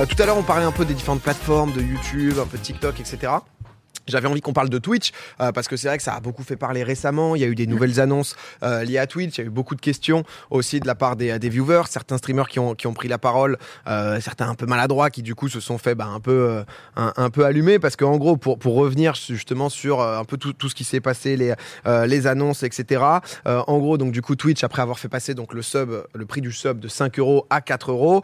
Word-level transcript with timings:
Euh, 0.00 0.06
tout 0.06 0.20
à 0.22 0.24
l'heure, 0.24 0.38
on 0.38 0.42
parlait 0.42 0.64
un 0.64 0.72
peu 0.72 0.86
des 0.86 0.94
différentes 0.94 1.20
plateformes, 1.20 1.72
de 1.72 1.82
YouTube, 1.82 2.38
un 2.40 2.46
peu 2.46 2.56
de 2.56 2.62
TikTok, 2.62 3.00
etc. 3.00 3.32
J'avais 4.10 4.28
envie 4.28 4.40
qu'on 4.40 4.52
parle 4.52 4.68
de 4.68 4.78
Twitch 4.78 5.12
euh, 5.40 5.52
parce 5.52 5.68
que 5.68 5.76
c'est 5.76 5.88
vrai 5.88 5.96
que 5.96 6.02
ça 6.02 6.14
a 6.14 6.20
beaucoup 6.20 6.42
fait 6.42 6.56
parler 6.56 6.82
récemment. 6.82 7.34
Il 7.36 7.42
y 7.42 7.44
a 7.44 7.48
eu 7.48 7.54
des 7.54 7.66
nouvelles 7.66 8.00
annonces 8.00 8.36
euh, 8.62 8.84
liées 8.84 8.98
à 8.98 9.06
Twitch. 9.06 9.38
Il 9.38 9.40
y 9.40 9.44
a 9.44 9.46
eu 9.46 9.50
beaucoup 9.50 9.74
de 9.74 9.80
questions 9.80 10.24
aussi 10.50 10.80
de 10.80 10.86
la 10.86 10.94
part 10.94 11.16
des, 11.16 11.38
des 11.38 11.48
viewers, 11.48 11.84
certains 11.88 12.18
streamers 12.18 12.48
qui 12.48 12.58
ont, 12.58 12.74
qui 12.74 12.86
ont 12.86 12.94
pris 12.94 13.08
la 13.08 13.18
parole, 13.18 13.58
euh, 13.86 14.20
certains 14.20 14.48
un 14.48 14.54
peu 14.54 14.66
maladroits 14.66 15.10
qui 15.10 15.22
du 15.22 15.34
coup 15.34 15.48
se 15.48 15.60
sont 15.60 15.78
fait 15.78 15.94
bah, 15.94 16.06
un 16.06 16.20
peu 16.20 16.64
un, 16.96 17.12
un 17.16 17.30
peu 17.30 17.44
allumer 17.44 17.78
parce 17.78 17.96
qu'en 17.96 18.16
gros 18.16 18.36
pour, 18.36 18.58
pour 18.58 18.74
revenir 18.74 19.14
justement 19.14 19.68
sur 19.68 20.02
un 20.02 20.24
peu 20.24 20.36
tout, 20.36 20.52
tout 20.52 20.68
ce 20.68 20.74
qui 20.74 20.84
s'est 20.84 21.00
passé, 21.00 21.36
les, 21.36 21.54
les 22.06 22.26
annonces, 22.26 22.62
etc. 22.62 23.02
En 23.46 23.78
gros 23.78 23.98
donc 23.98 24.12
du 24.12 24.22
coup 24.22 24.36
Twitch 24.36 24.64
après 24.64 24.82
avoir 24.82 24.98
fait 24.98 25.08
passer 25.08 25.34
donc 25.34 25.54
le 25.54 25.62
sub, 25.62 25.90
le 26.14 26.26
prix 26.26 26.40
du 26.40 26.52
sub 26.52 26.80
de 26.80 26.88
5 26.88 27.18
euros 27.18 27.46
à 27.50 27.60
4 27.60 27.92
euros, 27.92 28.22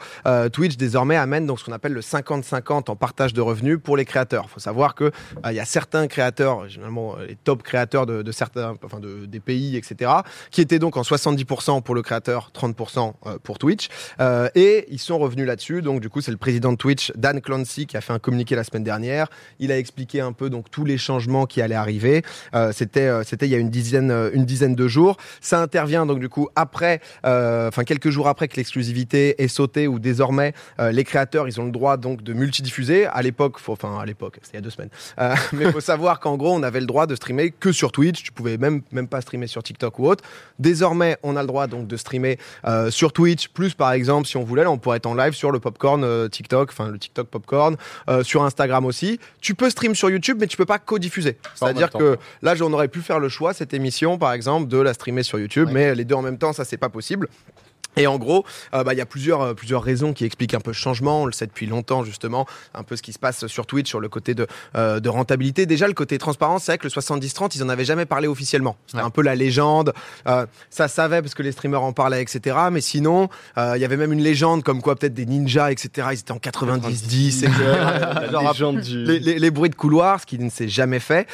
Twitch 0.52 0.76
désormais 0.76 1.16
amène 1.16 1.46
donc 1.46 1.60
ce 1.60 1.64
qu'on 1.64 1.72
appelle 1.72 1.92
le 1.92 2.00
50-50 2.00 2.90
en 2.90 2.96
partage 2.96 3.32
de 3.32 3.40
revenus 3.40 3.78
pour 3.82 3.96
les 3.96 4.04
créateurs. 4.04 4.46
Il 4.48 4.52
faut 4.52 4.60
savoir 4.60 4.94
que 4.94 5.04
euh, 5.04 5.10
il 5.50 5.54
y 5.54 5.60
a 5.60 5.64
certains 5.76 6.06
créateurs, 6.06 6.66
généralement 6.70 7.16
euh, 7.18 7.26
les 7.26 7.36
top 7.36 7.62
créateurs 7.62 8.06
de, 8.06 8.32
certains, 8.32 8.76
enfin 8.82 8.98
de, 8.98 9.26
des 9.26 9.40
pays, 9.40 9.76
etc., 9.76 10.10
qui 10.50 10.62
étaient 10.62 10.78
donc 10.78 10.96
en 10.96 11.02
70% 11.02 11.82
pour 11.82 11.94
le 11.94 12.00
créateur, 12.00 12.50
30% 12.54 13.12
euh, 13.26 13.38
pour 13.42 13.58
Twitch, 13.58 13.88
Euh, 14.18 14.48
et 14.54 14.86
ils 14.90 14.98
sont 14.98 15.18
revenus 15.18 15.46
là-dessus. 15.46 15.82
Donc 15.82 16.00
du 16.00 16.08
coup, 16.08 16.22
c'est 16.22 16.30
le 16.30 16.36
président 16.38 16.72
de 16.72 16.78
Twitch, 16.78 17.12
Dan 17.14 17.40
Clancy, 17.42 17.86
qui 17.86 17.96
a 17.96 18.00
fait 18.00 18.14
un 18.14 18.18
communiqué 18.18 18.56
la 18.56 18.64
semaine 18.64 18.84
dernière. 18.84 19.26
Il 19.58 19.70
a 19.70 19.78
expliqué 19.78 20.20
un 20.20 20.32
peu 20.32 20.48
donc 20.48 20.70
tous 20.70 20.84
les 20.84 20.96
changements 20.96 21.46
qui 21.46 21.60
allaient 21.60 21.82
arriver. 21.86 22.22
C'était 22.72 23.10
c'était 23.24 23.46
il 23.46 23.52
y 23.52 23.54
a 23.54 23.58
une 23.58 23.70
dizaine 23.70 24.10
une 24.32 24.44
dizaine 24.44 24.74
de 24.74 24.88
jours. 24.88 25.16
Ça 25.40 25.60
intervient 25.60 26.06
donc 26.06 26.20
du 26.20 26.28
coup 26.28 26.48
après, 26.56 27.00
enfin 27.24 27.84
quelques 27.84 28.10
jours 28.10 28.28
après 28.28 28.48
que 28.48 28.56
l'exclusivité 28.56 29.42
est 29.42 29.48
sautée, 29.48 29.86
où 29.88 29.98
désormais 29.98 30.52
les 30.78 31.04
créateurs 31.04 31.46
ils 31.48 31.60
ont 31.60 31.66
le 31.66 31.76
droit 31.78 31.96
donc 31.96 32.22
de 32.22 32.32
multidiffuser. 32.32 33.06
À 33.06 33.22
l'époque, 33.22 33.56
enfin 33.66 33.98
à 33.98 34.06
l'époque, 34.06 34.38
c'était 34.42 34.56
il 34.56 34.60
y 34.60 34.64
a 34.64 34.66
deux 34.68 34.76
semaines. 34.76 34.90
Mais 35.58 35.64
il 35.66 35.72
faut 35.72 35.80
savoir 35.80 36.20
qu'en 36.20 36.36
gros, 36.36 36.52
on 36.54 36.62
avait 36.62 36.80
le 36.80 36.86
droit 36.86 37.06
de 37.06 37.14
streamer 37.14 37.50
que 37.50 37.72
sur 37.72 37.92
Twitch. 37.92 38.22
Tu 38.22 38.32
pouvais 38.32 38.58
même, 38.58 38.82
même 38.92 39.08
pas 39.08 39.20
streamer 39.20 39.46
sur 39.46 39.62
TikTok 39.62 39.98
ou 39.98 40.06
autre. 40.08 40.24
Désormais, 40.58 41.16
on 41.22 41.36
a 41.36 41.40
le 41.42 41.46
droit 41.46 41.66
donc 41.66 41.86
de 41.86 41.96
streamer 41.96 42.38
euh, 42.66 42.90
sur 42.90 43.12
Twitch. 43.12 43.48
Plus, 43.48 43.74
par 43.74 43.92
exemple, 43.92 44.26
si 44.28 44.36
on 44.36 44.44
voulait, 44.44 44.64
là, 44.64 44.70
on 44.70 44.78
pourrait 44.78 44.98
être 44.98 45.06
en 45.06 45.14
live 45.14 45.32
sur 45.34 45.50
le 45.50 45.60
Popcorn 45.60 46.04
euh, 46.04 46.28
TikTok, 46.28 46.70
enfin 46.70 46.88
le 46.88 46.98
TikTok 46.98 47.28
Popcorn, 47.28 47.76
euh, 48.08 48.22
sur 48.22 48.42
Instagram 48.44 48.84
aussi. 48.84 49.18
Tu 49.40 49.54
peux 49.54 49.70
stream 49.70 49.94
sur 49.94 50.10
YouTube, 50.10 50.38
mais 50.40 50.46
tu 50.46 50.56
peux 50.56 50.66
pas 50.66 50.78
co-diffuser. 50.78 51.38
C'est-à-dire 51.54 51.90
que 51.90 52.16
là, 52.42 52.54
on 52.62 52.72
aurait 52.72 52.88
pu 52.88 53.00
faire 53.00 53.18
le 53.18 53.28
choix, 53.28 53.52
cette 53.52 53.74
émission, 53.74 54.18
par 54.18 54.32
exemple, 54.32 54.68
de 54.68 54.78
la 54.78 54.94
streamer 54.94 55.22
sur 55.22 55.38
YouTube, 55.38 55.68
Ouais. 55.68 55.72
mais 55.74 55.94
les 55.94 56.04
deux 56.04 56.14
en 56.14 56.22
même 56.22 56.38
temps, 56.38 56.52
ça, 56.52 56.64
c'est 56.64 56.76
pas 56.76 56.88
possible. 56.88 57.28
Et 57.96 58.06
en 58.06 58.18
gros, 58.18 58.44
euh, 58.74 58.84
bah, 58.84 58.92
il 58.94 58.98
y 58.98 59.00
a 59.00 59.06
plusieurs, 59.06 59.40
euh, 59.42 59.54
plusieurs 59.54 59.82
raisons 59.82 60.12
qui 60.12 60.24
expliquent 60.24 60.54
un 60.54 60.60
peu 60.60 60.70
le 60.70 60.74
changement. 60.74 61.22
On 61.22 61.26
le 61.26 61.32
sait 61.32 61.46
depuis 61.46 61.66
longtemps, 61.66 62.04
justement, 62.04 62.46
un 62.74 62.82
peu 62.82 62.94
ce 62.96 63.02
qui 63.02 63.12
se 63.12 63.18
passe 63.18 63.46
sur 63.46 63.66
Twitch 63.66 63.88
sur 63.88 64.00
le 64.00 64.08
côté 64.08 64.34
de, 64.34 64.46
euh, 64.76 65.00
de 65.00 65.08
rentabilité. 65.08 65.64
Déjà, 65.66 65.86
le 65.88 65.94
côté 65.94 66.18
transparence, 66.18 66.64
c'est 66.64 66.72
vrai 66.72 66.78
que 66.78 66.84
le 66.84 66.90
70-30, 66.90 67.56
ils 67.56 67.62
en 67.62 67.68
avaient 67.68 67.84
jamais 67.84 68.04
parlé 68.06 68.28
officiellement. 68.28 68.76
C'était 68.86 68.98
Ouais. 68.98 69.04
un 69.06 69.10
peu 69.10 69.22
la 69.22 69.34
légende. 69.34 69.92
Euh, 70.26 70.46
ça 70.70 70.88
savait 70.88 71.22
parce 71.22 71.34
que 71.34 71.42
les 71.42 71.52
streamers 71.52 71.82
en 71.82 71.92
parlaient, 71.92 72.20
etc. 72.22 72.56
Mais 72.70 72.80
sinon, 72.80 73.28
euh, 73.58 73.72
il 73.76 73.80
y 73.80 73.84
avait 73.84 73.96
même 73.96 74.12
une 74.12 74.22
légende 74.22 74.62
comme 74.62 74.82
quoi 74.82 74.96
peut-être 74.96 75.14
des 75.14 75.26
ninjas, 75.26 75.70
etc. 75.72 76.08
Ils 76.12 76.18
étaient 76.20 76.32
en 76.32 76.38
90-10, 76.38 77.44
etc. 77.44 77.52
Genre, 78.30 78.42
les- 79.18 79.38
les 79.38 79.50
bruits 79.50 79.70
de 79.70 79.74
couloir, 79.74 80.20
ce 80.20 80.26
qui 80.26 80.38
ne 80.38 80.50
s'est 80.50 80.68
jamais 80.68 81.00
fait. 81.00 81.26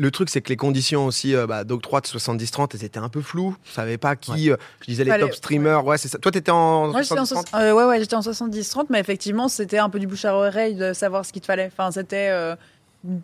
Le 0.00 0.10
truc, 0.10 0.30
c'est 0.30 0.40
que 0.40 0.48
les 0.48 0.56
conditions 0.56 1.04
aussi 1.04 1.34
euh, 1.34 1.46
bah, 1.46 1.64
d'octroi 1.64 2.00
de 2.00 2.06
70-30, 2.06 2.70
elles 2.74 2.84
étaient 2.84 2.98
un 2.98 3.08
peu 3.10 3.20
floues. 3.20 3.54
On 3.70 3.74
savait 3.74 3.98
pas 3.98 4.16
qui. 4.16 4.50
euh, 4.50 4.56
je 4.80 4.86
disais 4.86 5.04
les 5.04 5.18
top 5.18 5.34
streamers. 5.34 5.84
Ouais, 5.84 5.98
c'est 5.98 6.08
ça. 6.08 6.18
Toi, 6.18 6.32
t'étais 6.32 6.50
en 6.50 6.88
Moi, 6.88 7.02
j'étais 7.02 7.18
en, 7.18 7.24
70-30 7.24 7.26
soix- 7.26 7.60
euh, 7.60 7.72
ouais, 7.74 7.84
ouais, 7.84 8.00
j'étais 8.00 8.16
en 8.16 8.20
70-30, 8.22 8.86
mais 8.88 8.98
effectivement, 9.00 9.48
c'était 9.48 9.78
un 9.78 9.90
peu 9.90 9.98
du 9.98 10.06
bouche 10.06 10.24
à 10.24 10.34
oreille 10.34 10.74
de 10.74 10.92
savoir 10.94 11.24
ce 11.26 11.32
qu'il 11.32 11.42
te 11.42 11.46
fallait. 11.46 11.70
Enfin, 11.76 11.90
c'était. 11.90 12.28
euh, 12.30 12.56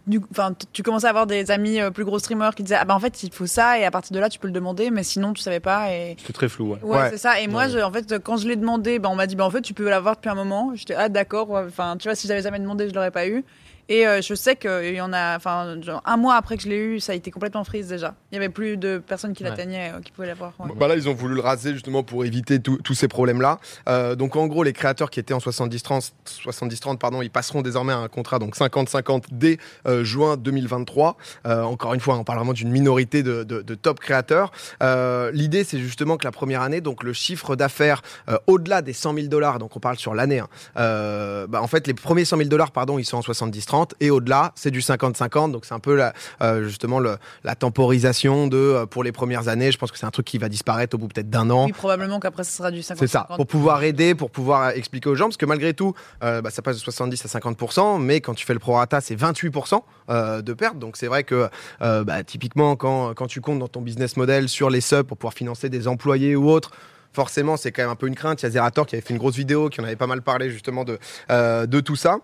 du- 0.06 0.20
Enfin, 0.31 0.54
tu 0.72 0.82
commençais 0.82 1.06
à 1.06 1.10
avoir 1.10 1.26
des 1.26 1.50
amis 1.50 1.81
euh, 1.81 1.91
plus 1.91 2.04
gros 2.06 2.19
streamers 2.19 2.54
qui 2.54 2.62
disaient 2.62 2.78
ah 2.81 2.86
bah 2.86 2.94
en 2.94 2.98
fait 3.00 3.22
il 3.22 3.28
te 3.28 3.34
faut 3.36 3.44
ça 3.47 3.78
et 3.78 3.84
à 3.84 3.91
partir 3.91 4.15
de 4.15 4.19
là 4.20 4.31
tu 4.31 4.38
peux 4.38 4.47
le 4.48 4.53
demander 4.54 4.91
mais 4.91 5.03
sinon 5.03 5.34
tu 5.34 5.42
savais 5.42 5.60
pas 5.60 5.92
et 5.92 6.16
C'était 6.19 6.32
très 6.32 6.48
flou, 6.48 6.72
ouais. 6.72 6.78
ouais, 6.82 6.97
Ouais. 6.98 7.10
c'est 7.10 7.19
ça 7.19 7.41
et 7.42 7.47
moi 7.47 7.65
Ouais. 7.65 7.70
je, 7.70 7.78
en 7.81 7.92
fait 7.92 8.19
quand 8.25 8.38
je 8.38 8.48
l'ai 8.48 8.56
demandé 8.56 8.98
bah, 8.98 9.10
on 9.12 9.16
m'a 9.16 9.26
dit 9.26 9.36
bah 9.36 9.44
en 9.44 9.50
fait 9.50 9.60
tu 9.60 9.75
peux 9.75 9.86
l'avoir 9.91 10.16
depuis 10.16 10.31
un 10.31 10.34
moment 10.34 10.72
j'étais 10.75 10.94
ah 10.94 11.10
d'accord 11.10 11.50
ouais. 11.50 11.60
enfin 11.69 11.97
tu 11.98 12.09
vois 12.09 12.15
si 12.15 12.26
j'avais 12.26 12.41
jamais 12.41 12.59
demandé 12.59 12.88
je 12.88 12.94
l'aurais 12.94 13.10
pas 13.10 13.28
eu 13.28 13.44
et 13.88 14.06
euh, 14.06 14.20
je 14.22 14.34
sais 14.34 14.56
qu'il 14.56 14.94
y 14.94 15.00
en 15.00 15.12
a 15.12 15.36
enfin 15.36 15.76
un 16.04 16.16
mois 16.16 16.34
après 16.36 16.56
que 16.56 16.62
je 16.62 16.69
l'ai 16.69 16.76
eu 16.78 17.00
ça 17.00 17.12
a 17.12 17.14
été 17.14 17.30
complètement 17.30 17.64
freeze 17.64 17.88
déjà 17.88 18.14
il 18.32 18.34
y 18.34 18.38
avait 18.38 18.48
plus 18.48 18.76
de 18.76 18.98
personnes 18.98 19.32
qui 19.32 19.42
Ouais. 19.44 19.50
l'atteignaient 19.50 19.92
euh, 19.94 20.00
qui 20.00 20.10
pouvaient 20.12 20.26
l'avoir 20.28 20.52
ouais. 20.58 20.70
Bah 20.76 20.88
là, 20.88 20.97
ils 20.97 21.08
ont 21.08 21.14
voulu 21.14 21.34
le 21.36 21.41
raser 21.41 21.72
justement 21.72 22.02
pour 22.02 22.24
éviter 22.24 22.58
tous 22.60 22.94
ces 22.94 23.06
problèmes-là. 23.08 23.58
Euh, 23.88 24.14
donc 24.16 24.34
en 24.36 24.47
gros, 24.47 24.62
les 24.64 24.72
créateurs 24.72 25.10
qui 25.10 25.20
étaient 25.20 25.34
en 25.34 25.38
70-30, 25.38 26.10
70-30, 26.44 26.98
pardon, 26.98 27.22
ils 27.22 27.30
passeront 27.30 27.62
désormais 27.62 27.92
à 27.92 27.98
un 27.98 28.08
contrat 28.08 28.38
donc 28.38 28.56
50-50 28.56 29.24
dès 29.30 29.58
euh, 29.86 30.03
juin 30.04 30.36
2023. 30.36 31.16
Euh, 31.47 31.62
encore 31.62 31.94
une 31.94 32.00
fois, 32.00 32.16
on 32.16 32.24
parle 32.24 32.38
vraiment 32.38 32.53
d'une 32.54 32.70
minorité 32.70 33.22
de, 33.22 33.44
de- 33.44 33.62
de 33.62 33.74
top 33.74 34.00
créateurs. 34.00 34.50
Euh, 34.82 35.30
L'idée, 35.32 35.64
c'est 35.64 35.78
justement 35.78 36.16
que 36.16 36.24
la 36.24 36.32
première 36.32 36.62
année, 36.62 36.80
donc 36.80 37.03
le 37.03 37.12
chiffre 37.12 37.56
d'affaires 37.56 38.03
euh, 38.28 38.38
au-delà 38.47 38.82
des 38.82 38.92
100 38.92 39.14
000 39.14 39.26
dollars, 39.28 39.58
donc 39.58 39.76
on 39.76 39.80
parle 39.80 39.97
sur 39.97 40.14
l'année. 40.14 40.41
hein, 40.41 40.48
euh, 40.78 41.47
bah, 41.47 41.62
en 41.62 41.66
fait, 41.66 41.86
les 41.86 41.94
premiers 41.94 42.24
100 42.24 42.36
000 42.38 42.48
dollars, 42.48 42.70
pardon, 42.72 42.98
ils 42.98 43.04
sont 43.04 43.18
en 43.18 43.20
70-30 43.20 43.75
et 44.00 44.10
au-delà, 44.10 44.53
c'est 44.54 44.70
du 44.70 44.81
50-50. 44.81 45.53
Donc 45.53 45.64
c'est 45.64 45.75
un 45.75 45.78
peu 45.78 45.94
la, 45.97 46.12
euh, 46.42 46.64
justement 46.64 46.98
le, 46.98 47.16
la 47.44 47.54
temporisation 47.54 48.47
de 48.47 48.56
euh, 48.56 48.87
pour 48.87 49.04
les 49.04 49.12
premières 49.12 49.48
années. 49.48 49.72
Je 49.72 49.78
pense 49.78 49.91
que 49.91 49.98
c'est 49.98 50.06
un 50.06 50.10
truc 50.10 50.26
qui 50.26 50.38
va 50.38 50.48
disparaître 50.48 50.94
au 50.94 50.98
bout 50.98 51.09
peut-être 51.09 51.31
d'un 51.31 51.50
an. 51.50 51.66
oui 51.66 51.72
probablement 51.72 52.20
qu'après 52.20 52.44
ce 52.44 52.53
sera 52.53 52.70
du 52.70 52.82
50 52.82 52.98
C'est 52.98 53.06
ça, 53.06 53.28
pour 53.36 53.47
pouvoir 53.47 53.82
aider, 53.82 54.15
pour 54.15 54.31
pouvoir 54.31 54.70
expliquer 54.70 55.09
aux 55.09 55.15
gens, 55.15 55.26
parce 55.26 55.36
que 55.36 55.47
malgré 55.47 55.75
tout, 55.75 55.94
euh, 56.22 56.41
bah, 56.42 56.50
ça 56.50 56.62
passe 56.62 56.76
de 56.76 56.82
70 56.82 57.25
à 57.25 57.38
50%, 57.38 58.00
mais 58.00 58.20
quand 58.20 58.34
tu 58.34 58.47
fais 58.47 58.54
le 58.54 58.59
prorata, 58.59 59.00
c'est 59.00 59.16
28% 59.16 59.82
euh, 60.09 60.42
de 60.42 60.53
perte. 60.53 60.78
Donc 60.78 60.97
c'est 60.97 61.06
vrai 61.06 61.25
que 61.25 61.48
euh, 61.82 62.04
bah, 62.04 62.22
typiquement, 62.25 62.76
quand, 62.76 63.15
quand 63.15 63.26
tu 63.26 63.41
comptes 63.41 63.59
dans 63.59 63.69
ton 63.69 63.81
business 63.81 64.16
model 64.16 64.48
sur 64.48 64.70
les 64.70 64.81
subs 64.81 65.03
pour 65.03 65.16
pouvoir 65.16 65.34
financer 65.34 65.69
des 65.69 65.88
employés 65.88 66.36
ou 66.36 66.50
autres, 66.50 66.70
forcément, 67.12 67.56
c'est 67.56 67.72
quand 67.72 67.82
même 67.82 67.91
un 67.91 67.97
peu 67.97 68.06
une 68.06 68.15
crainte. 68.15 68.42
Il 68.42 68.44
y 68.44 68.47
a 68.47 68.50
Zerator 68.50 68.86
qui 68.86 68.94
avait 68.94 69.04
fait 69.04 69.15
une 69.15 69.19
grosse 69.19 69.36
vidéo, 69.36 69.69
qui 69.69 69.81
en 69.81 69.84
avait 69.84 69.97
pas 69.97 70.06
mal 70.06 70.22
parlé 70.22 70.50
justement 70.50 70.84
de, 70.84 70.98
euh, 71.31 71.66
de 71.66 71.81
tout 71.81 71.97
ça. 71.97 72.19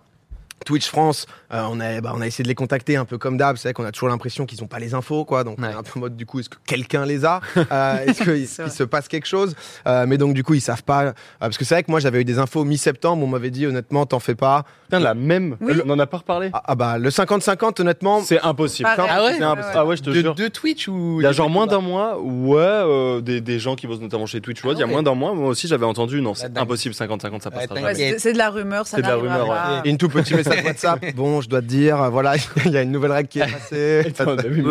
Twitch 0.65 0.89
France, 0.89 1.27
euh, 1.53 1.63
on, 1.71 1.81
a, 1.81 2.01
bah, 2.01 2.13
on 2.17 2.21
a 2.21 2.27
essayé 2.27 2.43
de 2.43 2.49
les 2.49 2.55
contacter 2.55 2.97
un 2.97 3.05
peu 3.05 3.19
comme 3.19 3.37
d'hab. 3.37 3.57
C'est 3.57 3.69
vrai 3.69 3.75
qu'on 3.75 3.85
a 3.85 3.93
toujours 3.93 4.09
l'impression 4.09 4.47
qu'ils 4.47 4.61
n'ont 4.61 4.67
pas 4.69 4.79
les 4.79 4.95
infos, 4.95 5.25
quoi. 5.25 5.45
Donc, 5.45 5.57
on 5.59 5.63
est 5.65 5.67
un 5.73 5.83
peu 5.83 5.93
en 5.97 6.01
mode, 6.01 6.17
du 6.17 6.27
coup, 6.27 6.41
est-ce 6.41 6.49
que 6.49 6.57
quelqu'un 6.67 7.05
les 7.07 7.25
a? 7.25 7.41
Euh, 7.73 8.05
Est-ce 8.07 8.23
qu'il 8.25 8.47
se 8.71 8.83
passe 8.83 9.09
quelque 9.09 9.27
chose? 9.27 9.55
Euh, 9.87 10.05
Mais 10.07 10.19
donc, 10.19 10.35
du 10.35 10.43
coup, 10.45 10.55
ils 10.55 10.61
savent 10.61 10.83
pas. 10.83 11.05
euh, 11.05 11.13
parce 11.39 11.57
que 11.59 11.65
c'est 11.65 11.75
vrai 11.75 11.83
que 11.83 11.91
moi, 11.91 12.01
j'avais 12.01 12.21
eu 12.21 12.25
des 12.25 12.39
infos 12.39 12.65
mi-septembre. 12.65 13.23
On 13.25 13.27
m'avait 13.29 13.51
dit, 13.51 13.67
honnêtement, 13.67 14.05
t'en 14.07 14.19
fais 14.21 14.35
pas. 14.35 14.65
Putain, 14.85 15.01
la 15.01 15.15
même. 15.15 15.57
Oui. 15.61 15.75
On 15.87 15.91
en 15.91 15.99
a 15.99 16.07
pas 16.07 16.19
reparlé. 16.19 16.51
Ah, 16.53 16.63
ah 16.67 16.75
bah, 16.75 16.99
le 16.99 17.09
50-50, 17.11 17.81
honnêtement. 17.81 18.21
C'est 18.23 18.41
impossible. 18.41 18.89
C'est 18.95 19.03
Ah 19.03 19.23
ouais? 19.25 19.43
impossible. 19.43 19.45
Ouais, 19.45 19.51
ouais. 19.57 19.73
Ah 19.75 19.87
ouais, 19.87 19.97
je 19.97 20.03
te 20.03 20.11
de, 20.11 20.15
jure. 20.21 20.35
de 20.35 20.49
Twitch 20.49 20.89
ou 20.89 21.19
Il 21.21 21.25
y 21.25 21.27
a 21.27 21.33
genre 21.33 21.49
moins 21.51 21.67
d'un 21.67 21.81
mois, 21.81 22.19
ouais, 22.21 22.57
euh, 22.61 23.21
des, 23.21 23.41
des 23.41 23.59
gens 23.59 23.75
qui 23.77 23.87
bossent 23.87 24.01
notamment 24.01 24.27
chez 24.27 24.41
Twitch, 24.41 24.61
il 24.63 24.67
y 24.67 24.71
a 24.71 24.75
Ah 24.77 24.87
ouais. 24.87 24.87
moins 24.93 25.03
d'un 25.03 25.15
mois, 25.15 25.35
moi 25.35 25.49
aussi 25.49 25.67
j'avais 25.69 25.87
entendu, 25.87 26.21
non, 26.21 26.35
c'est 26.35 26.57
impossible, 26.59 26.95
50-50, 26.95 27.41
ça 27.43 27.51
Ouais, 27.51 27.67
passera. 27.67 27.75
Ouais, 27.87 28.17
c'est 28.19 28.33
de 28.33 28.39
la 28.39 28.51
rumeur, 28.51 28.87
ça 28.87 28.97
C'est 28.97 29.03
de 29.03 29.09
la 29.09 29.17
rumeur, 29.17 29.49
ouais. 29.49 29.91
une 29.91 29.97
tout 29.99 30.09
petit 30.09 30.35
message 30.35 30.52
WhatsApp. 30.65 31.05
Bon, 31.15 31.41
je 31.41 31.49
dois 31.49 31.61
te 31.61 31.67
dire, 31.67 32.01
euh, 32.03 32.09
voilà, 32.09 32.35
il 32.67 32.73
y 32.73 32.77
a 32.77 32.83
une 32.83 32.91
nouvelle 32.93 33.13
règle 33.13 33.29
qui 33.29 33.41
est 33.41 33.51
passée. 33.51 34.05
Attends, 34.19 34.37
vu 34.37 34.65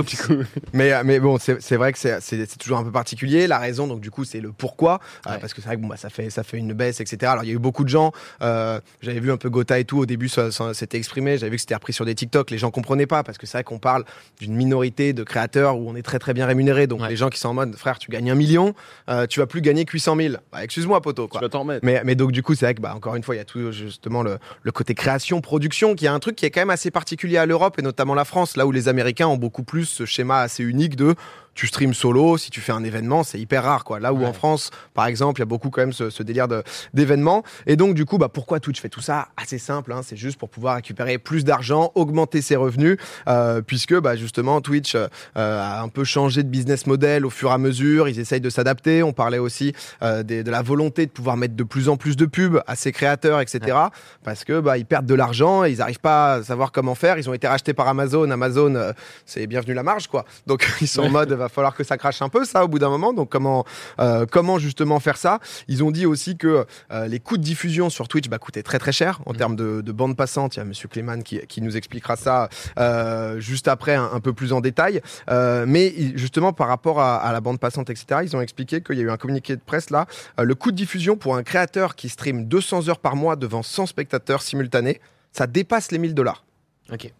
Mais, 0.74 0.94
euh, 0.94 1.02
mais 1.06 1.19
bon, 1.19 1.38
c'est 1.40 1.75
vrai 1.75 1.92
que 1.94 2.00
c'est- 2.00 2.58
toujours 2.58 2.78
un 2.80 2.84
peu 2.84 2.92
particulier. 2.92 3.47
La 3.47 3.59
raison, 3.59 3.88
donc 3.88 4.02
du 4.02 4.12
coup, 4.12 4.24
c'est 4.25 4.40
le 4.41 4.52
pourquoi. 4.52 5.00
euh, 5.28 5.38
parce 5.40 5.53
que 5.53 5.62
c'est 5.62 5.68
vrai 5.68 5.75
que 5.78 5.81
bon, 5.81 5.88
bah, 5.88 5.97
ça, 5.97 6.09
fait, 6.09 6.30
ça 6.30 6.44
fait 6.44 6.58
une 6.58 6.74
baisse, 6.74 7.00
etc. 7.02 7.31
Alors, 7.31 7.44
il 7.44 7.47
y 7.47 7.52
a 7.52 7.56
eu 7.56 7.59
beaucoup 7.59 7.84
de 7.84 7.90
gens. 7.90 8.12
euh, 8.41 8.80
J'avais 9.02 9.20
vu 9.20 9.31
un 9.31 9.38
peu 9.38 9.50
Gotha 9.50 9.80
et 9.80 9.86
tout. 9.86 10.00
Au 10.00 10.06
début, 10.06 10.30
ça, 10.30 10.52
ça 10.52 10.74
s'était 10.74 10.97
exprimé. 10.97 11.38
J'avais 11.38 11.50
vu 11.52 11.56
que 11.58 11.62
c'était 11.62 11.75
repris 11.75 11.94
sur 11.94 12.06
des 12.06 12.16
TikTok. 12.16 12.52
Les 12.52 12.58
gens 12.58 12.72
comprenaient 12.72 13.08
pas 13.08 13.24
parce 13.24 13.38
que 13.38 13.46
c'est 13.46 13.58
vrai 13.58 13.64
qu'on 13.64 13.80
parle 13.80 14.03
d'une 14.40 14.53
minorité 14.56 15.14
de 15.14 15.24
créateurs 15.24 15.78
où 15.78 15.90
on 15.90 15.96
est 15.96 16.02
très 16.02 16.20
très 16.20 16.34
bien 16.34 16.46
rémunéré. 16.46 16.88
Donc, 16.88 17.02
Ouais. 17.02 17.09
les 17.09 17.16
gens 17.16 17.30
qui 17.30 17.40
sont 17.40 17.50
en 17.50 17.53
mode, 17.53 17.75
frère, 17.75 17.97
tu 18.00 18.12
gagnes 18.12 18.30
un 18.31 18.36
million, 18.36 18.73
euh, 19.09 19.26
tu 19.28 19.40
vas 19.40 19.47
plus 19.47 19.61
gagner 19.61 19.85
que 19.85 19.91
800 19.91 20.16
000. 20.16 20.35
Bah, 20.52 20.64
Excuse-moi, 20.64 21.02
poteau. 21.02 21.23
Tu 21.26 21.29
Quoi. 21.29 21.41
vas 21.41 21.50
t'en 21.50 21.61
remettre. 21.61 21.85
Mais, 21.85 22.02
mais 22.06 22.16
donc 22.16 22.32
du 22.32 22.44
coup, 22.44 22.53
c'est 22.56 22.66
vrai 22.66 22.76
que 22.76 22.82
bah, 22.82 22.94
encore 22.96 23.16
une 23.16 23.23
fois, 23.23 23.35
il 23.35 23.40
y 23.40 23.41
a 23.41 23.46
tout 23.46 23.72
justement 23.72 24.22
le, 24.23 24.38
le 24.61 24.72
côté 24.72 24.94
création, 24.94 25.41
production, 25.41 25.71
qui 25.72 26.06
est 26.06 26.09
un 26.09 26.20
truc 26.20 26.35
qui 26.35 26.46
est 26.46 26.52
quand 26.52 26.62
même 26.62 26.70
assez 26.70 26.91
particulier 26.91 27.38
à 27.38 27.46
l'Europe 27.46 27.79
et 27.79 27.82
notamment 27.82 28.14
la 28.14 28.26
France, 28.26 28.58
là 28.58 28.66
où 28.68 28.72
les 28.72 28.88
Américains 28.88 29.28
ont 29.28 29.38
beaucoup 29.38 29.64
plus 29.64 29.85
ce 29.85 30.06
schéma 30.06 30.40
assez 30.40 30.64
unique 30.64 30.96
de 30.96 31.16
tu 31.53 31.68
streams 31.68 31.94
solo, 31.94 32.38
si 32.38 32.50
tu 32.50 32.62
fais 32.62 32.72
un 32.72 32.84
événement, 32.84 33.24
c'est 33.24 33.40
hyper 33.40 33.64
rare 33.64 33.84
quoi. 33.84 34.00
Là 34.00 34.14
où 34.14 34.20
Ouais. 34.20 34.26
en 34.26 34.34
France, 34.34 34.72
par 34.94 35.06
exemple, 35.08 35.40
il 35.40 35.42
y 35.42 35.44
a 35.44 35.46
beaucoup 35.48 35.70
quand 35.70 35.82
même 35.82 35.94
ce, 35.94 36.09
ce 36.09 36.24
délire 36.24 36.48
d'événements. 36.94 37.44
Et 37.68 37.76
donc 37.76 37.94
du 37.96 38.06
coup, 38.06 38.18
bah, 38.18 38.30
pourquoi 38.30 38.59
Twitch 38.59 38.80
fait 38.82 38.90
tout 38.90 39.02
ça? 39.02 39.28
Assez 39.38 39.58
simple, 39.58 39.92
hein, 39.94 40.02
c'est 40.03 40.16
juste 40.16 40.38
pour 40.40 40.50
pouvoir 40.50 40.76
récupérer 40.76 41.18
plus 41.18 41.44
d'argent, 41.44 41.92
augmenter 41.96 42.42
ses 42.42 42.56
revenus, 42.56 42.98
euh, 43.28 43.62
puisque 43.62 43.98
bah, 44.00 44.16
justement 44.16 44.62
Twitch 44.62 44.96
euh, 44.96 45.08
a 45.36 45.82
un 45.82 45.90
peu 45.90 46.03
changé 46.03 46.44
de 46.44 46.48
business 46.50 46.88
model 46.88 47.26
au 47.26 47.30
fur 47.30 47.50
et 47.50 47.54
à 47.54 47.58
mesure. 47.58 48.08
Ils 48.08 48.20
essayent 48.20 48.42
de 48.42 48.50
s'adapter. 48.50 49.04
On 49.04 49.14
parlait 49.14 49.38
aussi 49.38 49.74
euh, 50.04 50.24
des- 50.24 50.44
de 50.44 50.52
la 50.52 50.62
volonté 50.62 51.06
de 51.06 51.12
pouvoir 51.12 51.38
mettre 51.38 51.56
de 51.56 51.64
plus 51.64 51.90
en 51.90 51.97
plus 51.97 52.16
de 52.16 52.26
pubs 52.26 52.62
à 52.68 52.76
ses 52.76 52.92
créateurs, 52.92 53.42
etc. 53.42 53.78
Parce 54.24 54.44
que 54.46 54.59
bah, 54.59 54.78
ils 54.78 54.86
perdent 54.86 55.06
de 55.06 55.16
l'argent 55.16 55.66
et 55.66 55.72
ils 55.72 55.78
n'arrivent 55.80 56.00
pas 56.00 56.36
à 56.36 56.44
savoir 56.44 56.72
comment 56.72 56.96
faire. 56.96 57.18
Ils 57.18 57.30
ont 57.30 57.34
été 57.34 57.47
rachetés 57.47 57.74
par 57.74 57.88
Amazon. 57.88 58.30
Amazon, 58.32 58.94
c'est 59.26 59.47
bienvenu 59.47 59.74
la 59.74 59.84
marge, 59.84 60.08
quoi. 60.08 60.26
Donc 60.47 60.66
ils 60.82 60.88
sont 60.88 61.04
en 61.04 61.09
mode, 61.09 61.32
va 61.41 61.49
falloir 61.49 61.76
que 61.76 61.84
ça 61.84 61.97
crache 61.97 62.22
un 62.22 62.29
peu, 62.29 62.46
ça, 62.46 62.64
au 62.64 62.67
bout 62.67 62.79
d'un 62.79 62.90
moment. 62.90 63.14
Donc, 63.14 63.29
comment, 63.29 63.66
euh, 63.99 64.26
comment 64.29 64.59
justement 64.59 64.99
faire 64.99 65.17
ça? 65.17 65.40
Ils 65.67 65.84
ont 65.84 65.91
dit 65.91 66.05
aussi 66.05 66.38
que 66.38 66.66
euh, 66.91 67.08
les 67.08 67.20
coûts 67.20 67.38
de 67.38 67.43
diffusion 67.43 67.90
sur 67.90 68.08
Twitch 68.08 68.29
bah, 68.29 68.38
coûtaient 68.40 68.64
très 68.64 68.79
très 68.79 68.91
cher 68.91 69.22
en 69.26 69.32
Mhm. 69.34 69.38
termes 69.38 69.55
de, 69.55 69.82
de 69.82 69.91
bande 69.91 70.16
passante. 70.16 70.55
Il 70.55 70.59
y 70.59 70.61
a 70.61 70.66
Monsieur 70.66 70.88
Clément 70.88 71.20
qui, 71.22 71.40
qui 71.47 71.61
nous 71.61 71.76
expliquera 71.78 72.16
ça 72.16 72.49
euh, 72.79 73.40
juste 73.40 73.67
après, 73.67 73.96
un, 73.96 74.09
un 74.14 74.20
peu 74.20 74.34
plus 74.34 74.53
en 74.53 74.61
détail. 74.61 75.02
Mais 75.67 75.93
justement, 76.16 76.53
par 76.53 76.67
rapport 76.67 76.99
à, 76.99 77.17
à 77.17 77.32
la 77.34 77.41
bande 77.41 77.59
passante, 77.59 77.90
etc., 77.90 78.22
ils 78.23 78.35
ont 78.35 78.41
expliqué 78.41 78.82
qu'il 78.82 78.96
y 78.97 78.99
a 79.02 79.03
eu 79.03 79.09
un 79.11 79.17
communiqué 79.17 79.55
de 79.55 79.61
presse 79.61 79.90
là. 79.90 80.05
Le 80.37 80.55
coût 80.55 80.72
de 80.72 80.78
diffusion 80.78 81.17
pour 81.17 81.35
un 81.35 81.44
créateur 81.44 81.96
qui 81.96 82.09
stream 82.09 82.46
200 82.46 82.90
heures 82.90 82.99
par 82.99 83.16
mois 83.16 83.35
devant 83.35 83.64
100 83.64 83.87
spectateurs 83.87 84.41
simultanés, 84.41 85.02
ça 85.32 85.47
dépasse 85.47 85.91
les 85.91 85.97
1000 85.97 86.14
dollars 86.14 86.44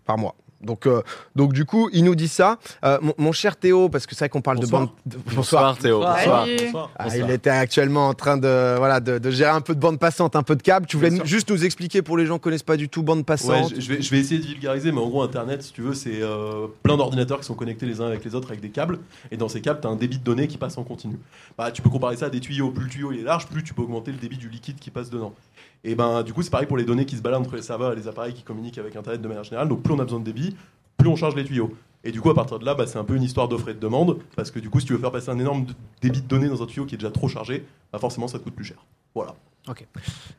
par 0.06 0.18
mois. 0.18 0.36
Donc, 0.64 0.86
euh, 0.88 1.02
donc 1.36 1.54
du 1.54 1.66
coup, 1.66 1.90
il 1.94 2.04
nous 2.04 2.16
dit 2.16 2.28
ça. 2.28 2.58
Euh, 2.86 2.98
mon, 3.02 3.14
mon 3.18 3.32
cher 3.32 3.56
Théo, 3.56 3.90
parce 3.90 4.06
que 4.06 4.16
c'est 4.16 4.26
vrai 4.26 4.30
qu'on 4.30 4.42
parle 4.42 4.58
Bonsoir. 4.60 4.82
de 4.82 4.86
bande. 4.88 4.96
de- 5.06 5.36
Bonsoir 5.36 5.78
Théo. 5.78 6.00
Bonsoir. 6.00 6.46
Salut. 6.46 6.72
Ah, 6.98 7.18
il 7.18 7.30
était 7.32 7.50
actuellement 7.50 8.08
en 8.10 8.14
train 8.14 8.38
de, 8.38 8.76
voilà, 8.78 9.00
de, 9.00 9.18
de 9.18 9.32
gérer 9.32 9.52
un 9.52 9.62
peu 9.62 9.74
de 9.76 9.80
bande 9.80 10.00
passante, 10.00 10.36
un 10.36 10.44
peu 10.44 10.56
de 10.56 10.62
câble. 10.62 10.86
Tu 10.86 10.98
voulais 10.98 11.10
nous- 11.12 11.26
juste 11.26 11.50
nous 11.50 11.66
expliquer 11.66 12.02
pour 12.02 12.18
les 12.18 12.26
gens 12.26 12.36
qui 12.38 12.42
connaissent 12.44 12.64
pas 12.64 12.78
du 12.78 12.90
tout 12.90 13.04
bande 13.04 13.20
Ouais, 13.20 13.24
passante. 13.24 13.74
je, 13.76 13.82
je 13.82 13.88
vais, 13.94 14.02
je 14.02 14.10
vais 14.12 14.20
essayer 14.20 14.40
de 14.40 14.46
vulgariser, 14.46 14.92
mais 14.92 15.00
en 15.02 15.08
gros, 15.10 15.22
Internet, 15.24 15.62
si 15.64 15.74
tu 15.74 15.82
veux, 15.82 15.94
c'est 15.94 16.22
euh, 16.22 16.68
plein 16.84 16.98
d'ordinateurs 16.98 17.40
qui 17.40 17.46
sont 17.46 17.56
connectés 17.56 17.86
les 17.86 18.02
uns 18.02 18.08
avec 18.08 18.24
les 18.24 18.36
autres 18.36 18.50
avec 18.50 18.62
des 18.62 18.70
câbles. 18.70 19.00
Et 19.32 19.38
dans 19.38 19.50
ces 19.50 19.62
câbles, 19.62 19.80
tu 19.82 19.88
as 19.88 19.90
un 19.92 19.96
débit 19.96 20.18
de 20.20 20.24
données 20.24 20.48
qui 20.48 20.58
passe 20.58 20.78
en 20.78 20.84
continu. 20.84 21.18
Bah, 21.58 21.72
tu 21.72 21.82
peux 21.82 21.90
comparer 21.90 22.16
ça 22.18 22.28
à 22.28 22.30
des 22.30 22.40
tuyaux. 22.40 22.70
Plus 22.72 22.86
le 22.86 22.90
tuyau 22.90 23.12
il 23.12 23.20
est 23.20 23.24
large, 23.24 23.48
plus 23.48 23.64
tu 23.64 23.74
peux 23.74 23.82
augmenter 23.82 24.12
le 24.12 24.18
débit 24.18 24.38
du 24.38 24.50
liquide 24.50 24.78
qui 24.80 24.90
passe 24.92 25.10
dedans. 25.10 25.34
Et 25.84 25.96
ben, 25.96 26.24
du 26.24 26.34
coup, 26.34 26.44
c'est 26.44 26.50
pareil 26.50 26.68
pour 26.68 26.78
les 26.78 26.86
données 26.86 27.06
qui 27.06 27.18
se 27.18 27.22
baladent 27.22 27.42
entre 27.42 27.56
les 27.56 27.62
serveurs 27.62 27.94
et 27.94 27.96
les 27.96 28.08
appareils 28.08 28.34
qui 28.34 28.44
communiquent 28.44 28.78
avec 28.78 28.96
Internet 28.96 29.22
de 29.22 29.28
manière 29.28 29.44
générale. 29.44 29.68
Donc, 29.68 29.82
plus 29.82 29.94
on 29.94 30.00
a 30.00 30.04
besoin 30.04 30.20
de 30.20 30.26
débit, 30.26 30.56
plus 30.98 31.10
on 31.10 31.16
charge 31.16 31.36
les 31.36 31.44
tuyaux. 31.44 31.74
Et 32.04 32.12
du 32.12 32.22
coup, 32.22 32.30
à 32.30 32.36
partir 32.36 32.60
de 32.60 32.66
là, 32.66 32.74
bah, 32.74 32.86
c'est 32.88 32.98
un 32.98 33.04
peu 33.04 33.16
une 33.16 33.24
histoire 33.24 33.48
d'offre 33.48 33.70
et 33.70 33.74
de 33.74 33.80
demande. 33.80 34.20
Parce 34.36 34.52
que 34.52 34.60
du 34.60 34.70
coup, 34.70 34.80
si 34.80 34.86
tu 34.86 34.94
veux 34.94 35.00
faire 35.00 35.12
passer 35.12 35.30
un 35.30 35.40
énorme 35.40 35.66
débit 36.02 36.22
de 36.22 36.28
données 36.28 36.50
dans 36.50 36.62
un 36.62 36.66
tuyau 36.66 36.86
qui 36.86 36.96
est 36.96 36.98
déjà 36.98 37.12
trop 37.12 37.28
chargé, 37.28 37.66
bah, 37.92 38.00
forcément, 38.00 38.28
ça 38.28 38.40
te 38.40 38.44
coûte 38.44 38.56
plus 38.56 38.66
cher. 38.66 38.78
Voilà. 39.14 39.36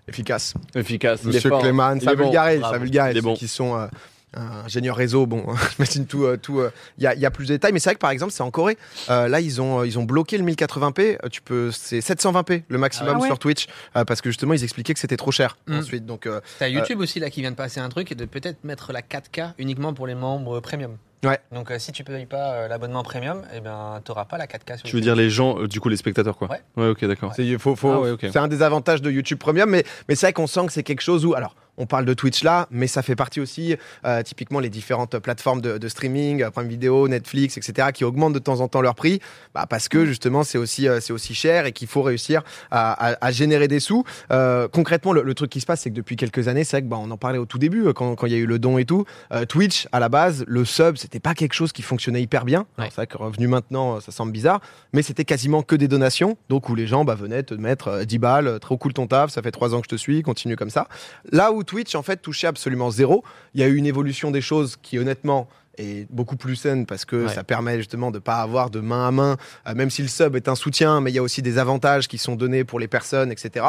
Efficace. 0.09 0.55
Efficace. 0.75 1.23
est 1.23 1.27
Monsieur 1.27 1.51
fort. 1.51 1.61
Clément, 1.61 1.99
ça 2.01 2.15
vulgarise, 2.15 2.61
ça 2.61 2.79
vulgarise. 2.79 3.23
Qui 3.37 3.49
sont 3.49 3.77
euh, 3.77 3.87
ingénieurs 4.35 4.97
réseau, 4.97 5.27
bon, 5.27 5.45
j'imagine 5.77 6.07
tout. 6.07 6.25
euh, 6.25 6.37
tout, 6.37 6.61
euh, 6.61 6.71
Il 6.99 7.05
y, 7.05 7.07
a, 7.07 7.15
il 7.15 7.21
y 7.21 7.27
a 7.27 7.31
plus 7.31 7.47
de 7.47 7.55
détails, 7.55 7.73
mais 7.73 7.79
c'est 7.81 7.91
vrai 7.91 7.95
que 7.97 8.01
par 8.01 8.11
exemple, 8.11 8.33
c'est 8.33 8.43
en 8.43 8.51
Corée. 8.51 8.79
Euh, 9.11 9.29
là, 9.29 9.41
ils 9.41 9.61
ont, 9.61 9.81
euh, 9.81 9.87
ils 9.87 9.99
ont 9.99 10.05
bloqué 10.05 10.39
le 10.39 10.45
1080p. 10.45 11.19
euh, 11.25 11.29
Tu 11.31 11.43
peux, 11.43 11.71
c'est 11.73 11.99
720p 12.01 12.63
le 12.69 12.79
maximum 12.79 13.15
Ah 13.17 13.21
ouais 13.21 13.27
sur 13.27 13.39
Twitch, 13.39 13.67
euh, 13.97 14.05
parce 14.05 14.21
que 14.21 14.31
justement, 14.31 14.55
ils 14.55 14.63
expliquaient 14.65 14.95
que 14.95 15.01
c'était 15.01 15.17
trop 15.17 15.33
cher. 15.33 15.57
Mm. 15.67 15.79
Ensuite, 15.79 16.07
donc. 16.07 16.27
euh, 16.27 16.41
T'as 16.59 16.69
YouTube 16.69 17.01
aussi 17.01 17.21
là 17.21 17.31
qui 17.31 17.41
vient 17.41 17.51
de 17.51 17.57
passer 17.57 17.81
un 17.81 17.89
truc 17.89 18.11
et 18.13 18.15
de 18.15 18.25
peut-être 18.25 18.65
mettre 18.65 18.93
la 18.93 19.01
4K 19.03 19.53
uniquement 19.59 19.93
pour 19.95 20.07
les 20.07 20.15
membres 20.15 20.61
premium. 20.61 20.97
Ouais. 21.25 21.39
Donc 21.53 21.71
euh, 21.71 21.79
si 21.79 21.93
tu 21.93 22.03
payes 22.03 22.27
pas 22.27 22.53
euh, 22.55 22.69
l'abonnement 22.69 23.05
premium, 23.05 23.43
eh 23.55 23.61
ben 23.61 24.01
t'auras 24.05 24.25
pas 24.25 24.39
la 24.39 24.47
4K 24.49 24.79
sur 24.79 24.83
Tu 24.83 24.97
veux 24.97 24.99
YouTube. 24.99 25.03
dire 25.03 25.15
les 25.15 25.31
gens, 25.31 25.57
euh, 25.57 25.69
du 25.69 25.79
coup 25.79 25.89
les 25.89 25.97
spectateurs 25.97 26.37
quoi 26.37 26.49
Ouais. 26.77 26.89
ok 26.89 27.05
d'accord. 27.05 27.33
C'est 27.37 27.59
faut, 27.59 27.77
faut- 27.77 27.91
Ah 27.93 28.01
ouais, 28.01 28.11
ok. 28.11 28.21
c'est 28.33 28.39
un 28.39 28.49
des 28.49 28.61
avantages 28.61 29.01
de 29.03 29.09
YouTube 29.09 29.39
Premium, 29.39 29.71
mais, 29.71 29.85
mais 30.09 30.17
c'est 30.17 30.27
vrai 30.27 30.33
qu'on 30.33 30.49
sent 30.49 30.67
que 30.67 30.73
c'est 30.73 30.83
quelque 30.83 31.01
chose 31.01 31.25
où, 31.25 31.35
alors, 31.35 31.55
on 31.79 31.87
parle 31.87 32.05
de 32.05 32.15
Twitch 32.15 32.43
là, 32.45 32.67
mais 32.71 32.87
ça 32.87 33.03
fait 33.03 33.17
partie 33.17 33.41
aussi, 33.41 33.77
euh, 34.05 34.23
typiquement, 34.23 34.61
les 34.61 34.69
différentes 34.71 35.19
plateformes 35.19 35.61
de, 35.61 35.79
de 35.79 35.89
streaming, 35.89 36.43
euh, 36.43 36.51
Prime 36.51 36.69
Video, 36.69 37.09
Netflix, 37.09 37.57
etc., 37.57 37.89
qui 37.95 38.05
augmentent 38.05 38.35
de 38.35 38.39
temps 38.39 38.61
en 38.61 38.69
temps 38.69 38.81
leur 38.83 38.95
prix, 38.95 39.21
bah, 39.55 39.67
parce 39.69 39.89
que 39.89 40.05
justement, 40.05 40.45
c'est 40.45 40.59
aussi, 40.59 40.87
euh, 40.89 41.01
c'est 41.01 41.13
aussi 41.13 41.35
cher 41.35 41.67
et 41.67 41.73
qu'il 41.73 41.89
faut 41.89 42.03
réussir 42.03 42.43
à, 42.71 43.13
à- 43.13 43.17
à 43.27 43.31
générer 43.31 43.69
des 43.69 43.81
sous. 43.81 44.05
Euh, 44.31 44.69
concrètement, 44.69 45.13
le, 45.13 45.23
le 45.23 45.35
truc 45.35 45.51
qui 45.51 45.61
se 45.61 45.67
passe, 45.67 45.81
c'est 45.81 45.91
que 45.91 45.95
depuis 45.95 46.17
quelques 46.17 46.49
années, 46.49 46.65
c'est 46.65 46.77
vrai 46.77 46.83
que 46.83 46.89
bah, 46.89 46.99
on 47.01 47.11
en 47.11 47.17
parlait 47.17 47.39
au 47.39 47.47
tout 47.47 47.59
début, 47.59 47.85
quand 47.95 48.15
quand 48.17 48.27
il 48.27 48.33
y 48.33 48.37
a 48.37 48.39
eu 48.39 48.47
le 48.47 48.59
don 48.59 48.79
et 48.79 48.85
tout, 48.85 49.05
Twitch, 49.49 49.89
à 49.93 50.01
la 50.01 50.09
base, 50.09 50.45
le 50.47 50.65
sub, 50.65 50.97
c'était 50.97 51.21
pas 51.21 51.35
quelque 51.35 51.55
chose 51.55 51.73
qui 51.73 51.83
fonctionnait 51.83 52.21
hyper 52.23 52.45
bien. 52.45 52.67
Ouais. 52.79 52.87
C'est 52.91 52.97
vrai 52.97 53.07
que 53.07 53.17
revenu 53.17 53.47
maintenant, 53.47 54.01
ça 54.01 54.13
semble 54.13 54.33
bizarre, 54.33 54.61
mais 54.93 55.03
c'était 55.03 55.25
quasiment 55.25 55.63
que 55.63 55.75
des 55.77 55.89
donations, 55.89 56.37
donc 56.49 56.69
où 56.69 56.75
les 56.75 56.87
gens 56.87 57.05
bah, 57.05 57.15
venaient 57.15 57.43
te 57.43 57.55
mettre 57.55 57.89
euh, 57.89 58.05
10 58.05 58.19
balles, 58.19 58.59
trop 58.61 58.77
cool 58.77 58.93
ton 58.93 59.07
taf, 59.07 59.31
ça 59.31 59.41
fait 59.43 59.51
3 59.51 59.75
ans 59.75 59.81
que 59.81 59.87
je 59.87 59.97
te 59.97 59.99
suis, 59.99 60.23
continue 60.23 60.57
comme 60.57 60.71
ça. 60.71 60.89
Là 61.31 61.53
où 61.53 61.62
Twitch, 61.63 61.95
en 61.95 62.03
fait, 62.03 62.17
touchait 62.19 62.47
absolument 62.47 62.91
zéro, 62.91 63.25
il 63.55 63.61
y 63.61 63.65
a 63.65 63.69
eu 63.69 63.77
une 63.77 63.87
évolution 63.87 64.31
des 64.31 64.41
choses 64.41 64.77
qui, 64.83 64.99
honnêtement, 64.99 65.49
est 65.79 66.07
beaucoup 66.13 66.37
plus 66.37 66.55
saine 66.57 66.85
parce 66.85 67.07
que 67.07 67.25
Ouais. 67.27 67.33
ça 67.35 67.45
permet 67.45 67.79
justement 67.79 68.11
de 68.11 68.19
pas 68.19 68.37
avoir 68.43 68.69
de 68.69 68.81
main 68.81 69.09
à 69.09 69.11
main, 69.11 69.37
euh, 69.67 69.75
même 69.75 69.89
si 69.89 70.03
le 70.03 70.09
sub 70.09 70.37
est 70.37 70.47
un 70.49 70.55
soutien, 70.55 71.01
mais 71.01 71.11
il 71.11 71.15
y 71.15 71.19
a 71.19 71.23
aussi 71.23 71.41
des 71.41 71.57
avantages 71.57 72.09
qui 72.09 72.19
sont 72.19 72.37
donnés 72.37 72.63
pour 72.63 72.79
les 72.79 72.89
personnes, 72.89 73.33
etc. 73.33 73.65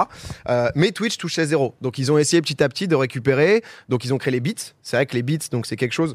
Euh, 0.50 0.70
mais 0.76 0.92
Twitch 0.92 1.18
touchait 1.18 1.46
zéro. 1.46 1.76
Donc 1.82 1.98
ils 1.98 2.12
ont 2.12 2.18
essayé 2.18 2.42
petit 2.42 2.62
à 2.62 2.68
petit 2.68 2.90
de 2.90 2.96
récupérer. 2.96 3.64
Donc 3.88 4.04
ils 4.04 4.14
ont 4.14 4.18
créé 4.18 4.32
les 4.34 4.42
bits. 4.42 4.54
C'est 4.82 4.98
vrai 4.98 5.06
que 5.06 5.14
les 5.16 5.24
bits, 5.24 5.40
donc 5.50 5.66
c'est 5.66 5.78
quelque 5.78 5.94
chose. 5.94 6.14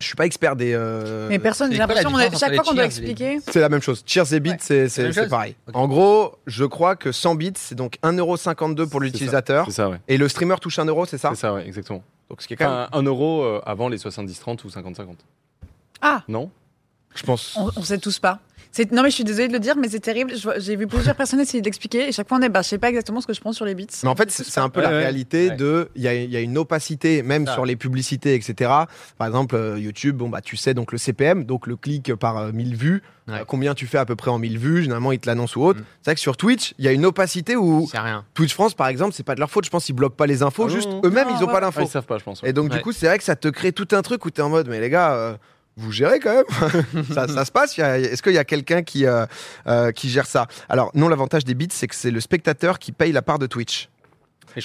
Je 0.00 0.06
suis 0.06 0.16
pas 0.16 0.26
expert 0.26 0.56
des. 0.56 0.72
euh, 0.74 1.28
Mais 1.30 1.38
personne, 1.38 1.68
c'est 1.70 1.76
j'ai 1.76 1.78
quoi 1.84 1.94
la 1.94 2.02
l'impression, 2.02 2.10
on 2.16 2.18
a- 2.18 2.24
différence 2.24 2.40
chaque 2.40 2.48
entre 2.52 2.56
fois 2.56 2.64
qu'on 2.64 2.74
doit 2.74 2.84
cheers 2.84 2.98
et 2.98 3.02
les 3.04 3.10
expliquer. 3.12 3.38
C'est 3.52 3.60
la 3.60 3.68
même 3.68 3.80
chose. 3.80 4.02
Cheers 4.06 4.34
et 4.34 4.40
bits, 4.40 4.50
Ouais. 4.50 4.56
c'est- 4.60 4.82
la 4.82 4.88
c'est 4.88 5.02
même 5.04 5.12
c'est 5.12 5.20
chose 5.22 5.30
pareil. 5.30 5.54
Ok. 5.68 5.76
En 5.76 5.88
gros, 5.88 6.34
je 6.46 6.64
crois 6.64 6.96
que 6.96 7.12
100 7.12 7.34
bits, 7.36 7.52
c'est 7.56 7.74
donc 7.76 7.98
1,52€ 8.02 8.88
pour 8.90 9.00
l'utilisateur. 9.00 9.66
C'est 9.66 9.72
ça 9.72 9.88
ouais. 9.88 9.98
Et 10.08 10.18
le 10.18 10.28
streamer 10.28 10.56
touche 10.60 10.78
1€, 10.78 10.88
euro, 10.88 11.06
c'est 11.06 11.16
ça 11.18 11.30
C'est 11.30 11.40
ça 11.40 11.54
ouais 11.54 11.66
exactement. 11.66 12.02
Donc 12.28 12.42
ce 12.42 12.48
qui 12.48 12.54
est 12.54 12.56
quand 12.56 12.68
même. 12.68 12.88
Enfin, 12.90 12.98
1 12.98 13.02
euro 13.04 13.44
euh, 13.44 13.60
avant 13.64 13.88
les 13.88 13.96
70-30 13.98 14.64
ou 14.64 14.68
50-50. 14.68 15.16
Ah, 16.02 16.22
Non? 16.28 16.50
Je 17.14 17.22
pense. 17.22 17.54
on, 17.56 17.70
on 17.76 17.82
sait 17.82 17.98
tous 17.98 18.18
pas. 18.18 18.40
C'est- 18.74 18.90
Non, 18.90 19.04
mais 19.04 19.10
je 19.10 19.14
suis 19.14 19.22
désolée 19.24 19.46
de 19.46 19.52
le 19.52 19.60
dire, 19.60 19.76
mais 19.76 19.88
c'est 19.88 20.00
terrible. 20.00 20.32
J'ai 20.58 20.74
vu 20.74 20.88
plusieurs 20.88 21.14
personnes 21.14 21.38
essayer 21.38 21.60
d'expliquer 21.62 22.08
et 22.08 22.12
chaque 22.12 22.28
fois 22.28 22.38
on 22.38 22.42
est, 22.42 22.48
bah, 22.48 22.60
je 22.62 22.68
sais 22.70 22.78
pas 22.78 22.88
exactement 22.88 23.20
ce 23.20 23.26
que 23.28 23.32
je 23.32 23.40
pense 23.40 23.54
sur 23.54 23.64
les 23.64 23.74
bits. 23.76 23.86
Mais 24.02 24.08
en 24.08 24.16
fait, 24.16 24.32
c'est 24.32 24.58
un 24.58 24.68
peu 24.68 24.80
Ouais, 24.80 24.86
la 24.86 24.90
ouais. 24.92 24.98
réalité 24.98 25.50
Ouais. 25.50 25.56
de. 25.56 25.88
Il 25.94 26.02
y 26.02 26.08
a, 26.08 26.14
il 26.14 26.28
y 26.30 26.36
a 26.36 26.40
une 26.40 26.58
opacité, 26.58 27.22
même 27.22 27.46
sur 27.46 27.64
les 27.66 27.76
publicités, 27.76 28.34
etc. 28.34 28.70
Par 29.16 29.26
exemple, 29.28 29.54
euh, 29.54 29.78
YouTube, 29.78 30.16
bon, 30.16 30.28
bah, 30.28 30.40
tu 30.40 30.56
sais, 30.56 30.74
donc 30.74 30.90
le 30.90 30.98
CPM, 30.98 31.44
donc 31.44 31.68
le 31.68 31.76
clic 31.76 32.12
par 32.16 32.36
euh, 32.38 32.50
1000 32.52 32.74
vues, 32.74 33.02
Ouais. 33.28 33.34
euh, 33.40 33.44
combien 33.46 33.74
tu 33.74 33.86
fais 33.86 33.98
à 33.98 34.04
peu 34.04 34.16
près 34.16 34.30
en 34.32 34.38
1000 34.40 34.58
vues, 34.58 34.82
généralement, 34.82 35.12
ils 35.12 35.20
te 35.20 35.28
l'annoncent 35.28 35.58
ou 35.58 35.64
autre. 35.64 35.78
Mm. 35.80 35.84
C'est 36.02 36.10
vrai 36.10 36.14
que 36.16 36.20
sur 36.20 36.36
Twitch, 36.36 36.74
il 36.78 36.84
y 36.84 36.88
a 36.88 36.92
une 36.92 37.06
opacité 37.06 37.54
où 37.56 37.86
C'est 37.90 37.98
rien. 38.00 38.24
Twitch 38.34 38.52
France, 38.54 38.74
par 38.74 38.88
exemple, 38.88 39.14
c'est 39.14 39.22
pas 39.22 39.36
de 39.36 39.40
leur 39.40 39.50
faute. 39.50 39.64
Je 39.64 39.70
pense 39.70 39.84
qu'ils 39.84 39.94
bloquent 39.94 40.16
pas 40.16 40.26
les 40.26 40.42
infos, 40.42 40.66
Ah 40.66 40.72
juste 40.72 40.88
eux-mêmes, 41.04 41.28
ils 41.30 41.36
ont 41.36 41.46
ouais. 41.46 41.52
pas 41.52 41.58
Ah, 41.58 41.60
l'info. 41.60 41.80
Ils 41.82 41.88
savent 41.88 42.04
pas 42.06 42.18
je 42.18 42.24
pense. 42.24 42.42
ouais. 42.42 42.50
Et 42.50 42.52
donc, 42.52 42.70
du 42.70 42.80
coup, 42.80 42.90
c'est 42.90 43.06
vrai 43.06 43.18
que 43.18 43.24
ça 43.24 43.36
te 43.36 43.46
crée 43.48 43.70
tout 43.72 43.88
un 43.92 44.02
truc 44.02 44.24
où 44.26 44.30
tu 44.30 44.40
es 44.40 44.44
en 44.44 44.50
mode, 44.50 44.68
mais 44.68 44.80
les 44.80 44.90
gars, 44.90 45.12
euh, 45.14 45.36
vous 45.76 45.90
gérez 45.92 46.20
quand 46.20 46.34
même 46.34 47.04
ça, 47.14 47.26
ça 47.28 47.44
se 47.44 47.50
passe 47.52 47.78
Est-ce 47.78 48.22
qu'il 48.22 48.32
y 48.32 48.38
a 48.38 48.44
quelqu'un 48.44 48.82
qui, 48.82 49.06
euh, 49.06 49.26
euh, 49.66 49.90
qui 49.92 50.08
gère 50.08 50.26
ça? 50.26 50.46
Alors, 50.68 50.90
non, 50.94 51.08
l'avantage 51.08 51.44
des 51.44 51.54
bits, 51.54 51.68
c'est 51.70 51.86
que 51.88 51.94
c'est 51.94 52.10
le 52.10 52.20
spectateur 52.20 52.78
qui 52.78 52.92
paye 52.92 53.12
la 53.12 53.22
part 53.22 53.38
de 53.38 53.46
Twitch. 53.46 53.88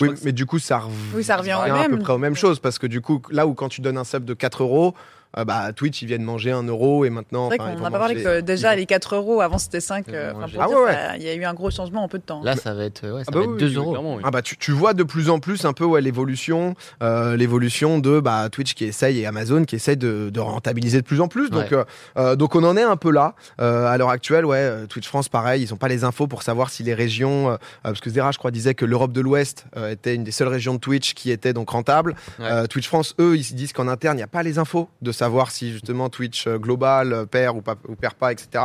Oui, 0.02 0.10
mais 0.24 0.32
du 0.34 0.46
coup, 0.46 0.60
ça 0.60 0.78
revient, 0.80 0.96
Oui, 1.16 1.24
ça 1.24 1.38
revient 1.38 1.54
au 1.56 1.62
à 1.62 1.66
peu 1.86 1.92
même. 1.94 2.00
près 2.00 2.14
aux 2.14 2.20
mêmes 2.20 2.36
choses 2.36 2.60
parce 2.60 2.78
que 2.78 2.86
du 2.86 3.02
coup, 3.02 3.22
là 3.32 3.48
où 3.48 3.56
quand 3.56 3.70
tu 3.70 3.82
donnes 3.82 3.98
un 3.98 4.04
sub 4.04 4.24
de 4.24 4.36
4 4.36 4.62
euros, 4.62 4.94
euh, 5.38 5.46
bah, 5.46 5.72
Twitch, 5.74 6.02
ils 6.02 6.08
viennent 6.08 6.24
manger 6.24 6.52
1 6.52 6.64
euro 6.64 7.06
et 7.06 7.10
maintenant. 7.10 7.50
C'est 7.50 7.58
vrai 7.58 7.70
qu'on 7.72 7.78
vont 7.78 7.84
n'a 7.84 7.92
pas 7.92 8.00
parlé 8.00 8.16
manger- 8.16 8.24
que 8.26 8.42
déjà 8.42 8.76
les 8.76 8.86
4 8.86 9.16
euros, 9.16 9.42
avant 9.42 9.58
c'était 9.60 9.80
5. 9.80 10.06
Ils 10.08 10.16
euh, 10.16 10.32
vont 10.34 10.38
enfin, 10.38 10.40
manger. 10.42 10.54
pour 10.56 10.64
Ah 10.64 10.68
dire, 10.68 10.78
ouais, 10.78 10.84
ouais. 10.86 10.92
ça- 10.94 11.18
Il 11.18 11.24
y 11.24 11.30
a 11.30 11.34
eu 11.36 11.44
un 11.46 11.54
gros 11.54 11.70
changement 11.72 12.04
en 12.04 12.08
peu 12.08 12.18
de 12.18 12.24
temps. 12.24 12.42
Là 12.44 12.56
ça 12.56 12.74
va 12.74 12.84
être 12.86 13.04
ouais, 13.08 13.24
ça 13.24 13.32
Ah 13.34 13.36
va 13.36 13.40
bah 13.40 13.44
être 13.46 13.52
oui, 13.54 13.60
2 13.60 13.68
oui, 13.68 13.76
euros. 13.76 14.16
oui. 14.18 14.22
Ah 14.24 14.32
bah 14.32 14.42
tu, 14.42 14.58
tu 14.58 14.72
vois 14.72 14.94
de 14.94 15.04
plus 15.04 15.30
en 15.30 15.40
plus 15.40 15.66
un 15.66 15.74
peu 15.74 15.86
ouais, 15.86 16.02
l'évolution 16.02 16.74
euh, 17.04 17.36
l'évolution 17.38 18.00
de 18.00 18.20
bah, 18.20 18.50
Twitch 18.52 18.74
qui 18.74 18.86
essaye 18.86 19.20
et 19.20 19.26
Amazon 19.26 19.64
qui 19.66 19.76
essaye 19.76 19.98
de, 19.98 20.30
de 20.34 20.40
rentabiliser 20.40 21.02
de 21.02 21.06
plus 21.06 21.22
en 21.22 21.28
plus 21.28 21.50
donc, 21.50 21.62
Ouais. 21.72 21.74
euh, 21.78 21.84
euh, 22.18 22.36
donc 22.36 22.56
on 22.56 22.64
en 22.64 22.76
est 22.78 22.82
un 22.84 22.96
peu 22.98 23.12
là 23.12 23.36
Euh, 23.62 23.86
à 23.88 23.98
l'heure 23.98 24.10
actuelle 24.10 24.46
ouais 24.46 24.88
Twitch 24.88 25.08
France 25.08 25.30
pareil 25.30 25.62
ils 25.64 25.74
ont 25.74 25.78
pas 25.78 25.88
les 25.88 26.04
infos 26.04 26.28
pour 26.28 26.44
savoir 26.44 26.70
si 26.70 26.84
les 26.84 26.94
régions 26.94 27.52
euh, 27.52 27.58
parce 27.84 28.00
que 28.02 28.10
Zera 28.10 28.32
je 28.32 28.38
crois 28.38 28.52
disait 28.52 28.74
que 28.74 28.86
l'Europe 28.86 29.12
de 29.12 29.22
l'Ouest 29.22 29.66
euh, 29.78 29.92
était 29.92 30.16
une 30.16 30.24
des 30.24 30.32
seules 30.32 30.48
régions 30.48 30.74
de 30.74 30.80
Twitch 30.80 31.14
qui 31.14 31.30
était 31.32 31.54
donc 31.54 31.70
rentable 31.70 32.16
Ouais. 32.40 32.46
Euh, 32.50 32.68
Twitch 32.68 32.88
France 32.88 33.16
eux 33.20 33.36
ils 33.36 33.44
se 33.44 33.54
disent 33.54 33.74
qu'en 33.74 33.88
interne 33.88 34.16
il 34.16 34.22
n'y 34.22 34.24
a 34.24 34.28
pas 34.28 34.44
les 34.44 34.58
infos 34.60 34.90
de 35.02 35.12
savoir 35.20 35.52
si 35.52 35.72
justement 35.72 36.10
Twitch 36.10 36.48
euh, 36.48 36.58
global 36.58 37.14
euh, 37.14 37.26
perd 37.26 37.56
ou, 37.58 37.62
pas, 37.62 37.76
ou 37.88 37.96
perd 37.96 38.16
pas 38.16 38.32
etc 38.32 38.64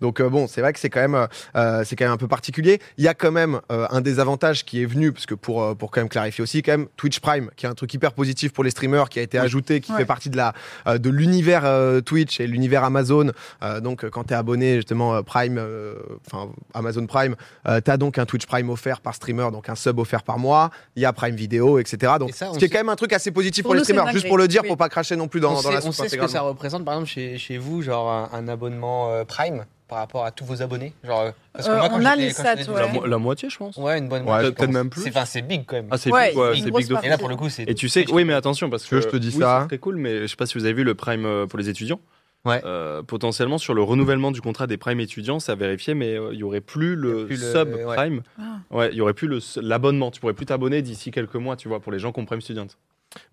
donc 0.00 0.20
euh, 0.20 0.28
bon 0.28 0.46
c'est 0.48 0.60
vrai 0.60 0.72
que 0.72 0.80
c'est 0.80 0.90
quand 0.90 1.00
même 1.00 1.26
euh, 1.56 1.84
c'est 1.84 1.96
quand 1.96 2.04
même 2.06 2.12
un 2.14 2.16
peu 2.16 2.28
particulier. 2.28 2.80
Il 2.98 3.04
y 3.04 3.08
a 3.08 3.14
quand 3.14 3.30
même 3.32 3.60
euh, 3.70 3.86
un 3.90 4.00
désavantage 4.00 4.64
qui 4.64 4.82
est 4.82 4.86
venu, 4.86 5.12
parce 5.12 5.26
que 5.26 5.34
pour, 5.34 5.62
euh, 5.62 5.74
pour 5.74 5.90
quand 5.90 6.00
même 6.00 6.08
clarifier 6.08 6.42
aussi, 6.42 6.62
quand 6.62 6.72
même, 6.72 6.86
Twitch 6.96 7.20
Prime, 7.20 7.50
qui 7.56 7.66
est 7.66 7.68
un 7.68 7.74
truc 7.74 7.92
hyper 7.94 8.12
positif 8.12 8.52
pour 8.52 8.64
les 8.64 8.70
streamers, 8.70 9.08
qui 9.08 9.18
a 9.18 9.22
été 9.22 9.38
ajouté, 9.38 9.80
qui 9.80 9.92
Ouais. 9.92 9.98
fait 9.98 10.04
partie 10.04 10.30
de 10.30 10.36
la 10.36 10.52
euh, 10.86 10.98
de 10.98 11.10
l'univers 11.10 11.62
euh, 11.64 12.00
Twitch 12.00 12.40
et 12.40 12.46
l'univers 12.46 12.84
Amazon. 12.84 13.32
Euh, 13.62 13.80
donc, 13.80 14.04
euh, 14.04 14.10
quand 14.10 14.24
tu 14.24 14.32
es 14.32 14.36
abonné 14.36 14.76
justement 14.76 15.14
euh, 15.14 15.22
Prime, 15.22 15.58
euh, 15.58 15.94
enfin 16.26 16.50
Amazon 16.74 17.06
Prime, 17.06 17.34
tu 17.66 17.90
as 17.90 17.96
donc 17.96 18.18
un 18.18 18.26
Twitch 18.26 18.46
Prime 18.46 18.70
offert 18.70 19.00
par 19.00 19.14
streamer, 19.14 19.48
donc 19.52 19.68
un 19.68 19.74
sub 19.74 19.98
offert 19.98 20.22
par 20.22 20.38
mois. 20.38 20.70
Il 20.96 21.02
y 21.02 21.04
a 21.06 21.12
Prime 21.12 21.34
Vidéo, 21.36 21.78
etc. 21.78 22.12
Donc, 22.18 22.30
Et 22.30 22.32
ça, 22.32 22.50
ce 22.52 22.58
qui 22.58 22.64
est 22.64 22.68
quand 22.68 22.78
même 22.78 22.88
un 22.88 22.96
truc 22.96 23.12
assez 23.12 23.30
positif 23.30 23.62
pour, 23.64 23.70
Pour 23.70 23.74
les 23.76 23.84
streamers. 23.84 24.12
Juste 24.12 24.28
pour 24.28 24.38
le 24.38 24.48
dire, 24.48 24.62
Oui. 24.62 24.68
pour 24.68 24.76
pas 24.76 24.88
cracher 24.88 25.16
non 25.16 25.28
plus 25.28 25.40
dans, 25.40 25.50
on 25.50 25.54
dans 25.54 25.60
sait, 25.62 25.72
la 25.72 25.80
on 25.90 26.02
sait 26.02 26.08
ce 26.08 26.16
que 26.16 26.26
ça 26.26 26.40
représente 26.40 26.84
par 26.84 26.94
exemple 26.94 27.08
chez, 27.10 27.38
chez 27.38 27.58
vous, 27.58 27.82
genre 27.82 28.10
un, 28.10 28.30
un 28.32 28.48
abonnement 28.48 29.10
euh, 29.10 29.24
Prime 29.24 29.64
par 29.88 29.98
rapport 29.98 30.24
à 30.24 30.30
tous 30.30 30.44
vos 30.44 30.62
abonnés? 30.62 30.92
Genre, 31.04 31.20
euh, 31.20 31.30
parce 31.52 31.66
que 31.66 31.72
Euh, 31.72 31.76
moi, 31.78 31.88
quand 31.88 32.00
on 32.00 32.04
a 32.04 32.14
les 32.16 32.28
quand 32.28 32.42
stats, 32.42 32.54
ouais. 32.54 32.56
La, 32.56 32.62
étudiant- 32.86 32.92
mo- 33.00 33.06
la 33.06 33.18
moitié 33.18 33.50
je 33.50 33.56
pense. 33.58 33.76
Ouais, 33.76 33.98
une 33.98 34.08
bonne 34.08 34.22
Ouais, 34.22 34.26
moitié, 34.28 34.52
peut-être 34.52 34.70
même 34.70 34.88
plus. 34.90 35.02
C'est- 35.26 35.42
big 35.42 35.64
quand 35.66 35.76
même. 35.76 35.88
Ah 35.90 35.98
c'est 35.98 36.12
Ouais, 36.12 36.28
big, 36.30 36.38
ouais, 36.38 36.52
big 36.54 36.88
de. 36.88 36.96
Et 37.04 37.08
là, 37.08 37.18
pour 37.18 37.28
le 37.28 37.36
coup, 37.36 37.48
c'est. 37.48 37.64
Et 37.68 37.74
tu 37.74 37.88
sais, 37.88 38.04
oui, 38.12 38.24
mais 38.24 38.32
attention, 38.34 38.70
parce 38.70 38.86
que. 38.86 39.00
je 39.00 39.08
te 39.08 39.16
dis 39.16 39.32
oui, 39.34 39.40
ça 39.40 39.60
C'est 39.62 39.68
très 39.68 39.78
cool, 39.78 39.96
mais 39.96 40.20
je 40.22 40.26
sais 40.28 40.36
pas 40.36 40.46
si 40.46 40.56
vous 40.56 40.64
avez 40.64 40.74
vu 40.74 40.84
le 40.84 40.94
Prime 40.94 41.46
pour 41.48 41.58
les 41.58 41.68
étudiants. 41.68 42.00
Ouais. 42.46 42.62
Euh, 42.64 43.02
potentiellement, 43.02 43.58
sur 43.58 43.74
le 43.74 43.82
renouvellement 43.82 44.30
du 44.30 44.40
contrat 44.40 44.66
des 44.66 44.78
Prime 44.78 44.98
étudiants, 45.00 45.40
ça 45.40 45.52
a 45.52 45.54
vérifié, 45.56 45.92
mais 45.92 46.16
euh, 46.16 46.30
il 46.32 46.38
y 46.38 46.42
aurait 46.42 46.62
plus 46.62 46.94
le, 46.96 47.26
plus 47.26 47.36
sub 47.36 47.74
ouais. 47.74 47.84
Prime. 47.96 48.22
Ah. 48.38 48.42
Ouais, 48.70 48.88
il 48.92 48.94
y 48.96 49.02
aurait 49.02 49.12
plus 49.12 49.28
le- 49.28 49.40
l'abonnement. 49.60 50.10
Tu 50.10 50.20
pourrais 50.20 50.32
plus 50.32 50.46
t'abonner 50.46 50.80
d'ici 50.80 51.10
quelques 51.10 51.34
mois, 51.34 51.56
tu 51.56 51.68
vois, 51.68 51.80
pour 51.80 51.92
les 51.92 51.98
gens 51.98 52.12
qui 52.12 52.20
ont 52.20 52.24
Prime 52.24 52.40
Student. 52.40 52.68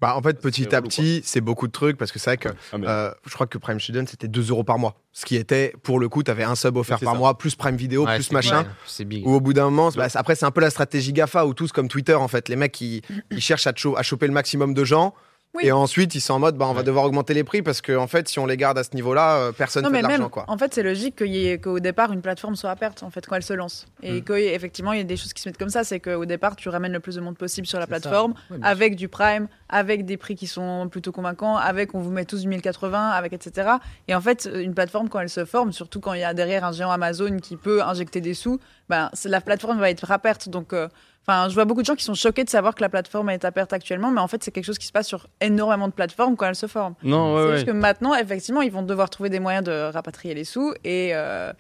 Bah, 0.01 0.15
en 0.15 0.22
fait, 0.22 0.41
petit 0.41 0.74
à 0.75 0.81
petit, 0.81 1.22
c'est 1.24 1.41
beaucoup 1.41 1.67
de 1.67 1.72
trucs 1.72 1.98
parce 1.98 2.12
que 2.12 2.17
c'est 2.19 2.31
vrai 2.31 2.38
que 2.38 2.50
Ah, 2.74 2.77
mais- 2.77 2.88
euh, 2.88 3.12
je 3.27 3.34
crois 3.34 3.46
que 3.48 3.57
Prime 3.57 3.79
Student 3.79 4.05
c'était 4.07 4.27
2 4.27 4.50
euros 4.50 4.63
par 4.63 4.79
mois. 4.79 4.96
Ce 5.13 5.25
qui 5.25 5.36
était, 5.36 5.74
pour 5.84 6.00
le 6.00 6.10
coup, 6.10 6.24
tu 6.24 6.31
avais 6.31 6.43
un 6.43 6.55
sub 6.55 6.77
offert 6.77 7.00
par 7.00 7.13
ça. 7.13 7.19
mois, 7.19 7.38
plus 7.38 7.55
Prime 7.55 7.75
Vidéo, 7.75 8.05
Ouais, 8.05 8.15
plus 8.15 8.31
machin. 8.31 8.63
big, 8.63 8.72
C'est 8.88 9.05
big. 9.05 9.27
Ou 9.27 9.34
au 9.36 9.39
bout 9.39 9.53
d'un 9.53 9.65
moment, 9.65 9.89
bah, 9.96 10.07
après, 10.15 10.36
c'est 10.36 10.46
un 10.46 10.51
peu 10.51 10.62
la 10.62 10.69
stratégie 10.72 11.13
GAFA 11.13 11.46
ou 11.46 11.53
tous 11.53 11.72
comme 11.72 11.88
Twitter 11.88 12.15
en 12.15 12.27
fait. 12.27 12.50
Les 12.50 12.55
mecs, 12.55 12.79
ils, 12.81 13.01
ils 13.31 13.41
cherchent 13.41 13.67
à, 13.67 13.74
te 13.74 13.79
cho- 13.79 13.96
à 13.98 14.03
choper 14.03 14.27
le 14.27 14.34
maximum 14.34 14.74
de 14.74 14.84
gens. 14.84 15.13
Oui. 15.54 15.66
Et 15.66 15.72
ensuite, 15.72 16.13
ils 16.13 16.22
sont 16.22 16.34
en 16.36 16.39
mode, 16.39 16.56
bah, 16.56 16.66
on 16.68 16.74
va 16.74 16.80
Ouais. 16.80 16.84
devoir 16.84 17.06
augmenter 17.06 17.34
les 17.34 17.44
prix 17.44 17.63
parce 17.63 17.82
que, 17.82 17.96
en 17.98 18.06
fait, 18.06 18.27
si 18.27 18.38
on 18.38 18.46
les 18.46 18.58
garde 18.58 18.77
à 18.77 18.84
ce 18.84 18.94
niveau-là, 18.94 19.38
euh, 19.38 19.51
personne 19.51 19.84
ne 19.84 19.88
fait 19.88 19.94
mais 19.94 20.00
de 20.00 20.04
l'argent, 20.08 20.24
même, 20.24 20.30
quoi. 20.30 20.46
en 20.48 20.58
fait, 20.58 20.72
c'est 20.74 20.84
logique 20.84 21.16
qu'il 21.16 21.34
y 21.34 21.48
ait- 21.48 21.58
qu'au 21.58 21.80
départ, 21.80 22.12
une 22.13 22.22
plateforme 22.22 22.56
soit 22.56 22.70
à 22.70 22.75
perte, 22.75 23.01
en 23.01 23.10
fait, 23.10 23.25
quand 23.25 23.36
elle 23.38 23.42
se 23.44 23.54
lance. 23.54 23.88
Et 24.04 24.20
Mm. 24.20 24.24
qu'effectivement, 24.24 24.92
il 24.94 24.98
y 24.98 25.01
a 25.01 25.06
des 25.06 25.18
choses 25.18 25.34
qui 25.34 25.42
se 25.42 25.50
mettent 25.50 25.58
comme 25.58 25.70
ça. 25.70 25.84
C'est 25.84 26.00
qu'au 26.00 26.25
départ, 26.25 26.56
tu 26.58 26.70
ramènes 26.70 26.92
le 26.92 27.00
plus 27.00 27.16
de 27.16 27.22
monde 27.22 27.38
possible 27.38 27.66
sur 27.66 27.80
la 27.80 27.88
plateforme, 27.88 28.36
Ouais, 28.51 28.58
avec 28.62 28.96
du 28.96 29.08
Prime, 29.08 29.48
avec 29.70 30.06
des 30.06 30.18
prix 30.18 30.36
qui 30.36 30.46
sont 30.48 30.89
plutôt 30.89 31.12
convaincants, 31.12 31.56
avec 31.58 31.96
on 31.96 32.00
vous 32.01 32.12
met 32.12 32.25
tous 32.25 32.42
du 32.42 32.48
1080, 32.50 33.10
avec 33.10 33.34
etc. 33.34 33.70
Et 34.08 34.13
en 34.13 34.22
fait, 34.22 34.48
une 34.54 34.75
plateforme, 34.75 35.10
quand 35.10 35.22
elle 35.22 35.30
se 35.30 35.46
forme, 35.46 35.72
surtout 35.72 36.01
quand 36.01 36.13
il 36.13 36.20
y 36.22 36.24
a 36.25 36.36
derrière 36.36 36.66
un 36.66 36.72
géant 36.72 36.92
Amazon 36.92 37.38
qui 37.38 37.56
peut 37.56 37.82
injecter 37.82 38.22
des 38.22 38.36
sous, 38.36 38.60
ben, 38.89 39.10
la 39.25 39.42
plateforme 39.42 39.80
va 39.80 39.89
être 39.89 40.12
à 40.12 40.20
perte. 40.20 40.50
Donc, 40.50 40.74
euh, 40.74 40.88
Enfin, 41.29 41.50
je 41.50 41.53
vois 41.55 41.65
beaucoup 41.65 41.81
de 41.81 41.86
gens 41.86 41.96
qui 41.96 42.05
sont 42.05 42.13
choqués 42.13 42.46
de 42.46 42.50
savoir 42.50 42.74
que 42.74 42.81
la 42.81 42.88
plateforme 42.88 43.29
est 43.31 43.43
à 43.43 43.51
perte 43.51 43.74
actuellement, 43.74 44.12
mais 44.12 44.22
en 44.22 44.29
fait, 44.29 44.41
c'est 44.43 44.51
quelque 44.51 44.63
chose 44.63 44.77
qui 44.77 44.88
se 44.88 44.93
passe 44.93 45.07
sur 45.07 45.27
énormément 45.41 45.89
de 45.89 45.93
plateformes 45.93 46.38
quand 46.38 46.46
elles 46.48 46.55
se 46.55 46.67
forment. 46.67 46.93
Non, 47.03 47.34
ouais, 47.36 47.41
c'est 47.41 47.48
ouais. 47.48 47.53
juste 47.55 47.65
que 47.67 47.72
maintenant, 47.72 48.15
effectivement, 48.15 48.62
ils 48.62 48.72
vont 48.72 48.81
devoir 48.84 49.10
trouver 49.10 49.29
des 49.29 49.41
moyens 49.41 49.65
de 49.65 49.91
rapatrier 49.91 50.34
les 50.34 50.46
sous 50.46 50.74
et. 50.84 51.12
euh, 51.13 51.51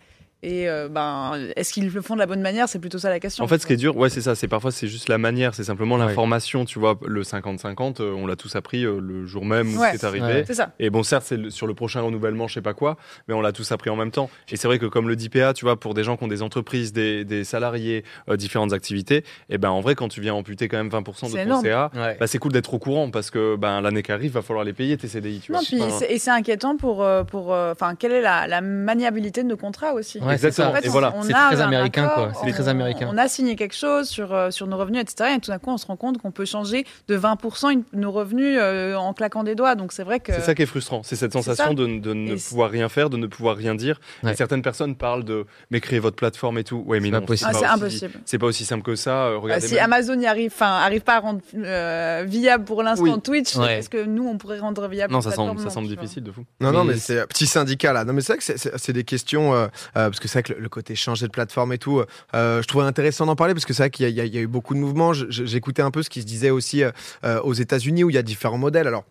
et 0.43 0.69
euh, 0.69 0.87
ben, 0.89 1.33
est-ce 1.55 1.73
qu'ils 1.73 1.89
le 1.91 2.01
font 2.01 2.13
de 2.13 2.19
la 2.19 2.25
bonne 2.27 2.41
manière? 2.41 2.69
C'est 2.69 2.79
plutôt 2.79 2.99
ça 2.99 3.09
la 3.09 3.19
question. 3.19 3.43
En 3.43 3.47
fait, 3.47 3.59
ce 3.59 3.67
qui 3.67 3.73
est 3.73 3.77
dur, 3.77 3.97
ouais, 3.97 4.09
c'est 4.09 4.21
ça. 4.21 4.35
C'est 4.35 4.47
parfois 4.47 4.71
c'est 4.71 4.87
juste 4.87 5.09
la 5.09 5.17
manière, 5.17 5.55
c'est 5.55 5.63
simplement 5.63 5.95
Ouais. 5.95 6.05
l'information. 6.05 6.65
Tu 6.65 6.79
vois, 6.79 6.97
le 7.05 7.23
50-50, 7.23 8.01
euh, 8.01 8.13
on 8.13 8.27
l'a 8.27 8.35
tous 8.35 8.55
appris 8.55 8.85
euh, 8.85 8.99
le 9.01 9.25
jour 9.25 9.45
même 9.45 9.75
où 9.75 9.79
Ouais. 9.79 9.91
c'est 9.93 10.03
arrivé. 10.03 10.25
Ouais. 10.25 10.43
C'est 10.45 10.53
ça. 10.53 10.71
Et 10.79 10.89
bon, 10.89 11.03
certes, 11.03 11.23
c'est 11.25 11.49
sur 11.49 11.65
le 11.67 11.73
prochain 11.73 12.01
renouvellement, 12.01 12.47
je 12.47 12.53
sais 12.55 12.61
pas 12.61 12.73
quoi, 12.73 12.97
mais 13.27 13.33
on 13.33 13.41
l'a 13.41 13.51
tous 13.51 13.71
appris 13.71 13.89
en 13.89 13.95
même 13.95 14.11
temps. 14.11 14.29
Et 14.51 14.57
c'est 14.57 14.67
vrai 14.67 14.79
que 14.79 14.85
comme 14.85 15.07
le 15.07 15.15
dit 15.15 15.29
PA, 15.29 15.53
tu 15.53 15.65
vois, 15.65 15.79
pour 15.79 15.93
des 15.93 16.03
gens 16.03 16.17
qui 16.17 16.23
ont 16.23 16.27
des 16.27 16.41
entreprises, 16.43 16.93
des, 16.93 17.25
des 17.25 17.43
salariés, 17.43 18.03
euh, 18.29 18.37
différentes 18.37 18.73
activités, 18.73 19.23
et 19.49 19.57
ben 19.57 19.69
en 19.69 19.81
vrai, 19.81 19.95
quand 19.95 20.07
tu 20.07 20.21
viens 20.21 20.33
amputer 20.35 20.67
quand 20.67 20.77
même 20.77 20.89
20% 20.89 21.29
de 21.31 21.49
ton. 21.49 21.61
CA, 21.61 21.91
Ouais. 21.95 22.17
bah, 22.19 22.27
c'est 22.27 22.37
cool 22.37 22.51
d'être 22.51 22.73
au 22.73 22.79
courant 22.79 23.09
parce 23.09 23.31
que 23.31 23.55
ben 23.55 23.81
l'année 23.81 24.03
qui 24.03 24.11
arrive, 24.11 24.33
va 24.33 24.41
falloir 24.41 24.63
les 24.65 24.73
payer 24.73 24.97
tes 24.97 25.07
CDI. 25.07 25.39
Tu 25.39 25.51
Non, 25.51 25.59
vois. 25.59 25.65
puis 25.67 25.81
Enfin, 25.81 25.95
c'est- 25.99 26.13
et 26.13 26.19
c'est 26.19 26.31
inquiétant 26.31 26.77
pour, 26.77 27.05
pour, 27.27 27.53
euh, 27.53 27.71
enfin, 27.71 27.95
quelle 27.95 28.11
est 28.11 28.21
la, 28.21 28.47
la 28.47 28.61
maniabilité 28.61 29.41
de 29.43 29.47
nos 29.47 29.57
contrats 29.57 29.93
aussi? 29.93 30.19
Ouais, 30.27 30.37
c'est 30.37 30.47
Exactement. 30.47 30.67
ça. 30.67 30.71
En 30.71 30.81
fait, 30.81 30.85
Et 30.85 30.89
on- 30.89 30.91
voilà. 30.91 31.13
on 31.15 31.21
C'est 31.23 31.33
très 31.33 31.61
américain, 31.61 32.03
accord, 32.05 32.15
quoi. 32.15 32.41
C'est 32.43 32.49
on- 32.49 32.53
très 32.53 32.67
américain. 32.67 33.09
On 33.11 33.17
a 33.17 33.27
signé 33.27 33.55
quelque 33.55 33.75
chose 33.75 34.07
sur, 34.07 34.33
euh, 34.33 34.51
sur 34.51 34.67
nos 34.67 34.77
revenus, 34.77 35.01
etc. 35.01 35.31
Et 35.35 35.39
tout 35.39 35.51
d'un 35.51 35.59
coup, 35.59 35.69
on 35.71 35.77
se 35.77 35.85
rend 35.85 35.95
compte 35.95 36.17
qu'on 36.19 36.31
peut 36.31 36.45
changer 36.45 36.85
de 37.07 37.15
20% 37.15 37.69
une- 37.69 37.83
nos 37.93 38.11
revenus 38.11 38.57
euh, 38.59 38.95
en 38.95 39.13
claquant 39.13 39.43
des 39.43 39.55
doigts. 39.55 39.75
Donc 39.75 39.91
c'est 39.91 40.03
vrai 40.03 40.19
que. 40.19 40.33
C'est 40.33 40.41
ça 40.41 40.55
qui 40.55 40.61
est 40.63 40.65
frustrant, 40.67 41.01
c'est 41.03 41.15
cette 41.15 41.33
sensation 41.33 41.73
de, 41.73 41.99
de 41.99 42.13
ne 42.13 42.33
Et 42.33 42.35
pouvoir 42.37 42.69
rien 42.71 42.89
faire, 42.89 43.09
de 43.09 43.17
ne 43.17 43.27
pouvoir 43.27 43.55
rien 43.57 43.75
dire. 43.75 43.99
Ouais. 44.23 44.33
Et 44.33 44.35
certaines 44.35 44.61
personnes 44.61 44.95
parlent 44.95 45.23
de 45.23 45.45
mais 45.71 45.79
créer 45.79 45.99
votre 45.99 46.15
plateforme 46.15 46.57
et 46.57 46.63
tout. 46.63 46.83
Ouais, 46.85 46.99
mais 46.99 47.07
C'est 47.07 47.11
non. 47.11 47.19
Ah, 47.27 47.35
c'est 47.35 47.45
aussi- 47.55 47.65
impossible. 47.65 48.13
C'est 48.25 48.37
pas 48.37 48.47
aussi 48.47 48.65
simple 48.65 48.83
que 48.83 48.95
ça. 48.95 49.11
euh, 49.25 49.33
Euh, 49.33 49.37
regardez 49.39 49.67
si 49.67 49.75
même- 49.75 49.83
Amazon 49.85 50.19
y 50.19 50.25
arrive, 50.25 50.51
enfin, 50.53 50.67
arrive 50.83 51.01
pas 51.01 51.15
à 51.17 51.19
rendre 51.19 51.41
euh, 51.55 52.23
viable 52.27 52.63
pour 52.65 52.83
l'instant 52.83 53.03
Oui. 53.03 53.21
Twitch, 53.21 53.55
Ouais. 53.55 53.79
est-ce 53.79 53.89
que 53.89 54.03
nous 54.05 54.27
on 54.27 54.37
pourrait 54.37 54.59
rendre 54.59 54.87
viable 54.87 55.13
Non, 55.13 55.21
ça 55.21 55.31
semble, 55.31 55.59
ça 55.59 55.69
semble 55.69 55.87
difficile 55.87 56.23
de 56.23 56.31
fou. 56.31 56.43
Non, 56.61 56.71
non, 56.71 56.83
Mais 56.83 56.95
c'est 56.97 57.21
un 57.21 57.27
petit 57.27 57.45
syndicat 57.47 57.93
là. 57.93 58.05
Non, 58.05 58.13
mais 58.13 58.21
c'est 58.21 58.33
vrai 58.33 58.37
que 58.39 58.77
c'est- 58.77 58.93
des 58.93 59.03
questions, 59.03 59.53
parce 60.17 60.23
que 60.23 60.27
c'est 60.29 60.39
vrai 60.39 60.55
que 60.55 60.59
le, 60.59 60.69
côté 60.69 60.95
changer 60.95 61.27
de 61.27 61.31
plateforme 61.31 61.73
et 61.73 61.77
tout, 61.77 62.01
euh, 62.33 62.61
je 62.61 62.67
trouvais 62.67 62.85
intéressant 62.85 63.27
d'en 63.27 63.35
parler 63.35 63.53
parce 63.53 63.65
que 63.65 63.73
c'est 63.73 63.83
vrai 63.83 63.89
qu'il 63.91 64.09
y, 64.09 64.19
a- 64.19 64.41
eu 64.41 64.47
beaucoup 64.47 64.73
de 64.73 64.79
mouvements. 64.79 65.13
J'écoutais 65.13 65.83
un 65.83 65.91
peu 65.91 66.01
ce 66.01 66.09
qui 66.09 66.21
se 66.21 66.25
disait 66.25 66.49
aussi 66.49 66.83
euh, 66.83 66.91
euh, 67.23 67.39
aux 67.41 67.53
États-Unis 67.53 68.03
où 68.03 68.09
il 68.09 68.15
y 68.15 68.17
a 68.17 68.23
différents 68.23 68.57
modèles. 68.57 68.87
Alors, 68.87 69.03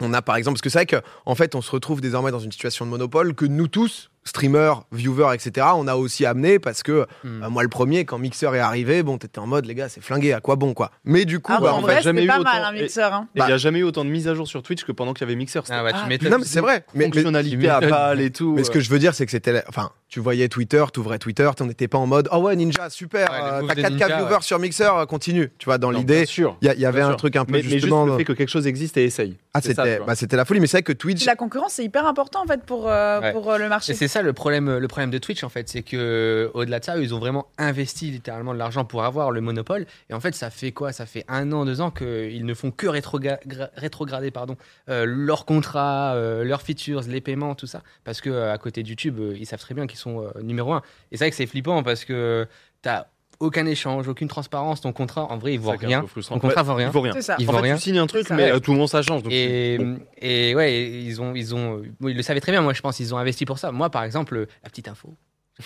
on 0.00 0.14
a 0.14 0.22
par 0.22 0.36
exemple, 0.36 0.54
parce 0.54 0.62
que 0.62 0.70
c'est 0.70 0.78
vrai 0.78 0.86
qu'en 0.86 1.00
en 1.26 1.34
fait, 1.34 1.54
on 1.54 1.60
se 1.60 1.70
retrouve 1.70 2.00
désormais 2.00 2.30
dans 2.30 2.38
une 2.38 2.52
situation 2.52 2.86
de 2.86 2.90
monopole 2.90 3.34
que 3.34 3.44
nous 3.44 3.68
tous, 3.68 4.10
streamers, 4.24 4.82
viewers, 4.92 5.34
etc., 5.34 5.66
on 5.74 5.86
a 5.88 5.94
aussi 5.96 6.26
amené 6.26 6.58
parce 6.58 6.82
que 6.82 7.06
Hmm. 7.24 7.42
euh, 7.44 7.50
moi, 7.50 7.62
le 7.62 7.68
premier, 7.68 8.04
quand 8.04 8.18
Mixer 8.18 8.54
est 8.54 8.58
arrivé, 8.58 9.02
bon, 9.02 9.18
t'étais 9.18 9.38
en 9.38 9.46
mode, 9.46 9.64
les 9.66 9.74
gars, 9.74 9.88
c'est 9.88 10.00
flingué, 10.02 10.32
à 10.32 10.40
quoi 10.40 10.56
bon, 10.56 10.74
quoi. 10.74 10.90
Mais 11.04 11.24
du 11.24 11.40
coup, 11.40 11.52
Ah, 11.54 11.60
bah, 11.60 11.70
bon, 11.70 11.76
en 11.76 11.78
en 11.78 11.80
fait, 11.86 11.92
vrai, 11.94 12.02
jamais 12.02 12.24
eu 12.24 12.26
pas 12.26 12.40
autant- 12.40 12.50
mal 12.52 12.64
un 12.64 12.74
et- 12.76 12.82
mixeur. 12.82 13.12
hein. 13.14 13.28
Il 13.34 13.42
n'y 13.42 13.48
Bah- 13.48 13.54
a 13.54 13.58
jamais 13.58 13.78
eu 13.80 13.84
autant 13.84 14.04
de 14.04 14.10
mises 14.10 14.28
à 14.28 14.34
jour 14.34 14.46
sur 14.46 14.62
Twitch 14.62 14.84
que 14.84 14.92
pendant 14.92 15.14
qu'il 15.14 15.26
y 15.26 15.30
avait 15.30 15.36
Mixer. 15.36 15.60
Ah 15.70 15.82
ouais, 15.84 15.92
tu 15.92 15.98
Ah, 15.98 16.28
non, 16.30 16.38
mais 16.38 16.44
c'est 16.44 16.60
vrai. 16.60 16.84
Mais, 16.94 17.06
mais- 17.06 17.12
fonctionnalité 17.12 17.68
à 17.68 17.80
balle 17.80 18.20
et 18.20 18.30
tout. 18.30 18.54
Mais 18.56 18.64
ce 18.64 18.70
que 18.70 18.80
je 18.80 18.90
veux 18.90 18.98
dire, 18.98 19.14
c'est 19.14 19.24
que 19.24 19.32
c'était. 19.32 19.52
la- 19.52 19.64
Enfin, 19.68 19.90
tu 20.08 20.20
voyais 20.20 20.48
Twitter, 20.48 20.84
tu 20.92 21.00
ouvrais 21.00 21.18
Twitter, 21.18 21.48
on 21.60 21.64
n'était 21.66 21.88
pas 21.88 21.98
en 21.98 22.06
mode 22.06 22.28
Oh 22.32 22.38
ouais, 22.38 22.56
Ninja, 22.56 22.88
super, 22.90 23.30
Ouais, 23.30 23.36
euh, 23.40 23.62
t'as 23.68 23.74
de 23.74 23.80
4K 23.82 23.90
Ninja, 23.92 24.06
viewers 24.18 24.32
ouais. 24.34 24.40
sur 24.42 24.58
Mixer, 24.58 24.84
euh, 24.94 25.06
continue. 25.06 25.50
Tu 25.58 25.66
vois, 25.66 25.78
dans 25.78 25.90
l'idée, 25.90 26.24
il 26.62 26.80
y, 26.80 26.84
avait 26.86 27.00
un 27.02 27.08
sûr. 27.08 27.16
truc 27.16 27.36
un 27.36 27.44
peu 27.44 27.52
Mais, 27.52 27.58
mais 27.58 27.62
juste 27.64 27.74
justement. 27.74 28.04
le 28.06 28.16
fait 28.16 28.24
que 28.24 28.32
quelque 28.32 28.48
chose 28.48 28.66
existe 28.66 28.96
et 28.96 29.04
essaye. 29.04 29.36
ah, 29.54 29.60
c'était 29.60 30.00
bah, 30.06 30.14
c'était 30.14 30.36
la 30.36 30.44
folie. 30.44 30.60
Mais 30.60 30.66
c'est 30.66 30.78
vrai 30.78 30.82
que 30.82 30.92
Twitch. 30.92 31.24
La 31.26 31.36
concurrence, 31.36 31.72
c'est 31.74 31.84
hyper 31.84 32.06
important 32.06 32.42
en 32.42 32.46
fait 32.46 32.62
pour, 32.64 32.88
euh, 32.88 33.32
pour 33.32 33.50
euh, 33.52 33.58
le 33.58 33.68
marché. 33.68 33.94
Le 34.22 34.32
problème, 34.32 34.78
le 34.78 34.88
problème 34.88 35.10
de 35.10 35.18
Twitch 35.18 35.44
en 35.44 35.48
fait, 35.48 35.68
c'est 35.68 35.82
que 35.82 36.50
au-delà 36.54 36.80
de 36.80 36.84
ça, 36.84 36.98
ils 36.98 37.14
ont 37.14 37.18
vraiment 37.18 37.46
investi 37.58 38.10
littéralement 38.10 38.52
de 38.52 38.58
l'argent 38.58 38.84
pour 38.84 39.04
avoir 39.04 39.30
le 39.30 39.40
monopole. 39.40 39.86
Et 40.10 40.14
en 40.14 40.20
fait, 40.20 40.34
ça 40.34 40.50
fait 40.50 40.72
quoi? 40.72 40.92
Ça 40.92 41.06
fait 41.06 41.24
un 41.28 41.52
an, 41.52 41.64
deux 41.64 41.80
ans 41.80 41.90
qu'ils 41.90 42.44
ne 42.44 42.54
font 42.54 42.70
que 42.70 42.86
rétrograder 42.86 44.30
pardon, 44.30 44.56
euh, 44.88 45.04
leurs 45.06 45.44
contrats, 45.44 46.14
euh, 46.14 46.44
leurs 46.44 46.62
features, 46.62 47.02
les 47.02 47.20
paiements, 47.20 47.54
tout 47.54 47.66
ça. 47.66 47.82
Parce 48.04 48.20
que 48.20 48.30
euh, 48.30 48.52
à 48.52 48.58
côté 48.58 48.82
de 48.82 48.88
YouTube, 48.88 49.20
ils 49.36 49.46
savent 49.46 49.60
très 49.60 49.74
bien 49.74 49.86
qu'ils 49.86 49.98
sont 49.98 50.30
numéro 50.42 50.72
un. 50.72 50.82
Et 51.10 51.16
c'est 51.16 51.24
vrai 51.24 51.30
que 51.30 51.36
c'est 51.36 51.46
flippant 51.46 51.82
parce 51.82 52.04
que 52.04 52.46
t'as 52.82 53.06
aucun 53.40 53.66
échange, 53.66 54.08
aucune 54.08 54.28
transparence. 54.28 54.80
Ton 54.80 54.92
contrat, 54.92 55.24
en 55.30 55.38
vrai, 55.38 55.54
il 55.54 55.60
vaut 55.60 55.70
rien. 55.70 56.04
Ton 56.28 56.38
contrat 56.38 56.62
Ouais, 56.62 56.66
vaut 56.66 56.74
rien. 56.74 56.88
Il 56.88 56.92
vaut 56.92 57.00
rien. 57.00 57.20
Ça. 57.20 57.36
Il 57.38 57.48
En 57.48 57.52
vaut 57.52 57.58
fait, 57.58 57.64
rien. 57.64 57.74
tu 57.76 57.82
signes 57.82 57.98
un 57.98 58.06
truc, 58.06 58.28
mais 58.30 58.50
euh, 58.50 58.58
tout 58.60 58.72
le 58.72 58.78
monde 58.78 58.88
ça 58.88 59.02
change. 59.02 59.22
donc 59.22 59.32
Et, 59.32 59.78
bon. 59.78 59.98
et 60.20 60.54
ouais, 60.54 60.82
ils 60.90 61.20
ont, 61.22 61.34
ils 61.34 61.54
ont, 61.54 61.82
ils 62.02 62.16
le 62.16 62.22
savaient 62.22 62.40
très 62.40 62.52
bien. 62.52 62.62
Moi, 62.62 62.72
je 62.72 62.80
pense, 62.80 62.98
ils 63.00 63.14
ont 63.14 63.18
investi 63.18 63.44
pour 63.44 63.58
ça. 63.58 63.70
Moi, 63.72 63.90
par 63.90 64.02
exemple, 64.04 64.46
la 64.64 64.68
petite 64.70 64.88
info, 64.88 65.14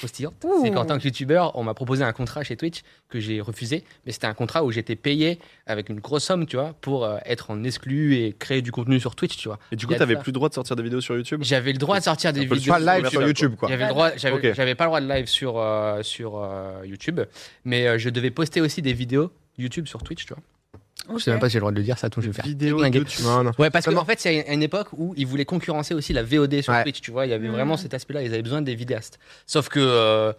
postillante, 0.00 0.34
Ouh. 0.44 0.62
c'est 0.62 0.70
qu'en 0.70 0.84
tant 0.84 0.98
que 0.98 1.04
youtubeur, 1.04 1.56
on 1.56 1.64
m'a 1.64 1.74
proposé 1.74 2.02
un 2.04 2.12
contrat 2.12 2.42
chez 2.44 2.56
Twitch 2.56 2.82
que 3.08 3.20
j'ai 3.20 3.40
refusé. 3.40 3.84
Mais 4.06 4.12
c'était 4.12 4.26
un 4.26 4.34
contrat 4.34 4.64
où 4.64 4.70
j'étais 4.70 4.96
payé 4.96 5.38
avec 5.66 5.88
une 5.88 6.00
grosse 6.00 6.24
somme, 6.24 6.46
tu 6.46 6.56
vois, 6.56 6.74
pour 6.80 7.04
euh, 7.04 7.18
être 7.24 7.50
en 7.50 7.62
exclu 7.64 8.16
et 8.16 8.32
créer 8.32 8.62
du 8.62 8.72
contenu 8.72 8.98
sur 9.00 9.14
Twitch, 9.14 9.36
tu 9.36 9.48
vois. 9.48 9.58
Et 9.70 9.76
du 9.76 9.86
coup, 9.86 9.94
t'avais 9.94 10.16
plus 10.16 10.30
le 10.30 10.32
droit 10.32 10.48
de 10.48 10.54
sortir 10.54 10.76
des 10.76 10.82
vidéos 10.82 11.00
sur 11.00 11.16
YouTube? 11.16 11.40
J'avais 11.42 11.72
le 11.72 11.78
droit 11.78 11.98
de 11.98 12.04
sortir 12.04 12.32
des 12.32 12.44
vidéos. 12.46 12.72
Pas 12.72 12.78
live 12.98 13.08
sur 13.08 13.22
YouTube, 13.22 13.54
quoi. 13.56 13.68
J'avais 13.68 13.84
le 13.84 13.90
droit, 13.90 14.10
j'avais, 14.16 14.48
Ok. 14.48 14.54
j'avais 14.54 14.74
pas 14.74 14.84
le 14.84 14.88
droit 14.88 15.00
de 15.00 15.08
live 15.08 15.26
sur, 15.26 15.58
euh, 15.58 16.02
sur 16.02 16.36
euh, 16.36 16.82
YouTube, 16.84 17.20
mais 17.64 17.86
euh, 17.86 17.98
je 17.98 18.08
devais 18.10 18.30
poster 18.30 18.60
aussi 18.60 18.82
des 18.82 18.92
vidéos 18.92 19.30
YouTube 19.58 19.86
sur 19.86 20.02
Twitch, 20.02 20.24
tu 20.24 20.34
vois. 20.34 20.42
Je 21.14 21.18
sais 21.22 21.30
même 21.30 21.40
pas 21.40 21.48
si 21.48 21.54
j'ai 21.54 21.58
le 21.58 21.62
droit 21.62 21.72
de 21.72 21.76
le 21.76 21.82
dire, 21.82 21.98
ça, 21.98 22.08
tout, 22.10 22.20
je 22.20 22.28
vais 22.28 22.32
faire. 22.32 22.44
Vidéo. 22.44 22.82
YouTube. 22.84 23.24
Non, 23.24 23.42
non. 23.44 23.50
Ouais, 23.58 23.70
parce 23.70 23.86
qu'en 23.86 24.04
fait, 24.04 24.24
il 24.24 24.32
y 24.34 24.40
a 24.40 24.52
une 24.52 24.62
époque 24.62 24.88
où 24.92 25.14
ils 25.16 25.26
voulaient 25.26 25.44
concurrencer 25.44 25.94
aussi 25.94 26.12
la 26.12 26.22
VOD 26.22 26.60
sur 26.62 26.72
Ouais. 26.72 26.82
Twitch, 26.82 27.00
tu 27.00 27.10
vois. 27.10 27.26
Il 27.26 27.30
y 27.30 27.32
avait 27.32 27.48
Mhm. 27.48 27.54
vraiment 27.54 27.76
cet 27.76 27.92
aspect-là, 27.94 28.22
ils 28.22 28.32
avaient 28.32 28.42
besoin 28.42 28.62
des 28.62 28.74
vidéastes. 28.74 29.18
Sauf 29.46 29.68
que, 29.68 29.80
euh, 29.80 30.32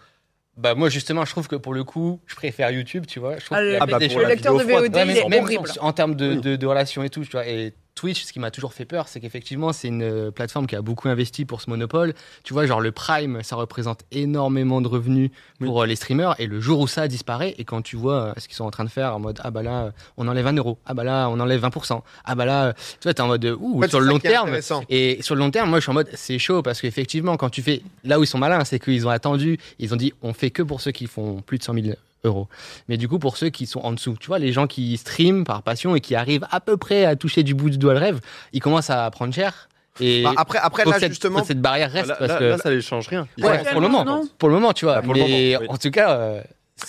bah, 0.55 0.73
moi, 0.75 0.87
justement, 0.89 1.25
je 1.25 1.31
trouve 1.31 1.47
que 1.47 1.55
pour 1.55 1.73
le 1.73 1.83
coup, 1.83 2.21
je 2.27 2.35
préfère 2.35 2.71
YouTube, 2.71 3.05
tu 3.07 3.19
vois. 3.19 3.37
Je 3.39 3.45
trouve 3.45 3.57
Ah, 3.57 3.61
a 3.61 3.77
Ah 3.81 3.85
bah, 3.85 3.97
des 3.99 4.07
pour 4.07 4.17
le 4.19 4.21
choses- 4.21 4.21
la 4.23 4.29
lecteur 4.29 4.53
de. 4.57 4.63
VOD, 4.63 4.95
Ouais, 4.95 5.05
il 5.07 5.17
est 5.17 5.41
horrible. 5.41 5.69
en, 5.81 5.87
en 5.87 5.93
termes 5.93 6.15
de, 6.15 6.35
de, 6.35 6.55
de 6.55 6.65
relations 6.67 7.03
et 7.03 7.09
tout, 7.09 7.23
tu 7.25 7.31
vois. 7.31 7.45
Et 7.47 7.73
Twitch, 7.95 8.23
ce 8.23 8.33
qui 8.33 8.39
m'a 8.39 8.51
toujours 8.51 8.73
fait 8.73 8.85
peur, 8.85 9.07
c'est 9.07 9.19
qu'effectivement, 9.19 9.71
c'est 9.71 9.87
une 9.87 10.03
euh, 10.03 10.31
plateforme 10.31 10.65
qui 10.65 10.75
a 10.75 10.81
beaucoup 10.81 11.09
investi 11.09 11.45
pour 11.45 11.61
ce 11.61 11.69
monopole. 11.69 12.13
Tu 12.43 12.53
vois, 12.53 12.65
genre 12.65 12.81
le 12.81 12.91
Prime, 12.91 13.41
ça 13.43 13.55
représente 13.55 14.01
énormément 14.11 14.81
de 14.81 14.87
revenus 14.87 15.29
pour 15.59 15.83
euh, 15.83 15.85
les 15.85 15.95
streamers. 15.95 16.35
Et 16.39 16.47
le 16.47 16.59
jour 16.59 16.79
où 16.79 16.87
ça 16.87 17.07
disparaît, 17.07 17.53
et 17.57 17.65
quand 17.65 17.81
tu 17.81 17.95
vois 17.95 18.15
euh, 18.15 18.33
ce 18.37 18.47
qu'ils 18.47 18.55
sont 18.55 18.65
en 18.65 18.71
train 18.71 18.83
de 18.83 18.89
faire 18.89 19.15
en 19.15 19.19
mode 19.19 19.39
ah 19.43 19.51
bah 19.51 19.61
là, 19.61 19.91
on 20.17 20.27
enlève 20.27 20.47
1 20.47 20.53
euro, 20.53 20.79
ah 20.85 20.93
bah 20.93 21.03
là, 21.03 21.29
on 21.29 21.39
enlève 21.39 21.63
20%, 21.63 22.01
ah 22.25 22.35
bah 22.35 22.45
là, 22.45 22.73
tu 22.73 23.03
vois, 23.03 23.13
t'es 23.13 23.21
en 23.21 23.27
mode 23.27 23.45
ouh, 23.45 23.77
En 23.77 23.81
fait, 23.81 23.89
sur 23.89 23.99
c'est 23.99 24.05
le 24.05 24.09
long 24.09 24.19
terme. 24.19 24.57
Et 24.89 25.21
sur 25.21 25.35
le 25.35 25.39
long 25.39 25.51
terme, 25.51 25.69
moi, 25.69 25.79
je 25.79 25.83
suis 25.83 25.91
en 25.91 25.95
mode, 25.95 26.09
c'est 26.13 26.39
chaud 26.39 26.63
parce 26.63 26.81
qu'effectivement, 26.81 27.37
quand 27.37 27.49
tu 27.49 27.61
fais, 27.61 27.83
là 28.03 28.19
où 28.19 28.23
ils 28.23 28.27
sont 28.27 28.39
malins, 28.39 28.65
c'est 28.65 28.79
qu'ils 28.79 29.05
ont 29.05 29.11
attendu, 29.11 29.59
ils 29.79 29.93
ont 29.93 29.97
dit, 29.97 30.13
on 30.21 30.33
fait 30.33 30.49
que 30.49 30.63
pour 30.63 30.81
ceux 30.81 30.91
qui 30.91 31.05
font 31.05 31.41
plus 31.41 31.59
de 31.59 31.63
100 31.63 31.73
000 31.75 31.95
euros. 32.23 32.47
Mais 32.87 32.97
du 32.97 33.07
coup, 33.07 33.19
pour 33.19 33.37
ceux 33.37 33.49
qui 33.49 33.65
sont 33.65 33.79
en 33.81 33.91
dessous, 33.91 34.15
tu 34.19 34.27
vois, 34.27 34.39
les 34.39 34.51
gens 34.51 34.67
qui 34.67 34.97
streament 34.97 35.43
par 35.43 35.61
passion 35.63 35.95
et 35.95 36.01
qui 36.01 36.15
arrivent 36.15 36.47
à 36.51 36.59
peu 36.59 36.77
près 36.77 37.05
à 37.05 37.15
toucher 37.15 37.43
du 37.43 37.53
bout 37.53 37.69
du 37.69 37.77
doigt 37.77 37.93
le 37.93 37.99
rêve, 37.99 38.19
ils 38.53 38.59
commencent 38.61 38.89
à 38.89 39.09
prendre 39.11 39.33
cher. 39.33 39.67
Et 39.99 40.23
Bah, 40.23 40.33
après, 40.37 40.57
après 40.61 40.85
là, 40.85 40.97
cette, 40.99 41.09
justement. 41.11 41.43
cette 41.43 41.61
barrière 41.61 41.91
reste 41.91 42.07
Là, 42.07 42.15
parce 42.17 42.31
là- 42.31 42.39
que. 42.39 42.43
là, 42.45 42.57
ça 42.57 42.71
les 42.71 42.81
change 42.81 43.07
rien. 43.07 43.27
Ouais, 43.39 43.63
pour 43.71 43.81
le 43.81 43.87
moment, 43.87 44.03
non. 44.05 44.27
pour 44.39 44.49
le 44.49 44.55
moment, 44.55 44.73
tu 44.73 44.85
vois. 44.85 44.95
Bah, 44.95 45.01
mais 45.13 45.19
moment, 45.19 45.25
oui. 45.61 45.67
en 45.69 45.77
tout 45.77 45.91
cas, 45.91 46.11
euh, 46.17 46.41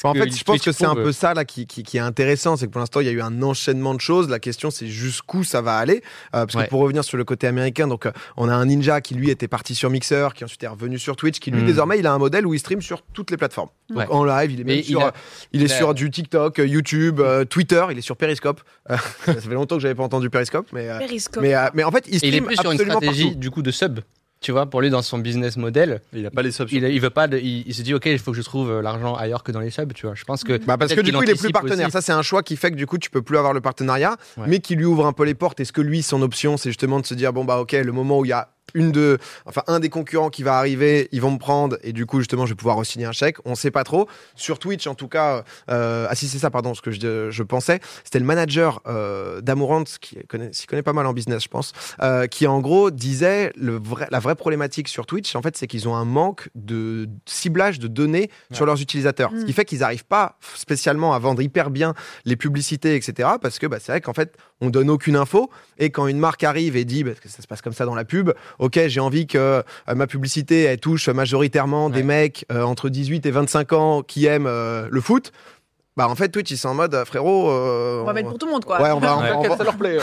en 0.02 0.14
fait, 0.14 0.34
je 0.36 0.44
pense 0.44 0.60
que 0.62 0.72
c'est 0.72 0.86
un 0.86 0.94
peu 0.94 1.12
ça 1.12 1.34
là 1.34 1.44
qui, 1.44 1.66
qui, 1.66 1.82
qui 1.82 1.98
est 1.98 2.00
intéressant, 2.00 2.56
c'est 2.56 2.66
que 2.66 2.70
pour 2.72 2.80
l'instant 2.80 3.00
il 3.00 3.06
y 3.06 3.10
a 3.10 3.12
eu 3.12 3.20
un 3.20 3.42
enchaînement 3.42 3.94
de 3.94 4.00
choses. 4.00 4.28
La 4.28 4.38
question 4.38 4.70
c'est 4.70 4.86
jusqu'où 4.88 5.44
ça 5.44 5.60
va 5.60 5.76
aller, 5.76 6.02
Euh, 6.34 6.46
parce 6.46 6.54
Ouais. 6.54 6.64
que 6.64 6.70
pour 6.70 6.80
revenir 6.80 7.04
sur 7.04 7.16
le 7.16 7.24
côté 7.24 7.46
américain, 7.46 7.86
donc 7.86 8.06
euh, 8.06 8.12
on 8.36 8.48
a 8.48 8.54
un 8.54 8.64
ninja 8.66 9.00
qui 9.00 9.14
lui 9.14 9.30
était 9.30 9.46
parti 9.48 9.74
sur 9.74 9.90
Mixer, 9.90 10.28
qui 10.34 10.44
ensuite 10.44 10.62
est 10.62 10.68
revenu 10.68 10.98
sur 10.98 11.16
Twitch, 11.16 11.38
qui 11.38 11.50
lui 11.50 11.62
Mm. 11.62 11.66
désormais 11.66 11.98
il 11.98 12.06
a 12.06 12.12
un 12.12 12.18
modèle 12.18 12.46
où 12.46 12.54
il 12.54 12.58
stream 12.58 12.80
sur 12.82 13.02
toutes 13.12 13.30
les 13.30 13.36
plateformes. 13.36 13.68
Donc 13.90 13.98
Ouais. 13.98 14.06
en 14.10 14.24
live, 14.24 14.50
il 14.52 14.68
est 14.70 14.78
il 14.78 14.84
sur, 14.84 15.00
a- 15.02 15.06
euh, 15.08 15.10
il 15.52 15.62
est 15.62 15.66
il 15.66 15.72
a- 15.72 15.76
sur 15.76 15.94
du 15.94 16.10
TikTok, 16.10 16.58
euh, 16.58 16.66
YouTube, 16.66 17.20
euh, 17.20 17.44
Twitter, 17.44 17.84
il 17.90 17.98
est 17.98 18.02
sur 18.02 18.16
Periscope. 18.16 18.60
Euh, 18.90 18.96
ça 19.26 19.34
fait 19.34 19.48
longtemps 19.54 19.76
que 19.76 19.82
j'avais 19.82 19.94
pas 19.94 20.02
entendu 20.04 20.30
Periscope, 20.30 20.66
mais 20.72 20.88
euh, 20.88 20.98
Periscope. 20.98 21.42
mais, 21.42 21.54
euh, 21.54 21.68
mais 21.74 21.84
en 21.84 21.90
fait 21.92 22.04
il 22.08 22.14
Et 22.16 22.18
il 22.18 22.34
est 22.34 22.38
stream 22.38 22.46
plus 22.46 22.56
sur 22.56 22.70
une 22.72 22.78
stratégie 22.78 23.24
partout. 23.24 23.38
du 23.38 23.50
coup 23.50 23.62
de 23.62 23.70
sub. 23.70 24.00
Tu 24.44 24.52
vois, 24.52 24.66
pour 24.66 24.82
lui, 24.82 24.90
dans 24.90 25.00
son 25.00 25.16
business 25.16 25.56
model, 25.56 26.02
Il 26.12 26.26
a 26.26 26.30
pas 26.30 26.42
les 26.42 26.52
subs. 26.52 26.68
il, 26.70 26.84
il 26.84 27.00
veut 27.00 27.08
pas. 27.08 27.28
de- 27.28 27.38
il, 27.38 27.64
il 27.66 27.74
se 27.74 27.80
dit, 27.80 27.94
ok, 27.94 28.04
il 28.04 28.18
faut 28.18 28.30
que 28.32 28.36
je 28.36 28.42
trouve 28.42 28.70
euh, 28.70 28.82
l'argent 28.82 29.14
ailleurs 29.14 29.42
que 29.42 29.52
dans 29.52 29.60
les 29.60 29.70
subs. 29.70 29.94
Tu 29.94 30.04
vois, 30.04 30.14
je 30.14 30.24
pense 30.24 30.44
que. 30.44 30.58
Bah 30.66 30.76
parce 30.76 30.92
que 30.94 31.00
du 31.00 31.14
coup, 31.14 31.22
il 31.22 31.30
est 31.30 31.34
plus 31.34 31.50
partenaire. 31.50 31.86
aussi. 31.86 31.92
Ça, 31.92 32.02
c'est 32.02 32.12
un 32.12 32.20
choix 32.20 32.42
qui 32.42 32.56
fait 32.56 32.70
que 32.70 32.76
du 32.76 32.86
coup, 32.86 32.98
tu 32.98 33.08
peux 33.08 33.22
plus 33.22 33.38
avoir 33.38 33.54
le 33.54 33.62
partenariat, 33.62 34.18
Ouais. 34.36 34.44
mais 34.46 34.58
qui 34.60 34.76
lui 34.76 34.84
ouvre 34.84 35.06
un 35.06 35.14
peu 35.14 35.24
les 35.24 35.32
portes. 35.34 35.60
Est-ce 35.60 35.72
que 35.72 35.80
lui, 35.80 36.02
son 36.02 36.20
option, 36.20 36.58
c'est 36.58 36.68
justement 36.68 37.00
de 37.00 37.06
se 37.06 37.14
dire 37.14 37.32
bon 37.32 37.46
bah 37.46 37.58
ok, 37.58 37.72
le 37.72 37.90
moment 37.92 38.18
où 38.18 38.26
il 38.26 38.28
y 38.28 38.32
a 38.32 38.50
une 38.74 38.92
de, 38.92 39.18
enfin 39.46 39.62
un 39.66 39.80
des 39.80 39.88
concurrents 39.88 40.30
qui 40.30 40.42
va 40.42 40.56
arriver, 40.58 41.08
ils 41.12 41.20
vont 41.20 41.30
me 41.30 41.38
prendre 41.38 41.78
et 41.82 41.92
du 41.92 42.06
coup 42.06 42.18
justement, 42.18 42.46
je 42.46 42.52
vais 42.52 42.56
pouvoir 42.56 42.76
re-signer 42.76 43.06
un 43.06 43.12
chèque. 43.12 43.36
On 43.44 43.54
sait 43.54 43.70
pas 43.70 43.84
trop. 43.84 44.08
Sur 44.34 44.58
Twitch, 44.58 44.86
en 44.86 44.94
tout 44.94 45.08
cas, 45.08 45.44
euh, 45.70 46.06
ah 46.08 46.14
si 46.14 46.28
c'est 46.28 46.38
ça, 46.38 46.50
pardon, 46.50 46.74
ce 46.74 46.82
que 46.82 46.90
je, 46.90 47.30
je 47.30 47.42
pensais, 47.42 47.80
c'était 48.04 48.18
le 48.18 48.24
manager 48.24 48.80
euh, 48.86 49.40
d'Amourant 49.40 49.84
qui 50.00 50.18
connaît, 50.26 50.52
s'y 50.52 50.66
connaît 50.66 50.82
pas 50.82 50.92
mal 50.92 51.06
en 51.06 51.12
business, 51.12 51.42
je 51.44 51.48
pense, 51.48 51.72
euh, 52.02 52.26
qui 52.26 52.46
en 52.46 52.60
gros 52.60 52.90
disait 52.90 53.52
le 53.56 53.78
vrai, 53.78 54.06
la 54.10 54.18
vraie 54.20 54.34
problématique 54.34 54.88
sur 54.88 55.06
Twitch, 55.06 55.34
en 55.36 55.42
fait, 55.42 55.56
c'est 55.56 55.66
qu'ils 55.66 55.88
ont 55.88 55.94
un 55.94 56.04
manque 56.04 56.48
de 56.54 57.08
ciblage 57.26 57.78
de 57.78 57.88
données 57.88 58.30
sur 58.52 58.66
leurs 58.66 58.80
utilisateurs, 58.80 59.30
ce 59.30 59.42
Mm. 59.42 59.46
qui 59.46 59.52
fait 59.52 59.64
qu'ils 59.64 59.80
n'arrivent 59.80 60.04
pas 60.06 60.38
spécialement 60.56 61.14
à 61.14 61.18
vendre 61.18 61.42
hyper 61.42 61.70
bien 61.70 61.94
les 62.24 62.36
publicités, 62.36 62.96
etc. 62.96 63.28
Parce 63.40 63.58
que 63.58 63.66
bah, 63.66 63.78
c'est 63.80 63.92
vrai 63.92 64.00
qu'en 64.00 64.12
fait, 64.14 64.36
on 64.60 64.70
donne 64.70 64.90
aucune 64.90 65.16
info. 65.16 65.50
Et 65.78 65.90
quand 65.90 66.06
une 66.06 66.18
marque 66.18 66.44
arrive 66.44 66.76
et 66.76 66.84
dit, 66.84 67.04
parce 67.04 67.20
que 67.20 67.28
ça 67.28 67.42
se 67.42 67.46
passe 67.46 67.62
comme 67.62 67.72
ça 67.72 67.84
dans 67.84 67.94
la 67.94 68.04
pub, 68.04 68.30
ok, 68.64 68.80
j'ai 68.86 69.00
envie 69.00 69.26
que 69.26 69.38
euh, 69.38 69.62
ma 69.94 70.06
publicité 70.06 70.62
elle 70.62 70.78
touche 70.80 71.08
majoritairement 71.08 71.90
des 71.90 72.02
mecs 72.02 72.46
euh, 72.50 72.62
entre 72.62 72.88
18 72.88 73.26
et 73.26 73.30
25 73.30 73.72
ans 73.72 74.02
qui 74.02 74.26
aiment 74.26 74.46
euh, 74.46 74.88
le 74.90 75.00
foot. 75.00 75.32
Bah 75.96 76.08
en 76.08 76.16
fait 76.16 76.28
Twitch 76.28 76.50
ils 76.50 76.56
sont 76.56 76.70
en 76.70 76.74
mode 76.74 77.04
frérot 77.04 77.48
euh, 77.50 78.00
On 78.02 78.04
va 78.04 78.12
mettre 78.14 78.28
pour 78.30 78.38
tout 78.38 78.46
le 78.46 78.52
monde, 78.52 78.64
quoi. 78.64 78.82
ouais 78.82 78.90
on 78.90 78.98
va, 78.98 79.16
Ouais. 79.18 79.30
on 79.36 79.48
va- 79.48 79.56
ça 79.56 79.62
leur 79.62 79.76
plaît. 79.76 79.98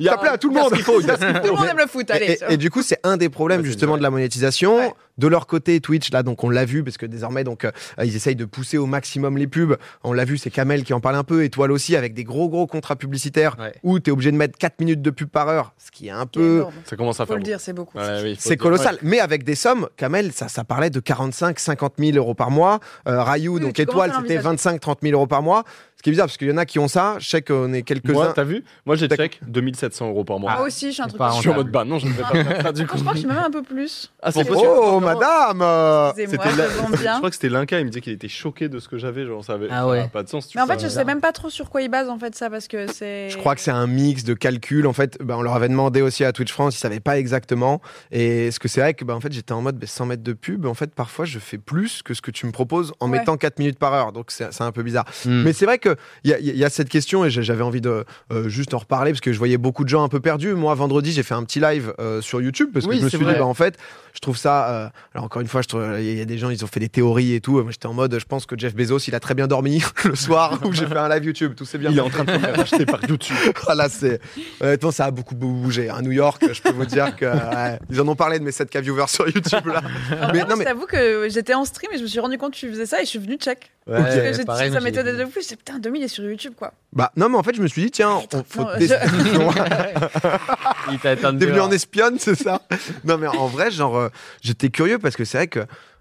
Il 0.00 0.06
y 0.06 0.08
a- 0.08 0.12
ça 0.12 0.18
plaît 0.18 0.30
à 0.30 0.38
tout 0.38 0.48
le 0.52 0.54
monde 0.60 0.74
faut, 0.78 1.00
il 1.00 1.06
Tout 1.06 1.12
le 1.12 1.52
monde 1.52 1.66
aime 1.70 1.78
le 1.78 1.86
foot, 1.86 2.10
allez. 2.10 2.26
et, 2.26 2.32
et- 2.48 2.54
et 2.54 2.56
du 2.56 2.68
coup, 2.68 2.82
c'est 2.82 2.98
un 3.04 3.16
des 3.16 3.28
problèmes 3.28 3.60
c'est 3.60 3.66
justement 3.68 3.96
de 3.96 4.02
la 4.02 4.10
monétisation. 4.10 4.78
Ouais. 4.78 4.92
De 5.20 5.26
leur 5.28 5.46
côté, 5.46 5.80
Twitch, 5.80 6.10
là, 6.12 6.22
donc 6.22 6.42
on 6.44 6.48
l'a 6.48 6.64
vu 6.64 6.82
parce 6.82 6.96
que 6.96 7.04
désormais, 7.04 7.44
donc 7.44 7.64
euh, 7.66 7.70
ils 8.02 8.16
essayent 8.16 8.36
de 8.36 8.46
pousser 8.46 8.78
au 8.78 8.86
maximum 8.86 9.36
les 9.36 9.46
pubs. 9.46 9.76
On 10.02 10.14
l'a 10.14 10.24
vu, 10.24 10.38
c'est 10.38 10.48
Kamel 10.50 10.82
qui 10.82 10.94
en 10.94 11.00
parle 11.00 11.16
un 11.16 11.24
peu, 11.24 11.44
Étoile 11.44 11.70
aussi, 11.72 11.94
avec 11.94 12.14
des 12.14 12.24
gros 12.24 12.48
gros 12.48 12.66
contrats 12.66 12.96
publicitaires 12.96 13.56
Ouais. 13.60 13.72
où 13.82 14.00
tu 14.00 14.08
es 14.08 14.12
obligé 14.12 14.32
de 14.32 14.36
mettre 14.38 14.56
4 14.56 14.80
minutes 14.80 15.02
de 15.02 15.10
pub 15.10 15.28
par 15.28 15.48
heure, 15.48 15.74
ce 15.76 15.90
qui 15.90 16.08
est 16.08 16.10
un 16.10 16.24
peu 16.24 16.56
énorme. 16.56 16.72
Ça 16.84 16.96
commence 16.96 17.20
à 17.20 17.26
Faut 17.26 17.32
faire. 17.32 17.36
le 17.36 17.40
beaucoup. 17.42 17.50
dire, 17.50 17.60
c'est 17.60 17.72
beaucoup. 17.74 17.98
Ouais, 17.98 18.20
oui, 18.22 18.34
faut 18.36 18.40
c'est 18.42 18.50
le 18.50 18.62
colossal, 18.62 18.96
mais 19.02 19.20
avec 19.20 19.44
des 19.44 19.54
sommes, 19.54 19.88
Kamel, 19.98 20.32
ça, 20.32 20.48
ça 20.48 20.64
parlait 20.64 20.88
de 20.90 21.00
45, 21.00 21.58
50 21.58 21.94
000 21.98 22.16
euros 22.16 22.32
par 22.34 22.50
mois. 22.50 22.80
Euh, 23.06 23.22
Rayou, 23.22 23.56
Oui, 23.56 23.60
donc 23.60 23.78
Étoile, 23.78 24.10
c'était 24.10 24.36
l'envisager. 24.36 24.44
25, 24.48 24.80
30 24.80 24.98
000 25.02 25.14
euros 25.14 25.26
par 25.26 25.42
mois. 25.42 25.64
Ce 26.00 26.02
qui 26.02 26.08
est 26.08 26.12
bizarre, 26.12 26.28
parce 26.28 26.38
qu'il 26.38 26.48
y 26.48 26.50
en 26.52 26.56
a 26.56 26.64
qui 26.64 26.78
ont 26.78 26.88
ça. 26.88 27.16
Je 27.18 27.28
sais 27.28 27.42
qu'on 27.42 27.74
est 27.74 27.82
quelques-uns. 27.82 28.14
Moi, 28.14 28.32
t'as 28.34 28.42
vu 28.42 28.64
Moi, 28.86 28.96
j'ai 28.96 29.06
check 29.06 29.38
2700 29.46 30.08
euros 30.08 30.24
par 30.24 30.38
mois. 30.38 30.54
Moi 30.56 30.62
aussi, 30.66 30.86
je 30.86 30.92
suis 30.94 31.02
un 31.02 31.08
truc. 31.08 31.20
je 31.34 31.40
suis 31.40 31.50
en 31.50 31.54
mode 31.56 31.70
bah 31.70 31.84
non, 31.84 31.98
je 31.98 32.06
ne 32.06 32.12
vais 32.12 32.22
pas 32.22 32.28
faire 32.42 32.62
ça 32.62 32.72
du 32.72 32.82
Ah, 32.84 32.86
coup. 32.86 32.96
Je 32.96 33.02
crois 33.02 33.12
que 33.12 33.18
je 33.18 33.20
suis 33.26 33.28
même 33.28 33.36
un 33.44 33.50
peu 33.50 33.60
plus. 33.62 34.10
Ah, 34.22 34.32
c'est 34.32 34.40
Oh, 34.40 34.44
possible. 34.46 34.68
Oh, 34.74 34.98
madame 35.00 36.12
C'était 36.16 36.36
la- 36.56 36.68
je 36.68 37.16
crois 37.18 37.28
que 37.28 37.36
c'était 37.36 37.50
Linka, 37.50 37.78
il 37.80 37.84
me 37.84 37.90
disait 37.90 38.00
qu'il 38.00 38.14
était 38.14 38.28
choqué 38.28 38.70
de 38.70 38.78
ce 38.78 38.88
que 38.88 38.96
j'avais, 38.96 39.26
genre 39.26 39.44
ça 39.44 39.52
avait 39.52 39.68
Ah 39.70 39.84
pas 40.10 40.22
de 40.22 40.28
sens. 40.30 40.48
tu 40.48 40.56
Mais 40.56 40.62
en 40.62 40.66
fait, 40.66 40.80
je 40.80 40.88
sais 40.88 41.04
même 41.04 41.20
pas 41.20 41.32
trop 41.32 41.50
sur 41.50 41.68
quoi 41.68 41.82
ils 41.82 41.90
basent 41.90 42.08
en 42.08 42.18
fait 42.18 42.34
ça 42.34 42.48
parce 42.48 42.66
que 42.66 42.90
c'est. 42.90 43.28
Je 43.28 43.36
crois 43.36 43.54
que 43.54 43.60
c'est 43.60 43.70
un 43.70 43.86
mix 43.86 44.24
de 44.24 44.32
calculs. 44.32 44.86
En 44.86 44.94
fait, 44.94 45.18
ben, 45.22 45.36
on 45.36 45.42
leur 45.42 45.54
avait 45.54 45.68
demandé 45.68 46.00
aussi 46.00 46.24
à 46.24 46.32
Twitch 46.32 46.50
France, 46.50 46.76
ils 46.76 46.78
savaient 46.78 47.00
pas 47.00 47.18
exactement. 47.18 47.82
Et 48.10 48.50
ce 48.50 48.58
que 48.58 48.68
c'est 48.68 48.80
vrai 48.80 48.94
que 48.94 49.04
ben, 49.04 49.12
en 49.12 49.20
fait, 49.20 49.32
j'étais 49.34 49.52
en 49.52 49.60
mode 49.60 49.76
ben, 49.76 49.86
sans 49.86 50.06
mettre 50.06 50.22
de 50.22 50.32
pub. 50.32 50.64
En 50.64 50.72
fait, 50.72 50.94
parfois, 50.94 51.26
je 51.26 51.38
fais 51.38 51.58
plus 51.58 52.02
que 52.02 52.14
ce 52.14 52.22
que 52.22 52.30
tu 52.30 52.46
me 52.46 52.52
proposes 52.52 52.94
en 53.00 53.06
mettant 53.08 53.36
4 53.36 53.58
minutes 53.58 53.78
par 53.78 53.92
heure. 53.92 54.12
Donc, 54.12 54.30
c'est 54.30 54.48
un 54.62 54.72
peu 54.72 54.82
bizarre. 54.82 55.04
Hmm. 55.26 55.42
Mais 55.42 55.52
c'est 55.52 55.66
vrai 55.66 55.78
qu'il 56.22 56.30
y, 56.30 56.34
a- 56.34 56.38
il 56.38 56.56
y 56.56 56.64
a 56.64 56.70
cette 56.70 56.88
question 56.88 57.24
et 57.24 57.30
j'avais 57.30 57.62
envie 57.62 57.80
de 57.80 58.04
euh, 58.32 58.48
juste 58.48 58.74
en 58.74 58.78
reparler 58.78 59.12
parce 59.12 59.20
que 59.20 59.32
je 59.32 59.38
voyais 59.38 59.58
beaucoup 59.58 59.84
de 59.84 59.88
gens 59.88 60.02
un 60.04 60.08
peu 60.08 60.20
perdus. 60.20 60.54
Moi, 60.54 60.74
vendredi, 60.74 61.12
j'ai 61.12 61.22
fait 61.22 61.34
un 61.34 61.44
petit 61.44 61.60
live 61.60 61.92
euh, 61.98 62.20
sur 62.20 62.40
YouTube 62.40 62.70
parce 62.72 62.84
que 62.86 62.90
Oui, 62.90 62.98
je 62.98 63.04
me 63.04 63.08
suis 63.08 63.18
vrai. 63.18 63.34
dit, 63.34 63.38
bah, 63.38 63.46
en 63.46 63.54
fait, 63.54 63.76
je 64.14 64.20
trouve 64.20 64.36
ça. 64.36 64.68
euh, 64.70 64.88
alors, 65.14 65.24
encore 65.24 65.40
une 65.42 65.48
fois, 65.48 65.60
il 65.98 66.18
y 66.18 66.20
a 66.20 66.24
des 66.24 66.38
gens, 66.38 66.50
ils 66.50 66.64
ont 66.64 66.68
fait 66.68 66.80
des 66.80 66.88
théories 66.88 67.34
et 67.34 67.40
tout. 67.40 67.60
Moi, 67.62 67.70
j'étais 67.70 67.86
en 67.86 67.94
mode, 67.94 68.18
je 68.18 68.24
pense 68.24 68.46
que 68.46 68.58
Jeff 68.58 68.74
Bezos, 68.74 68.98
il 69.08 69.14
a 69.14 69.20
très 69.20 69.34
bien 69.34 69.46
dormi 69.46 69.82
le 70.04 70.14
soir 70.16 70.58
où 70.64 70.72
j'ai 70.72 70.86
fait 70.86 70.96
un 70.96 71.08
live 71.08 71.24
YouTube. 71.24 71.54
Tout 71.56 71.64
s'est 71.64 71.78
bien 71.78 71.90
Il 71.90 71.98
est 71.98 72.00
en 72.00 72.10
train 72.10 72.24
de 72.24 72.32
se 72.32 72.38
faire 72.38 72.58
acheter 72.60 72.86
par 72.86 73.00
YouTube. 73.08 73.36
Voilà, 73.64 73.88
c'est. 73.88 74.20
Honnêtement, 74.60 74.90
ça 74.90 75.06
a 75.06 75.10
beaucoup 75.10 75.34
bougé. 75.34 75.88
À 75.88 76.02
New 76.02 76.12
York, 76.12 76.42
je 76.52 76.60
peux 76.62 76.72
vous 76.72 76.86
dire 76.86 77.14
que. 77.16 77.26
ouais, 77.26 77.78
ils 77.90 78.00
en 78.00 78.08
ont 78.08 78.16
parlé 78.16 78.38
de 78.38 78.44
mes 78.44 78.50
7K 78.50 78.80
viewers 78.80 79.06
sur 79.08 79.26
YouTube 79.28 79.66
là. 79.66 79.82
Alors, 80.10 80.32
mais 80.32 80.40
non, 80.40 80.46
je 80.50 80.56
mais- 80.56 80.64
t'avoue 80.64 80.86
que 80.86 81.28
j'étais 81.30 81.54
en 81.54 81.64
stream 81.64 81.90
et 81.92 81.98
je 81.98 82.02
me 82.02 82.08
suis 82.08 82.20
rendu 82.20 82.36
compte 82.38 82.52
que 82.52 82.58
tu 82.58 82.68
faisais 82.70 82.86
ça 82.86 83.00
et 83.00 83.04
je 83.04 83.10
suis 83.10 83.18
venu 83.18 83.36
check. 83.36 83.70
Ouais, 83.86 84.32
j'ai- 84.36 84.44
pareil, 84.44 84.70
ça 84.72 84.80
m'étonnait 84.80 85.14
de 85.16 85.24
plus. 85.24 85.42
J'ai 85.42 85.48
dit, 85.48 85.56
putain, 85.56 85.78
2000 85.78 86.02
est 86.02 86.08
sur 86.08 86.22
YouTube 86.24 86.52
quoi. 86.56 86.72
Bah, 86.92 87.10
non, 87.16 87.28
mais 87.28 87.36
en 87.38 87.42
fait, 87.42 87.54
je 87.56 87.62
me 87.62 87.66
suis 87.66 87.82
dit, 87.82 87.90
tiens, 87.90 88.20
on 88.32 88.44
faut 88.44 88.62
non, 88.62 88.78
tester. 88.78 88.96
Il 90.92 90.98
t'a 90.98 91.16
T'es 91.16 91.46
venu 91.46 91.60
en 91.60 91.70
espionne, 91.70 92.18
c'est 92.18 92.34
ça? 92.34 92.62
Non, 93.04 93.18
mais 93.18 93.26
en 93.26 93.46
vrai, 93.46 93.70
genre, 93.70 93.96
euh, 93.96 94.08
j'étais 94.42 94.70
curieux 94.70 94.98
parce 94.98 95.16
que 95.16 95.24
c'est 95.24 95.38
vrai 95.38 95.48
que. 95.48 95.60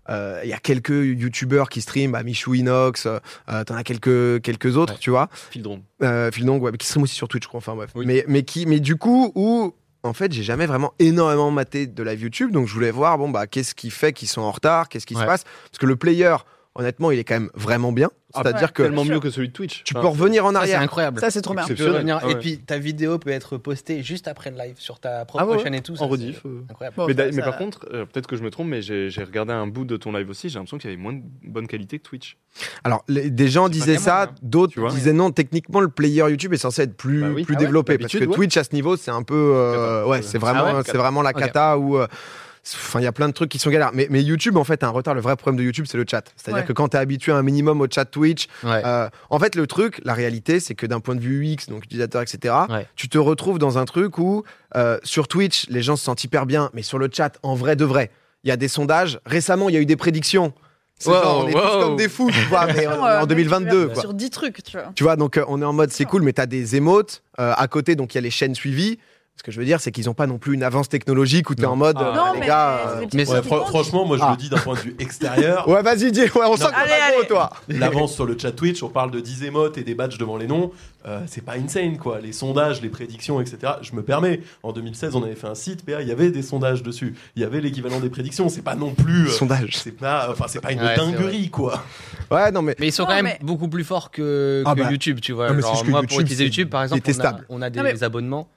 euh, 0.10 0.42
Il 0.44 0.50
y 0.50 0.54
a 0.54 0.58
quelques 0.58 0.89
youtubeurs 0.89 1.70
qui 1.70 1.82
streament, 1.82 2.12
bah, 2.12 2.24
Michou 2.24 2.54
Inox, 2.56 3.06
euh, 3.08 3.63
t'en 3.63 3.76
as 3.76 3.84
quelques, 3.84 4.42
quelques 4.42 4.78
autres, 4.78 4.94
Ouais. 4.94 5.00
tu 5.00 5.10
vois. 5.10 5.30
Fildron. 5.52 5.82
Euh, 6.04 6.32
Phil 6.32 6.46
Dong, 6.46 6.62
ouais, 6.62 6.72
mais 6.72 6.78
qui 6.78 6.88
stream 6.88 7.04
aussi 7.04 7.15
sur 7.15 7.28
Twitch, 7.28 7.44
je 7.44 7.48
crois. 7.48 7.60
Enfin 7.60 7.76
bref. 7.76 7.92
Oui. 7.96 8.06
Mais, 8.06 8.26
mais, 8.28 8.44
qui, 8.44 8.65
mais 8.65 8.80
du 8.80 8.96
coup, 8.96 9.32
où 9.36 9.74
en 10.04 10.13
fait, 10.13 10.32
j'ai 10.32 10.44
jamais 10.44 10.65
vraiment 10.65 10.94
énormément 11.00 11.52
maté 11.52 11.86
de 11.86 12.04
live 12.04 12.22
YouTube, 12.22 12.52
donc 12.52 12.68
je 12.68 12.74
voulais 12.74 12.92
voir, 12.92 13.18
bon, 13.18 13.30
bah, 13.30 13.48
qu'est-ce 13.48 13.76
qui 13.76 13.89
fait 13.92 14.13
qu'ils 14.13 14.30
sont 14.30 14.42
en 14.42 14.52
retard, 14.52 14.89
qu'est-ce 14.89 15.06
qui 15.06 15.15
se 15.15 15.24
passe? 15.24 15.44
Parce 15.44 15.80
que 15.80 15.86
le 15.86 15.96
player, 15.98 16.36
honnêtement, 16.75 17.12
il 17.12 17.19
est 17.19 17.23
quand 17.23 17.34
même 17.36 17.49
vraiment 17.55 17.91
bien. 17.91 18.10
Ah, 18.34 18.41
C'est-à-dire 18.43 18.67
ouais. 18.67 18.73
que 18.73 18.84
Tellement 18.84 19.03
mieux 19.05 19.19
que 19.19 19.32
celui 19.32 19.47
de 19.47 19.53
Twitch. 19.53 19.84
tu 19.84 19.93
Enfin, 19.95 20.01
peux 20.03 20.08
revenir 20.10 20.45
en 20.45 20.49
Ça, 20.49 20.58
c'est 20.58 20.62
arrière. 20.62 20.82
incroyable. 20.82 21.19
Ça, 21.19 21.32
c'est 21.32 21.41
trop 21.41 21.55
bien. 21.55 21.63
Tu 21.63 21.69
peux 21.69 21.73
Exceptionnel. 21.84 22.13
revenir- 22.15 22.19
Ah 22.23 22.29
Et 22.32 22.36
puis 22.36 22.60
ta 22.60 22.77
vidéo 22.77 23.17
peut 23.17 23.32
être 23.32 23.58
postée 23.58 24.03
juste 24.03 24.27
après 24.27 24.51
le 24.51 24.58
live 24.58 24.75
sur 24.77 24.99
ta 24.99 25.25
propre 25.25 25.43
Ah 25.43 25.51
ouais, 25.51 25.63
chaîne 25.63 25.73
et 25.73 25.82
tout. 25.82 25.95
ça, 25.95 26.03
en 26.03 26.08
rediff. 26.08 26.45
euh. 26.45 26.62
Incroyable. 26.69 26.95
Bon, 26.95 27.08
mais, 27.08 27.32
ça- 27.32 27.41
par 27.41 27.58
contre, 27.58 27.88
euh, 27.91 28.05
peut-être 28.05 28.27
que 28.27 28.36
je 28.36 28.43
me 28.43 28.51
trompe, 28.51 28.67
mais 28.67 28.84
j'ai 28.84 29.10
regardé 29.23 29.51
un 29.51 29.65
bout 29.65 29.84
de 29.84 29.97
ton 29.97 30.12
live 30.13 30.29
aussi. 30.29 30.47
J'ai 30.49 30.60
l'impression 30.60 30.77
qu'il 30.77 30.91
y 30.91 30.93
avait 30.93 31.01
moins 31.01 31.13
de 31.13 31.21
bonne 31.43 31.65
qualité 31.67 31.97
que 31.97 32.03
Twitch. 32.03 32.38
Alors, 32.84 33.03
les- 33.08 33.32
des 33.32 33.47
gens 33.47 33.67
disaient 33.67 33.97
ça, 33.97 34.27
bien. 34.27 34.36
d'autres 34.43 34.89
disaient 34.89 35.12
non. 35.13 35.32
Techniquement, 35.32 35.79
le 35.82 35.89
player 35.89 36.23
YouTube 36.29 36.53
est 36.53 36.58
censé 36.58 36.84
être 36.84 36.95
plus, 36.95 37.21
Bah 37.21 37.27
oui. 37.34 37.43
plus 37.45 37.55
Ah 37.55 37.60
ouais, 37.60 37.65
développé 37.65 37.97
parce 37.97 38.13
que. 38.13 38.25
Twitch 38.25 38.58
à 38.58 38.63
ce 38.63 38.73
niveau, 38.75 38.95
c'est 38.95 39.12
un 39.12 39.23
peu, 39.23 39.53
euh, 39.55 40.05
ouais, 40.05 40.21
c'est 40.21 40.38
vraiment, 40.38 40.82
c'est 40.86 40.97
vraiment 40.97 41.23
la 41.23 41.34
cata 41.34 41.79
où. 41.79 41.97
Enfin, 42.75 42.99
il 42.99 43.03
y 43.03 43.08
a 43.08 43.12
plein 43.12 43.27
de 43.27 43.34
trucs 43.34 43.49
qui 43.49 43.60
sont 43.60 43.69
galères. 43.69 43.91
Mais, 43.93 44.08
mais 44.10 44.21
YouTube, 44.23 44.58
en 44.58 44.63
fait, 44.63 44.84
a 44.84 44.88
un 44.88 44.91
retard. 44.91 45.13
Le 45.13 45.21
vrai 45.21 45.36
problème 45.36 45.58
de 45.58 45.63
YouTube, 45.63 45.86
c'est 45.88 45.97
le 45.97 46.05
chat. 46.10 46.32
C'est-à-dire 46.36 46.62
Ouais. 46.62 46.67
que 46.67 46.73
quand 46.73 46.89
tu 46.89 46.97
es 46.97 46.99
habitué 46.99 47.32
un 47.32 47.41
minimum 47.43 47.82
au 47.82 47.88
chat 47.89 48.05
Twitch, 48.05 48.47
Ouais. 48.63 48.82
Euh, 48.86 49.10
en 49.29 49.39
fait, 49.39 49.55
le 49.55 49.67
truc, 49.67 50.01
la 50.03 50.13
réalité, 50.13 50.60
c'est 50.60 50.75
que 50.75 50.86
d'un 50.86 50.99
point 50.99 51.15
de 51.15 51.21
vue 51.21 51.45
UX, 51.53 51.67
donc 51.69 51.84
utilisateur, 51.86 52.21
etc., 52.21 52.53
Ouais. 52.69 52.88
tu 52.95 53.10
te 53.10 53.17
retrouves 53.17 53.60
dans 53.60 53.77
un 53.77 53.86
truc 53.86 54.17
où 54.17 54.43
euh, 54.75 54.97
sur 55.03 55.27
Twitch, 55.27 55.67
les 55.69 55.82
gens 55.82 55.95
se 55.95 56.03
sentent 56.03 56.23
hyper 56.23 56.45
bien, 56.45 56.69
mais 56.73 56.82
sur 56.84 56.99
le 56.99 57.10
chat, 57.12 57.38
en 57.43 57.55
vrai 57.55 57.75
de 57.75 57.86
vrai, 57.86 58.12
il 58.43 58.49
y 58.49 58.51
a 58.51 58.58
des 58.58 58.67
sondages. 58.67 59.19
Récemment, 59.25 59.69
il 59.69 59.75
y 59.75 59.77
a 59.77 59.82
eu 59.82 59.86
des 59.86 59.95
prédictions. 59.95 60.53
C'est 61.01 61.10
Wow, 61.10 61.15
genre, 61.23 61.43
on 61.45 61.47
est 61.47 61.53
tous 61.53 61.60
comme 61.86 61.95
des 61.95 62.10
fous, 62.10 62.29
tu 62.29 62.39
vois, 62.49 62.65
mais 62.67 62.86
on 62.86 62.91
est 63.05 63.10
Euh, 63.10 63.21
en 63.21 63.25
2022. 63.25 63.88
Quoi. 63.88 64.01
Sur 64.01 64.13
10 64.13 64.29
trucs, 64.32 64.62
tu 64.63 64.73
vois. 64.77 64.91
Tu 64.95 65.03
vois, 65.05 65.15
donc 65.15 65.38
euh, 65.38 65.45
on 65.47 65.62
est 65.62 65.65
en 65.65 65.71
mode 65.71 65.91
c'est 65.91 66.03
cool, 66.03 66.23
mais 66.23 66.34
tu 66.34 66.41
as 66.41 66.45
des 66.45 66.75
émotes 66.75 67.23
euh, 67.39 67.53
à 67.55 67.67
côté, 67.69 67.95
donc 67.95 68.13
il 68.13 68.17
y 68.17 68.19
a 68.19 68.21
les 68.21 68.29
chaînes 68.32 68.53
suivies. 68.53 68.99
Ce 69.39 69.43
que 69.43 69.52
je 69.54 69.60
veux 69.60 69.65
dire, 69.65 69.80
c'est 69.80 69.93
qu'ils 69.93 70.08
n'ont 70.08 70.13
pas 70.13 70.28
non 70.28 70.38
plus 70.38 70.54
une 70.54 70.63
avance 70.63 70.89
technologique 70.89 71.49
où 71.49 71.56
tu 71.56 71.62
es 71.62 71.65
Non. 71.65 71.71
en 71.71 71.75
mode, 71.78 71.95
Ah, 71.97 72.04
euh, 72.10 72.13
Non, 72.13 72.34
les 72.34 72.39
mais 72.41 72.47
gars. 72.47 72.78
euh, 72.89 73.06
mais 73.13 73.25
Ouais, 73.30 73.41
franchement, 73.41 74.06
moi 74.06 74.17
je 74.17 74.23
Ah. 74.25 74.32
le 74.32 74.36
dis 74.38 74.49
d'un 74.49 74.58
point 74.58 74.73
de 74.75 74.80
vue 74.82 74.95
extérieur. 74.99 75.65
Ouais, 75.69 75.82
vas-y, 75.82 76.12
dis, 76.12 76.23
ouais, 76.23 76.30
on 76.45 76.58
sent 76.58 76.65
que 76.65 76.75
Allez, 76.75 76.89
t'es 76.89 77.17
allez. 77.19 77.28
toi. 77.28 77.49
L'avance 77.69 78.13
sur 78.13 78.25
le 78.25 78.38
chat 78.38 78.52
Twitch, 78.52 78.84
on 78.84 78.89
parle 78.89 79.12
de 79.12 79.21
10 79.21 79.43
émotes 79.45 79.78
et 79.78 79.84
des 79.84 79.95
badges 79.95 80.17
devant 80.17 80.36
les 80.36 80.45
noms, 80.45 80.71
euh, 81.08 81.21
c'est 81.25 81.39
pas 81.45 81.54
insane 81.54 81.97
quoi. 81.97 82.19
Les 82.19 82.34
sondages, 82.34 82.82
les 82.82 82.89
prédictions, 82.89 83.39
etc. 83.39 83.75
Je 83.82 83.93
me 83.95 84.04
permets, 84.04 84.41
en 84.62 84.73
2016, 84.73 85.15
on 85.15 85.23
avait 85.23 85.36
fait 85.36 85.47
un 85.47 85.56
site, 85.56 85.86
PA, 85.86 86.02
il 86.02 86.10
y 86.10 86.12
avait 86.12 86.32
des 86.32 86.41
sondages 86.41 86.84
dessus. 86.84 87.15
Il 87.38 87.41
y 87.41 87.45
avait 87.45 87.62
l'équivalent 87.62 88.02
des 88.02 88.10
prédictions, 88.10 88.49
c'est 88.49 88.62
pas 88.62 88.75
non 88.75 88.93
plus. 88.93 89.28
euh, 89.28 89.32
Sondage. 89.32 89.78
c'est 89.78 89.91
pas, 89.95 90.28
enfin, 90.30 90.47
c'est 90.49 90.60
pas 90.60 90.73
une 90.73 90.82
Ouais, 90.82 90.97
dinguerie 90.97 91.49
quoi. 91.49 91.82
Ouais, 92.30 92.52
non, 92.52 92.62
mais. 92.62 92.75
Mais 92.78 92.88
ils 92.88 92.91
sont 92.91 93.04
Non, 93.04 93.08
quand 93.08 93.15
même 93.15 93.23
mais- 93.25 93.39
beaucoup 93.41 93.69
plus 93.69 93.86
forts 93.86 94.12
que, 94.12 94.63
Ah 94.65 94.75
que 94.75 94.82
bah. 94.82 94.91
YouTube, 94.91 95.21
tu 95.21 95.32
vois. 95.32 95.47
Non, 95.47 95.54
mais 95.56 95.62
c'est 95.62 95.67
Genre, 95.69 95.86
moi, 95.86 95.99
YouTube, 96.02 96.10
pour 96.10 96.19
utiliser 96.19 96.43
YouTube, 96.43 96.69
par 96.69 96.84
exemple, 96.84 96.99
on 96.99 97.04
a, 97.04 97.08
détestable. 97.08 97.45
on 97.47 97.62
a 97.62 97.69
des 97.69 98.04
abonnements. 98.04 98.49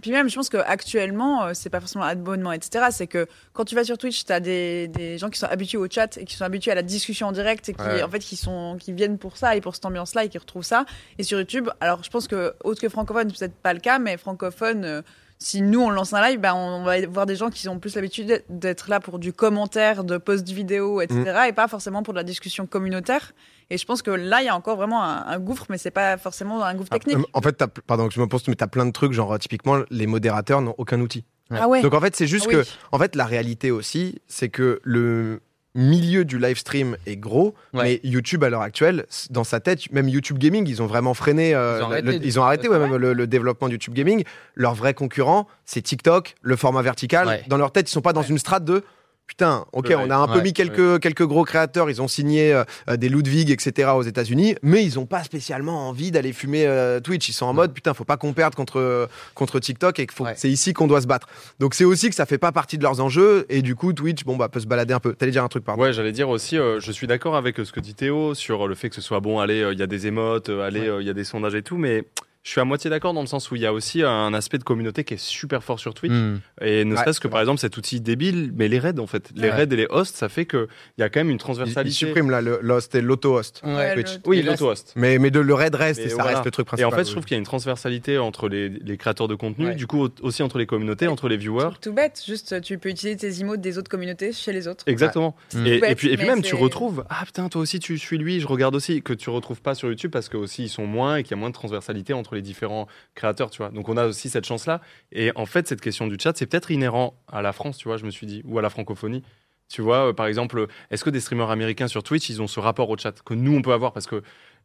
Puis 0.00 0.10
même, 0.10 0.28
je 0.28 0.34
pense 0.34 0.48
qu'actuellement, 0.48 1.44
euh, 1.44 1.50
c'est 1.54 1.70
pas 1.70 1.80
forcément 1.80 2.04
abonnement, 2.04 2.52
etc. 2.52 2.86
C'est 2.90 3.06
que 3.06 3.26
quand 3.52 3.64
tu 3.64 3.74
vas 3.74 3.84
sur 3.84 3.98
Twitch, 3.98 4.24
tu 4.24 4.32
as 4.32 4.40
des, 4.40 4.88
des 4.88 5.18
gens 5.18 5.30
qui 5.30 5.38
sont 5.38 5.46
habitués 5.46 5.78
au 5.78 5.86
chat 5.90 6.16
et 6.16 6.24
qui 6.24 6.34
sont 6.36 6.44
habitués 6.44 6.72
à 6.72 6.74
la 6.74 6.82
discussion 6.82 7.28
en 7.28 7.32
direct 7.32 7.68
et 7.68 7.74
qui, 7.74 7.80
Ouais. 7.82 8.02
en 8.02 8.08
fait, 8.08 8.18
qui, 8.20 8.36
sont, 8.36 8.76
qui 8.78 8.92
viennent 8.92 9.18
pour 9.18 9.36
ça 9.36 9.56
et 9.56 9.60
pour 9.60 9.74
cette 9.74 9.84
ambiance-là 9.84 10.24
et 10.24 10.28
qui 10.28 10.38
retrouvent 10.38 10.64
ça. 10.64 10.84
Et 11.18 11.22
sur 11.22 11.38
YouTube, 11.38 11.68
alors 11.80 12.02
je 12.04 12.10
pense 12.10 12.28
que, 12.28 12.54
autre 12.64 12.80
que 12.80 12.88
francophone, 12.88 13.30
c'est 13.30 13.38
peut-être 13.48 13.62
pas 13.62 13.72
le 13.74 13.80
cas, 13.80 13.98
mais 13.98 14.16
francophone, 14.16 14.84
euh, 14.84 15.02
si 15.38 15.62
nous 15.62 15.80
on 15.80 15.90
lance 15.90 16.12
un 16.12 16.22
live, 16.28 16.38
ben, 16.38 16.54
on 16.54 16.84
va 16.84 17.06
voir 17.06 17.24
des 17.26 17.36
gens 17.36 17.48
qui 17.50 17.66
ont 17.68 17.78
plus 17.78 17.94
l'habitude 17.94 18.44
d'être 18.50 18.90
là 18.90 19.00
pour 19.00 19.18
du 19.18 19.32
commentaire, 19.32 20.04
de 20.04 20.18
post 20.18 20.46
vidéo, 20.50 21.00
etc. 21.00 21.20
Mm. 21.24 21.48
Et 21.48 21.52
pas 21.52 21.66
forcément 21.66 22.02
pour 22.02 22.12
de 22.12 22.18
la 22.18 22.24
discussion 22.24 22.66
communautaire. 22.66 23.32
Et 23.70 23.78
je 23.78 23.84
pense 23.86 24.02
que 24.02 24.10
là, 24.10 24.42
il 24.42 24.46
y 24.46 24.48
a 24.48 24.56
encore 24.56 24.76
vraiment 24.76 25.02
un, 25.04 25.24
un 25.26 25.38
gouffre, 25.38 25.66
mais 25.70 25.78
c'est 25.78 25.90
pas 25.92 26.16
forcément 26.18 26.62
un 26.64 26.74
gouffre 26.74 26.90
technique. 26.90 27.16
Euh, 27.18 27.22
En 27.32 27.40
fait, 27.40 27.52
t'as- 27.52 27.68
pardon 27.68 28.08
que 28.08 28.14
je 28.14 28.20
me 28.20 28.26
pose, 28.26 28.42
mais 28.48 28.56
t'as 28.56 28.66
plein 28.66 28.84
de 28.86 28.90
trucs, 28.92 29.12
genre 29.12 29.38
typiquement, 29.38 29.78
les 29.90 30.06
modérateurs 30.06 30.60
n'ont 30.60 30.74
aucun 30.78 31.00
outil. 31.00 31.24
Ah 31.52 31.68
ouais. 31.68 31.80
Donc 31.82 31.94
en 31.94 32.00
fait, 32.00 32.14
c'est 32.16 32.26
juste 32.26 32.46
Ah 32.50 32.56
oui. 32.56 32.62
que, 32.64 32.68
en 32.92 32.98
fait, 32.98 33.16
la 33.16 33.24
réalité 33.26 33.70
aussi, 33.70 34.20
c'est 34.28 34.48
que 34.48 34.80
le 34.84 35.40
milieu 35.76 36.24
du 36.24 36.38
live 36.38 36.58
stream 36.58 36.96
est 37.06 37.16
gros, 37.16 37.54
Ouais. 37.74 37.84
mais 37.84 38.00
YouTube 38.02 38.42
à 38.42 38.50
l'heure 38.50 38.60
actuelle, 38.62 39.06
dans 39.30 39.44
sa 39.44 39.60
tête, 39.60 39.90
même 39.92 40.08
YouTube 40.08 40.38
Gaming, 40.38 40.66
ils 40.68 40.82
ont 40.82 40.86
vraiment 40.86 41.14
freiné, 41.14 41.54
euh, 41.54 41.78
Ils 41.78 41.82
ont 41.84 41.86
arrêté 41.86 42.06
le- 42.12 42.18
de- 42.18 42.24
ils 42.24 42.40
ont 42.40 42.42
arrêté 42.42 42.66
Ah 42.68 42.72
ouais, 42.72 42.78
même 42.80 42.96
le, 42.96 43.12
le 43.12 43.26
développement 43.28 43.68
de 43.68 43.72
YouTube 43.74 43.94
Gaming. 43.94 44.24
Leur 44.56 44.74
vrai 44.74 44.94
concurrent, 44.94 45.46
c'est 45.64 45.80
TikTok, 45.82 46.34
le 46.42 46.56
format 46.56 46.82
vertical. 46.82 47.26
Ouais. 47.28 47.44
Dans 47.46 47.56
leur 47.56 47.70
tête, 47.70 47.88
ils 47.88 47.92
sont 47.92 48.00
pas 48.00 48.12
dans 48.12 48.22
une 48.22 48.38
strate 48.38 48.64
de 48.64 48.82
Putain, 49.30 49.64
ok, 49.72 49.94
on 49.96 50.10
a 50.10 50.16
un 50.16 50.26
peu 50.26 50.40
mis 50.40 50.52
quelques, 50.52 50.98
quelques 50.98 51.24
gros 51.24 51.44
créateurs, 51.44 51.88
ils 51.88 52.02
ont 52.02 52.08
signé 52.08 52.52
euh, 52.52 52.64
euh, 52.88 52.96
des 52.96 53.08
Ludwig, 53.08 53.52
etc. 53.52 53.90
aux 53.94 54.02
États-Unis, 54.02 54.56
mais 54.64 54.84
ils 54.84 54.98
ont 54.98 55.06
pas 55.06 55.22
spécialement 55.22 55.88
envie 55.88 56.10
d'aller 56.10 56.32
fumer 56.32 56.66
euh, 56.66 56.98
Twitch. 56.98 57.28
Ils 57.28 57.32
sont 57.32 57.46
en 57.46 57.54
mode, 57.54 57.72
putain, 57.72 57.94
faut 57.94 58.02
pas 58.02 58.16
qu'on 58.16 58.32
perde 58.32 58.56
contre, 58.56 59.08
contre 59.36 59.60
TikTok 59.60 60.00
et 60.00 60.06
que 60.08 60.14
c'est 60.34 60.50
ici 60.50 60.72
qu'on 60.72 60.88
doit 60.88 61.00
se 61.00 61.06
battre. 61.06 61.28
Donc 61.60 61.74
c'est 61.74 61.84
aussi 61.84 62.08
que 62.08 62.16
ça 62.16 62.26
fait 62.26 62.38
pas 62.38 62.50
partie 62.50 62.76
de 62.76 62.82
leurs 62.82 63.00
enjeux 63.00 63.46
et 63.48 63.62
du 63.62 63.76
coup, 63.76 63.92
Twitch, 63.92 64.24
bon, 64.24 64.36
bah, 64.36 64.48
peut 64.48 64.58
se 64.58 64.66
balader 64.66 64.94
un 64.94 65.00
peu. 65.00 65.14
T'allais 65.14 65.30
dire 65.30 65.44
un 65.44 65.48
truc, 65.48 65.62
pardon. 65.62 65.80
Ouais, 65.80 65.92
j'allais 65.92 66.10
dire 66.10 66.28
aussi, 66.28 66.58
euh, 66.58 66.80
je 66.80 66.90
suis 66.90 67.06
d'accord 67.06 67.36
avec 67.36 67.56
ce 67.56 67.70
que 67.70 67.78
dit 67.78 67.94
Théo 67.94 68.34
sur 68.34 68.66
le 68.66 68.74
fait 68.74 68.88
que 68.88 68.96
ce 68.96 69.00
soit 69.00 69.20
bon, 69.20 69.38
allez, 69.38 69.64
il 69.70 69.78
y 69.78 69.82
a 69.84 69.86
des 69.86 70.08
émotes, 70.08 70.48
allez, 70.48 70.90
il 70.98 71.06
y 71.06 71.10
a 71.10 71.14
des 71.14 71.24
sondages 71.24 71.54
et 71.54 71.62
tout, 71.62 71.76
mais 71.76 72.04
je 72.42 72.50
suis 72.52 72.60
à 72.60 72.64
moitié 72.64 72.88
d'accord 72.88 73.12
dans 73.12 73.20
le 73.20 73.26
sens 73.26 73.50
où 73.50 73.56
il 73.56 73.60
y 73.60 73.66
a 73.66 73.72
aussi 73.72 74.02
un 74.02 74.32
aspect 74.32 74.56
de 74.56 74.64
communauté 74.64 75.04
qui 75.04 75.12
est 75.14 75.20
super 75.20 75.62
fort 75.62 75.78
sur 75.78 75.92
Twitch. 75.92 76.12
Hmm. 76.12 76.38
Et 76.62 76.84
ne 76.86 76.94
Ouais, 76.94 77.00
serait-ce 77.02 77.20
que 77.20 77.28
par 77.28 77.40
exemple 77.40 77.60
cet 77.60 77.76
outil 77.76 78.00
débile, 78.00 78.50
mais 78.56 78.66
les 78.68 78.78
raids 78.78 78.98
en 78.98 79.06
fait, 79.06 79.30
les 79.36 79.42
Ouais. 79.42 79.50
raids 79.50 79.68
et 79.70 79.76
les 79.76 79.86
hosts, 79.90 80.16
ça 80.16 80.30
fait 80.30 80.46
qu'il 80.46 80.66
y 80.96 81.02
a 81.02 81.10
quand 81.10 81.20
même 81.20 81.28
une 81.28 81.32
Ils, 81.32 81.36
ils 81.36 81.38
transversalité. 81.38 81.94
suppriment 81.94 82.30
là 82.30 82.40
l'host 82.40 82.94
et 82.94 83.02
l'auto-host. 83.02 83.60
Ouais. 83.64 84.02
Oui, 84.24 84.38
Et 84.38 84.42
l'auto-host. 84.42 84.94
Mais, 84.96 85.18
mais 85.18 85.30
de 85.30 85.38
le 85.40 85.52
raid 85.52 85.74
reste 85.74 86.00
Mais 86.00 86.06
et 86.06 86.08
ça 86.08 86.14
voilà. 86.16 86.30
reste 86.30 86.44
le 86.46 86.50
truc 86.50 86.64
Et 86.64 86.68
principal. 86.68 86.92
en 86.92 86.96
fait, 86.96 87.04
je 87.04 87.10
trouve 87.12 87.24
qu'il 87.24 87.34
y 87.34 87.36
a 87.36 87.38
une 87.38 87.44
transversalité 87.44 88.16
entre 88.16 88.48
les, 88.48 88.70
les 88.70 88.96
créateurs 88.96 89.28
de 89.28 89.34
contenu, 89.34 89.66
Ouais. 89.66 89.74
du 89.74 89.86
coup 89.86 90.04
au- 90.06 90.10
aussi 90.22 90.42
entre 90.42 90.56
les 90.58 90.66
communautés, 90.66 91.08
entre 91.08 91.28
les 91.28 91.36
viewers. 91.36 91.64
Truc 91.72 91.80
tout 91.82 91.92
bête, 91.92 92.22
juste 92.26 92.60
tu 92.62 92.78
peux 92.78 92.88
utiliser 92.88 93.18
tes 93.18 93.40
emotes 93.42 93.60
des 93.60 93.76
autres 93.76 93.90
communautés 93.90 94.32
chez 94.32 94.52
les 94.54 94.66
autres. 94.66 94.84
Exactement. 94.86 95.36
Mm. 95.52 95.66
Et, 95.66 95.78
Bête, 95.78 95.90
et 95.90 95.94
puis, 95.94 96.08
et 96.08 96.16
puis 96.16 96.26
même, 96.26 96.40
tu 96.40 96.54
retrouves, 96.54 97.04
ah 97.10 97.22
putain, 97.26 97.48
toi 97.50 97.60
aussi 97.60 97.80
tu 97.80 97.98
suis 97.98 98.16
lui, 98.16 98.40
je 98.40 98.46
regarde 98.46 98.74
aussi, 98.74 99.02
que 99.02 99.12
tu 99.12 99.28
retrouves 99.28 99.60
pas 99.60 99.74
sur 99.74 99.88
YouTube 99.88 100.10
parce 100.10 100.30
que 100.30 100.38
aussi 100.38 100.62
ils 100.64 100.68
sont 100.70 100.86
moins 100.86 101.16
et 101.16 101.22
qu'il 101.22 101.32
y 101.32 101.34
a 101.34 101.36
moins 101.40 101.50
de 101.50 101.54
transversalité 101.54 102.14
entre 102.14 102.29
les 102.34 102.42
différents 102.42 102.86
créateurs, 103.14 103.50
tu 103.50 103.58
vois. 103.58 103.70
Donc 103.70 103.88
on 103.88 103.96
a 103.96 104.06
aussi 104.06 104.28
cette 104.28 104.46
chance-là. 104.46 104.80
Et 105.12 105.32
en 105.34 105.46
fait, 105.46 105.66
cette 105.68 105.80
question 105.80 106.06
du 106.06 106.16
chat, 106.20 106.36
c'est 106.36 106.46
peut-être 106.46 106.70
inhérent 106.70 107.14
à 107.30 107.42
la 107.42 107.52
France, 107.52 107.78
tu 107.78 107.88
vois, 107.88 107.96
je 107.96 108.04
me 108.04 108.10
suis 108.10 108.26
dit, 108.26 108.42
ou 108.44 108.58
à 108.58 108.62
la 108.62 108.70
francophonie. 108.70 109.22
Tu 109.68 109.82
vois, 109.82 110.08
euh, 110.08 110.12
par 110.12 110.26
exemple, 110.26 110.66
est-ce 110.90 111.04
que 111.04 111.10
des 111.10 111.20
streamers 111.20 111.50
américains 111.50 111.86
sur 111.88 112.02
Twitch, 112.02 112.28
ils 112.28 112.42
ont 112.42 112.48
ce 112.48 112.58
rapport 112.58 112.90
au 112.90 112.96
chat 112.98 113.12
que 113.22 113.34
nous 113.34 113.54
on 113.56 113.62
peut 113.62 113.72
avoir? 113.72 113.92
Parce 113.92 114.06
que 114.08 114.22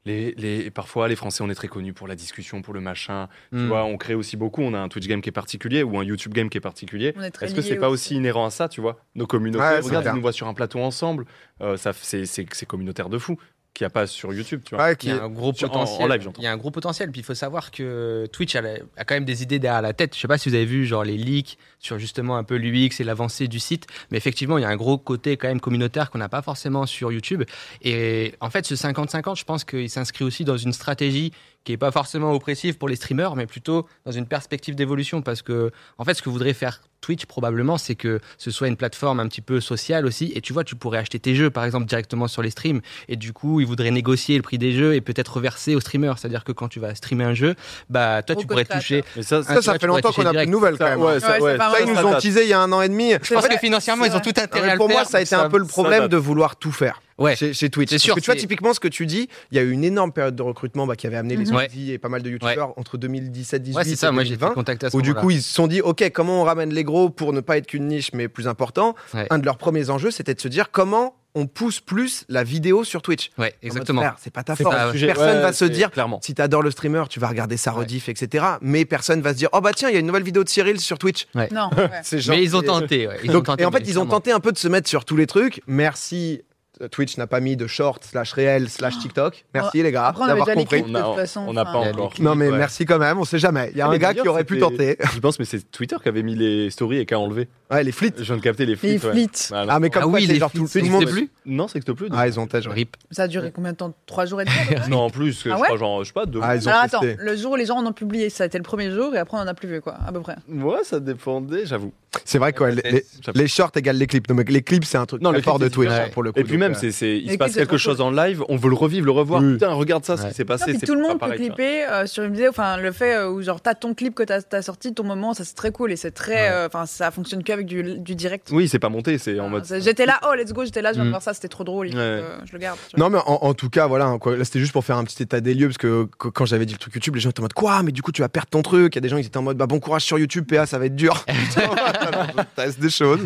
les, 0.08 0.34
les, 0.36 0.69
parfois 0.69 1.08
les 1.08 1.15
Français 1.15 1.43
on 1.43 1.49
est 1.49 1.56
très 1.56 1.67
connus 1.67 1.93
pour 1.93 2.08
la 2.08 2.15
discussion, 2.15 2.62
pour 2.62 2.73
le 2.75 2.80
machin. 2.80 3.28
Tu 3.51 3.58
Hmm. 3.58 3.67
vois, 3.67 3.86
on 3.86 3.97
crée 3.97 4.13
aussi 4.15 4.38
beaucoup. 4.38 4.62
On 4.62 4.73
a 4.75 4.80
un 4.80 4.88
Twitch 4.88 5.08
game 5.08 5.21
qui 5.21 5.30
est 5.30 5.32
particulier 5.32 5.82
ou 5.84 5.97
un 5.99 6.04
YouTube 6.04 6.34
game 6.34 6.49
qui 6.49 6.58
est 6.58 6.62
particulier. 6.62 7.13
On 7.17 7.23
est 7.23 7.41
Est-ce 7.41 7.54
que 7.56 7.62
c'est 7.62 7.75
pas 7.78 7.89
aussi 7.89 8.15
inhérent 8.15 8.45
à 8.45 8.49
ça, 8.51 8.67
tu 8.69 8.82
vois? 8.82 8.99
Nos 9.15 9.25
communautés, 9.28 9.63
Ouais, 9.63 9.80
regarde, 9.80 10.06
ils 10.08 10.13
nous 10.15 10.21
voient 10.21 10.32
sur 10.32 10.47
un 10.47 10.54
plateau 10.54 10.80
ensemble, 10.80 11.25
euh, 11.62 11.75
ça, 11.78 11.91
c'est, 11.93 12.25
c'est, 12.25 12.45
c'est 12.51 12.65
communautaire 12.67 13.10
de 13.10 13.17
fou, 13.17 13.38
qu'il 13.76 13.84
n'y 13.84 13.88
a 13.88 13.92
pas 13.92 14.08
sur 14.08 14.34
YouTube, 14.34 14.62
tu 14.66 14.74
vois. 14.74 14.86
Ouais, 14.86 14.94
Il 14.94 14.98
qui 14.98 15.08
y 15.08 15.10
est- 15.12 15.20
a 15.20 15.24
un 15.24 15.30
gros 15.30 15.54
Sur- 15.54 15.68
potentiel. 15.70 16.02
en 16.02 16.08
live, 16.08 16.22
j'entends. 16.24 16.42
il 16.42 16.46
y 16.46 16.48
a 16.48 16.52
un 16.52 16.58
gros 16.58 16.72
potentiel. 16.72 17.12
Puis 17.12 17.22
il 17.22 17.24
faut 17.24 17.36
savoir 17.36 17.70
que 17.70 18.26
Twitch 18.32 18.56
a, 18.56 18.62
la- 18.62 18.78
a 18.98 19.04
quand 19.04 19.14
même 19.16 19.26
des 19.26 19.44
idées 19.44 19.60
derrière 19.60 19.82
la 19.84 19.94
tête. 19.94 20.16
Je 20.16 20.20
sais 20.22 20.28
pas 20.28 20.38
si 20.40 20.50
vous 20.50 20.56
avez 20.56 20.66
vu 20.66 20.86
genre 20.86 21.04
les 21.04 21.18
leaks 21.18 21.58
sur 21.80 22.00
justement 22.00 22.38
un 22.38 22.44
peu 22.44 22.56
l'UX 22.56 23.00
et 23.00 23.04
l'avancée 23.04 23.48
du 23.48 23.60
site, 23.60 23.86
mais 24.10 24.18
effectivement 24.18 24.58
il 24.58 24.62
y 24.62 24.66
a 24.66 24.70
un 24.70 24.76
gros 24.76 24.98
côté 24.98 25.38
quand 25.38 25.48
même 25.50 25.60
communautaire 25.60 26.10
qu'on 26.10 26.18
n'a 26.18 26.30
pas 26.30 26.42
forcément 26.42 26.86
sur 26.88 27.12
YouTube. 27.12 27.44
Et 27.84 28.34
en 28.42 28.50
fait 28.50 28.66
ce 28.66 28.76
50-50, 28.76 29.38
je 29.38 29.44
pense 29.44 29.64
qu'il 29.64 29.90
s'inscrit 29.90 30.24
aussi 30.26 30.46
dans 30.46 30.58
une 30.58 30.74
stratégie 30.74 31.32
qui 31.64 31.74
est 31.74 31.78
pas 31.78 31.92
forcément 31.92 32.32
oppressive 32.32 32.78
pour 32.78 32.88
les 32.88 32.96
streamers, 32.96 33.36
mais 33.36 33.46
plutôt 33.46 33.88
dans 34.06 34.12
une 34.12 34.26
perspective 34.28 34.76
d'évolution. 34.76 35.22
Parce 35.22 35.42
que 35.42 35.72
en 35.98 36.06
fait 36.06 36.14
ce 36.14 36.22
que 36.22 36.30
voudrait 36.30 36.54
faire 36.54 36.82
Twitch 37.06 37.26
probablement, 37.28 37.78
c'est 37.78 37.94
que 37.94 38.20
ce 38.39 38.50
soit 38.50 38.68
une 38.68 38.78
plateforme 38.78 39.20
un 39.20 39.28
petit 39.28 39.41
peu 39.41 39.62
sociale 39.62 40.08
aussi. 40.08 40.32
Et 40.34 40.41
tu 40.41 40.54
vois, 40.54 40.63
tu 40.63 40.76
pourrais 40.76 40.98
acheter 40.98 41.20
tes 41.20 41.36
jeux 41.36 41.52
par 41.52 41.63
exemple 41.63 41.86
directement 41.86 42.28
sur 42.28 42.41
les 42.41 42.50
streams. 42.50 42.82
Et 43.10 43.15
du 43.15 43.32
coup, 43.32 43.60
ils 43.60 43.68
voudraient 43.68 43.91
négocier 43.91 44.36
le 44.38 44.41
prix 44.41 44.58
des 44.58 44.72
jeux 44.72 44.96
et 44.96 45.02
peut-être 45.02 45.36
reverser 45.36 45.76
aux 45.76 45.80
streamers. 45.80 46.18
C'est-à-dire 46.18 46.44
que 46.44 46.52
quand 46.52 46.68
tu 46.68 46.80
vas 46.80 46.96
streamer 46.96 47.26
un 47.26 47.34
jeu, 47.36 47.54
bah 47.91 48.24
toi 48.24 48.36
Au 48.36 48.39
tu 48.41 48.48
pourrais 48.48 48.65
toucher. 48.65 49.04
Mais 49.15 49.22
ça, 49.22 49.41
Ah, 49.48 49.62
Ça, 49.62 49.78
fait 49.78 49.86
longtemps 49.86 50.12
qu'on 50.12 50.26
a 50.26 50.34
plus 50.34 50.46
de 50.48 50.52
nouvelles 50.52 50.78
quand 50.78 50.86
ça- 50.86 50.89
même. 50.96 51.02
ouais, 51.06 51.20
ça- 51.20 51.39
Ouais, 51.39 51.58
Ça, 51.58 51.72
ils 51.82 51.94
nous 51.94 52.06
ont 52.06 52.15
teasé 52.15 52.44
il 52.44 52.50
y 52.50 52.54
a 52.54 52.60
un 52.60 52.72
an 52.72 52.82
et 52.82 52.89
demi. 52.89 53.12
Je 53.22 53.34
pense 53.36 53.48
que 53.48 53.58
financièrement, 53.58 54.06
ils 54.06 54.15
ont 54.15 54.20
tout 54.20 54.30
intérêt 54.36 54.65
mais 54.65 54.70
à 54.70 54.74
le 54.74 54.78
pour 54.78 54.89
moi, 54.89 55.06
ça 55.06 55.18
a 55.20 55.22
été 55.22 55.36
un 55.36 55.48
peu 55.50 55.60
le 55.60 55.65
problème 55.65 56.08
de 56.08 56.18
vouloir 56.18 56.56
tout 56.56 56.72
faire 56.72 57.02
Ouais. 57.17 57.36
chez, 57.36 57.54
chez 57.54 57.69
Twitch. 57.69 57.89
C'est 57.89 57.95
Parce 57.95 58.04
sûr, 58.04 58.15
que 58.15 58.19
tu 58.19 58.25
vois, 58.25 58.36
typiquement, 58.36 58.73
ce 58.73 58.80
que 58.80 58.88
tu 58.89 59.06
dis, 59.06 59.30
il 59.51 59.56
y 59.58 59.60
a 59.60 59.63
eu 59.63 59.71
une 59.71 59.84
énorme 59.86 60.12
période 60.12 60.36
de 60.36 60.41
recrutement 60.41 60.86
bah, 60.86 60.95
qui 60.95 61.08
avait 61.08 61.15
amené 61.15 61.36
les 61.38 61.45
Mhm. 61.45 61.58
Squeezie 61.60 61.91
et 61.93 61.97
pas 61.97 62.10
mal 62.10 62.21
de 62.21 62.30
youtubeurs 62.30 62.73
entre 62.78 62.97
2017, 62.97 63.63
2018 63.63 63.78
Ouais, 63.78 63.84
c'est 63.89 63.95
ça. 63.95 64.10
et 64.10 64.12
Moi, 64.12 64.23
j'ai 64.23 64.34
été 64.34 64.39
2020. 64.41 64.54
contacté 64.56 64.86
à 64.88 64.89
ce 64.89 64.97
Où 64.97 65.01
du 65.01 65.13
coup, 65.13 65.32
ils 65.32 65.41
se 65.41 65.54
sont 65.54 65.67
dit, 65.67 65.82
OK, 65.82 66.04
comment 66.13 66.41
on 66.41 66.43
ramène 66.43 66.73
les 66.73 66.84
gros 66.84 67.10
pour 67.10 67.32
ne 67.34 67.39
pas 67.39 67.58
être 67.58 67.67
qu'une 67.67 67.88
niche, 67.88 68.12
mais 68.13 68.28
plus 68.28 68.47
important 68.47 68.95
Ouais. 69.13 69.28
Un 69.30 69.38
de 69.39 69.45
leurs 69.45 69.58
premiers 69.58 69.89
enjeux, 69.89 70.12
c'était 70.12 70.34
de 70.34 70.41
se 70.41 70.47
dire 70.49 70.71
comment 70.71 71.15
on 71.38 71.47
pousse 71.47 71.82
plus 71.82 72.23
la 72.30 72.43
vidéo 72.45 72.86
sur 72.86 73.01
Twitch. 73.01 73.30
Ouais, 73.38 73.54
exactement. 73.62 74.04
C'est 74.17 74.32
pas 74.32 74.43
ta 74.43 74.56
force. 74.56 74.73
pas 74.73 74.91
Personne 74.93 75.36
ouais, 75.36 75.41
va 75.41 75.51
se 75.54 75.65
dire, 75.65 75.91
clairement. 75.91 76.19
si 76.23 76.34
t'adores 76.34 76.62
le 76.62 76.71
streamer, 76.71 77.04
tu 77.10 77.19
vas 77.19 77.28
regarder 77.28 77.58
sa 77.58 77.71
rediff, 77.71 78.08
etc. 78.08 78.45
Mais 78.62 78.86
personne 78.86 79.19
va 79.21 79.34
se 79.34 79.38
dire, 79.38 79.49
oh 79.51 79.60
bah 79.60 79.71
tiens, 79.75 79.89
il 79.89 79.93
y 79.93 79.97
a 79.97 79.99
une 79.99 80.06
nouvelle 80.08 80.23
vidéo 80.23 80.43
de 80.45 80.49
Cyril 80.49 80.80
sur 80.80 80.97
Twitch. 80.97 81.28
Non, 81.36 81.69
ouais. 81.78 81.89
Mais 82.30 82.41
ils 82.43 82.56
ont 82.56 82.62
tenté. 82.62 83.08
ouais, 83.08 83.17
ils 83.23 83.32
Donc, 83.32 83.41
ont 83.41 83.43
tenté, 83.51 83.63
et 83.63 83.65
en 83.65 83.71
fait, 83.71 83.84
ils 83.86 83.99
ont 83.99 84.06
tenté 84.06 84.32
un 84.32 84.39
peu 84.39 84.54
de 84.54 84.58
se 84.58 84.67
mettre 84.69 84.88
sur 84.89 85.04
tous 85.04 85.17
les 85.17 85.28
trucs. 85.28 85.62
Merci. 85.67 86.41
Euh, 86.82 86.88
Twitch 86.88 87.18
n'a 87.18 87.28
pas 87.28 87.40
mis 87.40 87.56
de 87.56 87.68
short 87.68 88.04
slash 88.04 88.34
réel 88.34 88.70
slash 88.70 88.98
TikTok. 89.00 89.46
Merci 89.54 89.82
les 89.84 89.92
gars 89.92 90.14
d'avoir 90.28 90.48
compris. 90.48 90.82
clips, 90.84 90.86
On 90.90 90.96
a- 90.96 91.02
de 91.02 91.06
toute 91.08 91.16
façon. 91.16 91.46
on 91.48 91.54
n'a 91.54 91.66
pas 91.66 91.72
a 91.72 91.76
encore. 91.92 92.14
Non 92.20 92.36
mais 92.36 92.50
Ouais. 92.50 92.58
merci 92.58 92.86
quand 92.86 93.00
même, 93.00 93.18
on 93.20 93.26
sait 93.26 93.40
jamais. 93.40 93.70
Il 93.72 93.78
y 93.78 93.82
a 93.82 93.88
Ah, 93.88 93.92
un 93.92 93.98
gars 93.98 94.14
qui 94.14 94.28
aurait 94.28 94.44
pu 94.44 94.60
tenter. 94.60 94.98
Je 95.14 95.20
pense, 95.20 95.40
mais 95.40 95.46
c'est 95.46 95.70
Twitter 95.72 95.96
qui 96.02 96.10
avait 96.10 96.24
mis 96.24 96.36
les 96.36 96.70
stories 96.70 97.00
et 97.00 97.06
qui 97.06 97.14
a 97.14 97.20
enlevé. 97.20 97.48
Ouais, 97.71 97.84
les 97.84 97.91
flits. 97.91 98.12
Je 98.17 98.23
viens 98.23 98.38
de 98.38 98.41
capter 98.41 98.65
les 98.65 98.73
Les 98.73 98.78
flits. 98.78 98.91
ouais. 99.08 99.12
flits. 99.12 99.30
Voilà. 99.49 99.73
Ah 99.73 99.80
mais 99.80 99.89
comme 99.89 100.04
Ah 100.04 100.06
quoi, 100.06 100.13
oui, 100.19 100.25
c'est 100.28 100.34
les 100.34 100.39
genre 100.39 100.51
flits, 100.51 100.60
tout, 100.62 100.67
ça 100.67 100.80
tout 100.80 100.86
le 100.86 100.91
monde. 100.91 101.06
plus 101.08 101.30
Non, 101.45 101.67
c'est 101.67 101.80
que 101.84 101.91
plus. 101.91 102.08
Ah 102.12 102.28
ils 102.28 102.39
ont 102.39 102.43
ouais. 102.51 102.60
Rip. 102.67 102.95
Ça 103.12 103.23
a 103.23 103.28
duré 103.28 103.51
combien 103.51 103.71
de 103.71 103.78
temps? 103.78 103.93
Trois 104.06 104.25
jours 104.25 104.41
et 104.41 104.45
demi 104.45 104.56
Non, 104.89 104.99
en 104.99 105.10
plus, 105.10 105.41
que 105.43 105.49
Ah 105.49 105.56
je 105.56 105.62
ouais 105.62 105.67
crois, 105.67 105.78
genre, 105.78 106.04
je 106.04 106.08
sais 106.10 106.13
pas, 106.13 106.25
deux 106.25 106.39
Ah, 106.43 106.56
ils 106.56 106.67
ont 106.67 106.71
Alors 106.71 106.84
attends, 106.84 107.01
le 107.17 107.36
jour 107.36 107.54
où 107.54 107.56
les 107.56 107.65
gens 107.65 107.78
en 107.78 107.86
ont 107.86 107.93
publié, 107.93 108.30
ça 108.30 108.43
a 108.43 108.47
été 108.47 108.58
le 108.58 108.63
premier 108.63 108.91
jour 108.91 109.15
et 109.15 109.17
après 109.17 109.38
on 109.38 109.41
en 109.41 109.47
a 109.47 109.54
plus 109.54 109.67
vu 109.67 109.82
quoi, 109.82 109.97
à 110.08 110.12
peu 110.12 110.21
près. 110.21 110.36
Ouais, 110.47 110.84
ça 110.84 110.99
dépendait, 110.99 111.65
j'avoue. 111.65 111.91
C'est 112.23 112.38
vrai 112.38 112.54
que 112.54 112.63
ouais, 112.63 112.71
les, 112.73 112.82
les- 112.91 113.06
les 113.34 113.47
shorts 113.47 113.71
égale 113.75 113.97
les 113.97 114.08
clips. 114.08 114.30
Non, 114.30 114.36
mais 114.36 114.43
les 114.47 114.62
clips 114.62 114.86
c'est 114.86 114.97
un 114.97 115.06
truc 115.06 115.21
Non, 115.21 115.32
très 115.32 115.39
les 115.39 115.43
fort 115.43 115.60
de 115.60 115.67
Twitch 115.67 115.91
pour 116.13 116.23
le 116.23 116.32
coup. 116.32 116.39
Et 116.39 116.43
puis 116.45 116.58
même, 116.58 116.71
euh, 116.71 116.75
c'est, 116.80 116.91
c'est, 116.91 117.17
il 117.17 117.25
Les 117.25 117.34
se 117.34 117.38
passe 117.38 117.54
quelque 117.56 117.78
chose 117.78 117.97
cool. 117.97 118.06
en 118.06 118.12
live, 118.12 118.41
on 118.47 118.56
veut 118.56 118.69
le 118.69 118.75
revivre, 118.75 119.06
le 119.06 119.12
revoir. 119.12 119.41
Oui. 119.41 119.54
Putain, 119.54 119.73
regarde 119.73 120.06
ça, 120.06 120.15
ce 120.15 120.28
qui 120.28 120.34
s'est 120.34 120.43
Non, 120.43 120.47
passé. 120.47 120.65
puis 120.71 120.78
c'est 120.80 120.86
tout 120.86 120.95
le 120.95 121.01
monde 121.01 121.19
peut 121.19 121.30
clipper 121.32 121.84
euh, 121.86 122.06
sur 122.06 122.23
une 122.23 122.32
vidéo. 122.34 122.49
Enfin, 122.51 122.78
le 122.78 122.91
fait 122.93 123.15
euh, 123.15 123.30
où 123.30 123.41
genre 123.41 123.60
t'as 123.60 123.73
ton 123.75 123.93
clip 123.93 124.15
que 124.15 124.23
t'as 124.23 124.39
as 124.54 124.62
sorti, 124.62 124.93
ton 124.93 125.04
moment, 125.04 125.34
ça 125.34 125.43
c'est 125.43 125.56
très 125.56 125.71
cool 125.71 125.91
et 125.91 125.95
c'est 125.97 126.12
très. 126.12 126.51
euh, 126.51 126.67
Enfin, 126.67 126.86
ça 126.86 127.12
fonctionne 127.12 127.43
qu'avec 127.56 127.65
du, 127.68 128.00
du 128.00 128.15
direct. 128.15 128.50
Oui, 128.52 128.68
c'est 128.68 128.80
pas 128.80 128.89
monté, 128.89 129.18
c'est 129.18 129.39
en 129.39 129.46
Enfin, 129.46 129.50
mode. 129.50 129.82
J'étais 129.82 130.06
là, 130.06 130.20
oh 130.28 130.34
let's 130.36 130.54
go, 130.54 130.65
j'étais 130.65 130.82
là, 130.82 130.91
je 130.91 130.96
viens 130.96 131.04
de 131.04 131.10
Mm. 131.10 131.12
voir 131.12 131.22
ça, 131.22 131.34
c'était 131.34 131.48
trop 131.48 131.63
drôle. 131.63 131.88
Ouais. 131.88 131.94
que 131.94 132.48
je 132.48 132.54
le 132.54 132.60
garde. 132.60 132.78
Non 132.98 133.10
mais 133.10 133.18
en, 133.20 133.39
en 133.41 133.54
tout 133.54 133.70
cas 133.70 133.88
voilà 133.88 134.06
hein, 134.06 134.18
quoi. 134.20 134.36
là 134.38 134.44
c'était 134.46 134.60
juste 134.60 134.72
pour 134.74 134.84
faire 134.86 134.98
un 134.98 135.04
petit 135.04 135.22
état 135.24 135.39
des 135.41 135.54
lieux 135.54 135.68
parce 135.68 135.78
que 135.78 136.06
quand 136.18 136.46
j'avais 136.46 136.65
dit 136.65 136.74
le 136.74 136.80
truc 136.80 136.94
YouTube 136.96 137.15
les 137.15 137.22
gens 137.22 137.30
étaient 137.30 137.39
en 137.39 137.44
mode 137.44 137.54
quoi 137.54 137.84
mais 137.84 137.91
du 137.91 138.02
coup 138.02 138.12
tu 138.12 138.22
vas 138.22 138.30
perdre 138.30 138.50
ton 138.50 138.62
truc 138.62 138.96
il 138.96 138.98
y 138.98 139.00
a 139.00 139.02
des 139.02 139.10
gens 139.10 139.18
ils 139.18 139.26
étaient 139.26 139.38
en 139.38 139.41
mode 139.44 139.58
bah 139.58 139.68
bon 139.68 139.80
courage 139.80 140.04
sur 140.04 140.18
YouTube 140.20 140.46
PA 140.48 140.65
ça 140.65 140.78
va 140.80 140.86
être 140.88 140.96
dur 140.96 141.24
teste 142.56 142.80
des 142.80 142.89
choses 142.89 143.20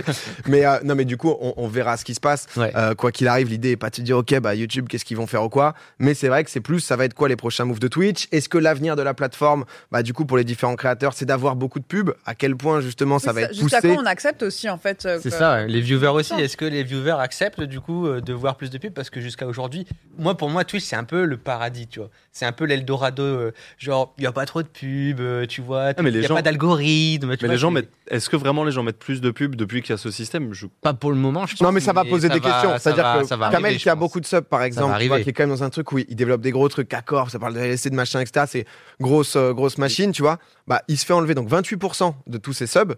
mais 0.48 0.66
euh, 0.66 0.78
non 0.84 0.96
mais 0.96 1.06
du 1.06 1.18
coup 1.18 1.34
on, 1.42 1.54
on 1.58 1.68
verra 1.68 1.98
ce 1.98 2.06
qui 2.06 2.14
se 2.16 2.20
passe 2.20 2.48
Ouais. 2.58 2.72
Euh, 2.76 2.96
quoi 2.96 3.12
qu'il 3.12 3.28
arrive 3.28 3.50
l'idée 3.50 3.72
est 3.72 3.78
pas 3.78 3.90
de 3.90 3.96
se 3.96 4.02
dire 4.02 4.18
ok 4.18 4.40
bah 4.40 4.56
YouTube 4.56 4.88
qu'est-ce 4.90 5.06
qu'ils 5.06 5.18
vont 5.18 5.28
faire 5.28 5.44
ou 5.44 5.50
quoi 5.50 5.74
mais 6.00 6.14
c'est 6.14 6.28
vrai 6.28 6.44
que 6.44 6.50
c'est 6.50 6.60
plus 6.62 6.80
ça 6.80 6.96
va 6.96 7.06
être 7.06 7.14
quoi 7.14 7.28
les 7.30 7.36
prochains 7.36 7.66
moves 7.66 7.80
de 7.80 7.88
Twitch? 7.88 8.28
Est-ce 8.32 8.50
que 8.50 8.58
l'avenir 8.58 8.96
de 8.96 9.02
la 9.02 9.14
plateforme 9.14 9.66
bah 9.92 10.04
du 10.04 10.14
coup 10.14 10.26
pour 10.26 10.38
les 10.38 10.44
différents 10.44 10.76
créateurs 10.76 11.14
c'est 11.14 11.26
d'avoir 11.26 11.56
beaucoup 11.56 11.80
de 11.80 11.86
pubs? 11.86 12.14
À 12.26 12.36
quel 12.36 12.56
point 12.56 12.82
justement 12.82 13.20
ça 13.20 13.32
Oui, 13.32 13.36
va 13.36 13.42
être 13.48 13.60
poussé? 13.60 13.78
Quand 14.22 14.28
on 14.28 14.32
accepte 14.32 14.44
aussi 14.44 14.70
en 14.70 14.78
fait. 14.78 15.06
euh, 15.06 15.20
C'est 15.22 15.30
que- 15.30 15.36
ça, 15.36 15.66
les 15.66 15.82
viewers 15.82 16.08
aussi. 16.10 16.34
Est-ce 16.34 16.58
que 16.58 16.66
les 16.66 16.84
viewers 16.84 17.20
acceptent 17.20 17.62
du 17.62 17.80
coup 17.80 18.06
euh, 18.08 18.22
de 18.22 18.34
voir 18.34 18.56
plus 18.58 18.70
de 18.70 18.78
pubs? 18.78 18.94
Parce 18.94 19.10
que 19.10 19.22
jusqu'à 19.22 19.48
aujourd'hui, 19.48 19.86
moi 20.18 20.36
pour 20.36 20.50
moi, 20.50 20.64
Twitch 20.66 20.84
c'est 20.84 20.96
un 20.96 21.04
peu 21.04 21.24
le 21.26 21.38
paradis, 21.38 21.88
tu 21.88 22.00
vois. 22.00 22.10
C'est 22.32 22.46
un 22.46 22.52
peu 22.52 22.66
l'Eldorado. 22.66 23.24
euh, 23.24 23.52
genre, 23.78 24.14
il 24.18 24.22
n'y 24.22 24.28
a 24.28 24.32
pas 24.32 24.46
trop 24.46 24.62
de 24.62 24.68
pubs, 24.68 25.48
tu 25.48 25.62
vois. 25.62 25.94
Ah, 25.98 26.02
mais 26.02 26.10
Il 26.10 26.14
les 26.14 26.20
n'y 26.20 26.26
a 26.26 26.28
gens- 26.30 26.36
pas 26.36 26.42
d'algorithme. 26.42 27.28
Mais 27.28 27.36
vois, 27.38 27.48
les 27.48 27.58
gens 27.58 27.72
mettent. 27.72 27.90
Est-ce 28.10 28.30
que 28.30 28.36
vraiment 28.36 28.64
les 28.64 28.72
gens 28.72 28.84
mettent 28.84 29.00
plus 29.00 29.22
de 29.22 29.32
pubs 29.32 29.56
depuis 29.56 29.82
qu'il 29.82 29.92
y 29.92 29.94
a 29.94 29.98
ce 29.98 30.12
système? 30.12 30.54
Je- 30.54 30.68
Pas 30.82 30.94
pour 30.94 31.12
le 31.12 31.18
moment, 31.18 31.46
je 31.46 31.54
pense. 31.54 31.62
Non, 31.62 31.72
mais 31.72 31.80
ça 31.80 31.94
va 31.94 32.04
poser 32.06 32.28
des 32.30 32.40
va- 32.40 32.50
questions. 32.50 32.70
ça 32.72 32.80
C'est-à-dire 32.80 33.04
va- 33.04 33.20
que 33.22 33.28
ça 33.28 33.38
va 33.38 33.50
Kamel, 33.50 33.66
arriver, 33.66 33.80
qui 33.80 33.90
a 33.90 33.96
beaucoup 33.96 34.20
de 34.20 34.26
subs, 34.26 34.42
par 34.42 34.64
exemple, 34.64 34.86
tu 35.00 35.08
vois, 35.08 35.16
arriver. 35.16 35.24
qui 35.24 35.30
est 35.30 35.34
quand 35.34 35.44
même 35.44 35.50
dans 35.56 35.64
un 35.64 35.70
truc 35.70 35.92
où 35.92 36.00
il 36.00 36.16
développe 36.16 36.42
des 36.42 36.52
gros 36.52 36.68
trucs, 36.70 36.94
accord, 36.94 37.30
ça 37.30 37.40
parle 37.40 37.54
de 37.54 37.60
LSD, 37.60 37.90
de 37.90 37.96
machin, 37.96 38.20
etc. 38.20 38.46
C'est 38.48 38.66
grosse, 39.00 39.38
grosse 39.38 39.78
machine, 39.78 40.12
tu 40.12 40.22
vois. 40.22 40.40
Bah, 40.68 40.82
il 40.88 40.98
se 40.98 41.06
fait 41.06 41.14
enlever 41.14 41.36
donc 41.36 41.48
28% 41.50 42.16
de 42.28 42.38
tous 42.38 42.54
ses 42.54 42.68
subs. 42.68 42.96